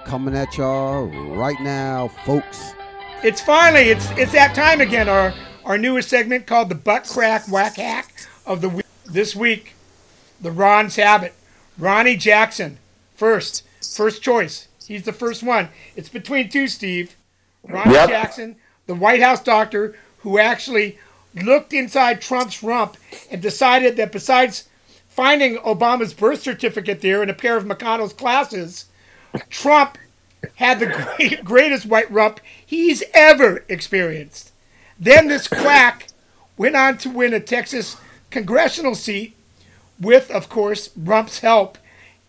Coming 0.10 0.36
at 0.36 0.58
y'all 0.58 1.06
right 1.36 1.62
now, 1.62 2.08
folks. 2.08 2.74
It's 3.24 3.42
finally 3.42 3.92
it's 3.92 4.10
it's 4.18 4.32
that 4.32 4.56
time 4.56 4.82
again. 4.82 5.08
Our 5.08 5.36
our 5.64 5.78
newest 5.78 6.10
segment 6.10 6.48
called 6.48 6.70
the 6.70 6.74
butt 6.76 7.08
crack 7.08 7.48
whack 7.48 7.76
hack 7.76 8.12
of 8.44 8.62
the 8.62 8.70
week. 8.70 8.86
This 9.06 9.36
week, 9.36 9.76
the 10.42 10.50
Ron's 10.50 10.96
habit. 10.96 11.36
Ronnie 11.78 12.16
Jackson, 12.16 12.80
first 13.16 13.64
first 13.84 14.24
choice. 14.24 14.68
He's 14.88 15.04
the 15.04 15.14
first 15.14 15.44
one. 15.44 15.70
It's 15.96 16.10
between 16.10 16.50
two, 16.50 16.68
Steve. 16.68 17.16
Ronnie 17.68 17.94
Yep. 17.94 18.10
Jackson, 18.10 18.56
the 18.88 18.96
White 18.96 19.22
House 19.22 19.44
doctor 19.44 19.96
who 20.22 20.40
actually 20.40 20.98
looked 21.36 21.72
inside 21.72 22.20
Trump's 22.20 22.64
rump 22.64 22.98
and 23.30 23.44
decided 23.44 23.96
that 23.98 24.12
besides 24.12 24.68
finding 25.08 25.58
Obama's 25.58 26.16
birth 26.16 26.42
certificate 26.42 27.02
there 27.02 27.22
in 27.22 27.30
a 27.30 27.36
pair 27.36 27.58
of 27.58 27.66
McConnell's 27.66 28.14
glasses, 28.14 28.86
Trump 29.50 29.98
had 30.56 30.80
the 30.80 30.88
great, 31.18 31.44
greatest 31.44 31.86
white 31.86 32.12
rump 32.12 32.40
he's 32.66 33.04
ever 33.14 33.66
experienced. 33.68 34.52
Then 35.00 35.28
this 35.28 35.48
quack 35.48 36.08
went 36.58 36.76
on 36.76 36.98
to 37.00 37.10
win 37.10 37.34
a 37.34 37.40
Texas 37.40 37.98
congressional 38.30 38.96
seat 38.96 39.36
with, 40.00 40.30
of 40.32 40.50
course, 40.50 40.90
Rump's 40.96 41.40
help. 41.40 41.78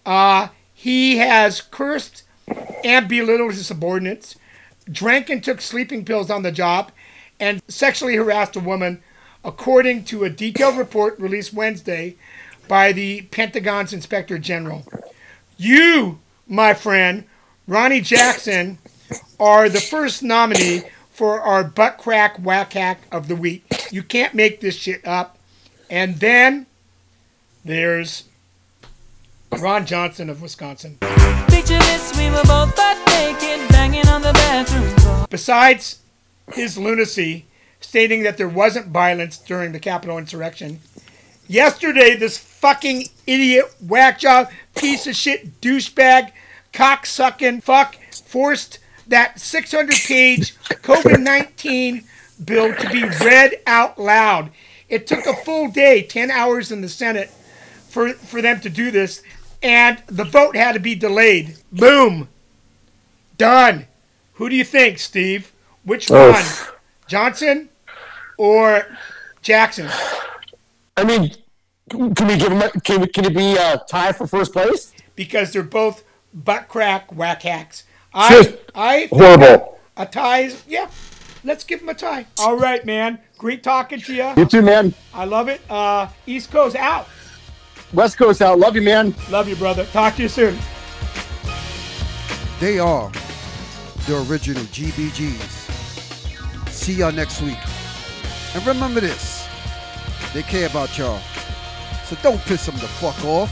Uh, 0.04 0.48
he 0.72 1.18
has 1.18 1.60
cursed 1.60 2.22
and 2.84 3.08
belittled 3.08 3.52
his 3.52 3.66
subordinates, 3.66 4.36
drank 4.90 5.28
and 5.30 5.42
took 5.42 5.60
sleeping 5.60 6.04
pills 6.04 6.30
on 6.30 6.42
the 6.42 6.52
job, 6.52 6.90
and 7.38 7.62
sexually 7.68 8.16
harassed 8.16 8.56
a 8.56 8.60
woman, 8.60 9.02
according 9.44 10.04
to 10.04 10.24
a 10.24 10.30
detailed 10.30 10.76
report 10.76 11.18
released 11.18 11.52
Wednesday 11.52 12.16
by 12.68 12.92
the 12.92 13.22
Pentagon's 13.22 13.92
Inspector 13.92 14.38
General. 14.38 14.84
You, 15.56 16.20
my 16.50 16.74
friend, 16.74 17.24
Ronnie 17.66 18.00
Jackson, 18.00 18.78
are 19.38 19.68
the 19.68 19.80
first 19.80 20.22
nominee 20.22 20.82
for 21.12 21.40
our 21.40 21.62
butt 21.62 21.96
crack 21.96 22.36
whack 22.38 22.72
hack 22.72 23.02
of 23.12 23.28
the 23.28 23.36
week. 23.36 23.64
You 23.90 24.02
can't 24.02 24.34
make 24.34 24.60
this 24.60 24.74
shit 24.74 25.06
up. 25.06 25.38
And 25.88 26.16
then 26.16 26.66
there's 27.64 28.24
Ron 29.58 29.86
Johnson 29.86 30.28
of 30.28 30.42
Wisconsin. 30.42 30.98
This, 31.00 32.16
we 32.18 32.28
were 32.30 32.42
both 32.44 32.74
butt 32.74 32.98
naked, 33.06 33.68
banging 33.68 34.08
on 34.08 34.22
the 34.22 34.32
bathroom 34.32 34.96
door. 34.96 35.26
Besides 35.30 36.00
his 36.52 36.76
lunacy, 36.76 37.46
stating 37.80 38.24
that 38.24 38.38
there 38.38 38.48
wasn't 38.48 38.86
violence 38.88 39.38
during 39.38 39.70
the 39.70 39.78
Capitol 39.78 40.18
insurrection, 40.18 40.80
yesterday 41.46 42.16
this 42.16 42.38
fucking 42.38 43.04
idiot, 43.26 43.72
whack 43.86 44.18
job, 44.18 44.50
piece 44.74 45.06
of 45.06 45.14
shit, 45.14 45.60
douchebag, 45.60 46.32
cocksucking 46.72 47.62
fuck 47.62 47.96
forced 48.12 48.78
that 49.06 49.40
600 49.40 49.94
page 50.06 50.56
COVID 50.56 51.20
19 51.20 52.04
bill 52.44 52.74
to 52.74 52.90
be 52.90 53.04
read 53.24 53.60
out 53.66 53.98
loud. 53.98 54.50
It 54.88 55.06
took 55.06 55.26
a 55.26 55.34
full 55.34 55.70
day, 55.70 56.02
10 56.02 56.30
hours 56.30 56.72
in 56.72 56.80
the 56.80 56.88
Senate, 56.88 57.30
for, 57.88 58.12
for 58.12 58.42
them 58.42 58.60
to 58.60 58.70
do 58.70 58.90
this, 58.90 59.22
and 59.62 60.02
the 60.06 60.24
vote 60.24 60.56
had 60.56 60.72
to 60.72 60.80
be 60.80 60.94
delayed. 60.94 61.56
Boom. 61.70 62.28
Done. 63.36 63.86
Who 64.34 64.48
do 64.48 64.56
you 64.56 64.64
think, 64.64 64.98
Steve? 64.98 65.52
Which 65.84 66.10
Oof. 66.10 66.34
one? 66.34 66.76
Johnson 67.06 67.68
or 68.38 68.86
Jackson? 69.42 69.88
I 70.96 71.04
mean, 71.04 71.32
can 71.88 72.26
we 72.26 72.36
give 72.36 72.52
him? 72.52 72.62
A, 72.62 72.70
can 72.80 73.06
can 73.08 73.24
it 73.24 73.34
be 73.34 73.58
uh, 73.58 73.78
tie 73.88 74.12
for 74.12 74.26
first 74.26 74.52
place? 74.52 74.92
Because 75.16 75.52
they're 75.52 75.62
both 75.62 76.04
butt 76.32 76.68
crack 76.68 77.14
whack 77.14 77.42
hacks. 77.42 77.84
I, 78.12 78.42
Just 78.42 78.56
I 78.74 79.06
think 79.06 79.12
horrible. 79.12 79.78
A 79.96 80.06
tie 80.06 80.40
is, 80.40 80.62
yeah. 80.66 80.90
Let's 81.42 81.64
give 81.64 81.80
him 81.80 81.88
a 81.88 81.94
tie. 81.94 82.26
All 82.38 82.56
right, 82.56 82.84
man. 82.84 83.18
Great 83.38 83.62
talking 83.62 84.00
to 84.00 84.14
you. 84.14 84.32
You 84.36 84.44
too, 84.44 84.62
man. 84.62 84.92
I 85.14 85.24
love 85.24 85.48
it. 85.48 85.60
Uh, 85.70 86.08
East 86.26 86.50
Coast 86.50 86.76
out. 86.76 87.08
West 87.92 88.18
Coast 88.18 88.42
out. 88.42 88.58
Love 88.58 88.76
you, 88.76 88.82
man. 88.82 89.14
Love 89.30 89.48
you, 89.48 89.56
brother. 89.56 89.86
Talk 89.86 90.16
to 90.16 90.22
you 90.22 90.28
soon. 90.28 90.58
They 92.60 92.78
are 92.78 93.10
the 94.06 94.26
original 94.28 94.62
GBGs. 94.64 96.68
See 96.68 96.94
y'all 96.94 97.12
next 97.12 97.40
week. 97.40 97.58
And 98.54 98.66
remember 98.66 99.00
this 99.00 99.40
they 100.32 100.42
care 100.42 100.68
about 100.68 100.96
y'all. 100.96 101.18
So 102.04 102.16
don't 102.22 102.40
piss 102.42 102.66
them 102.66 102.76
the 102.76 102.86
fuck 102.86 103.24
off. 103.24 103.50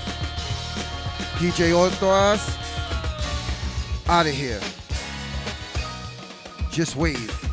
DJ 1.38 1.72
Authorized, 1.72 2.50
out 4.08 4.26
of 4.26 4.32
here. 4.32 4.60
Just 6.70 6.96
wave. 6.96 7.47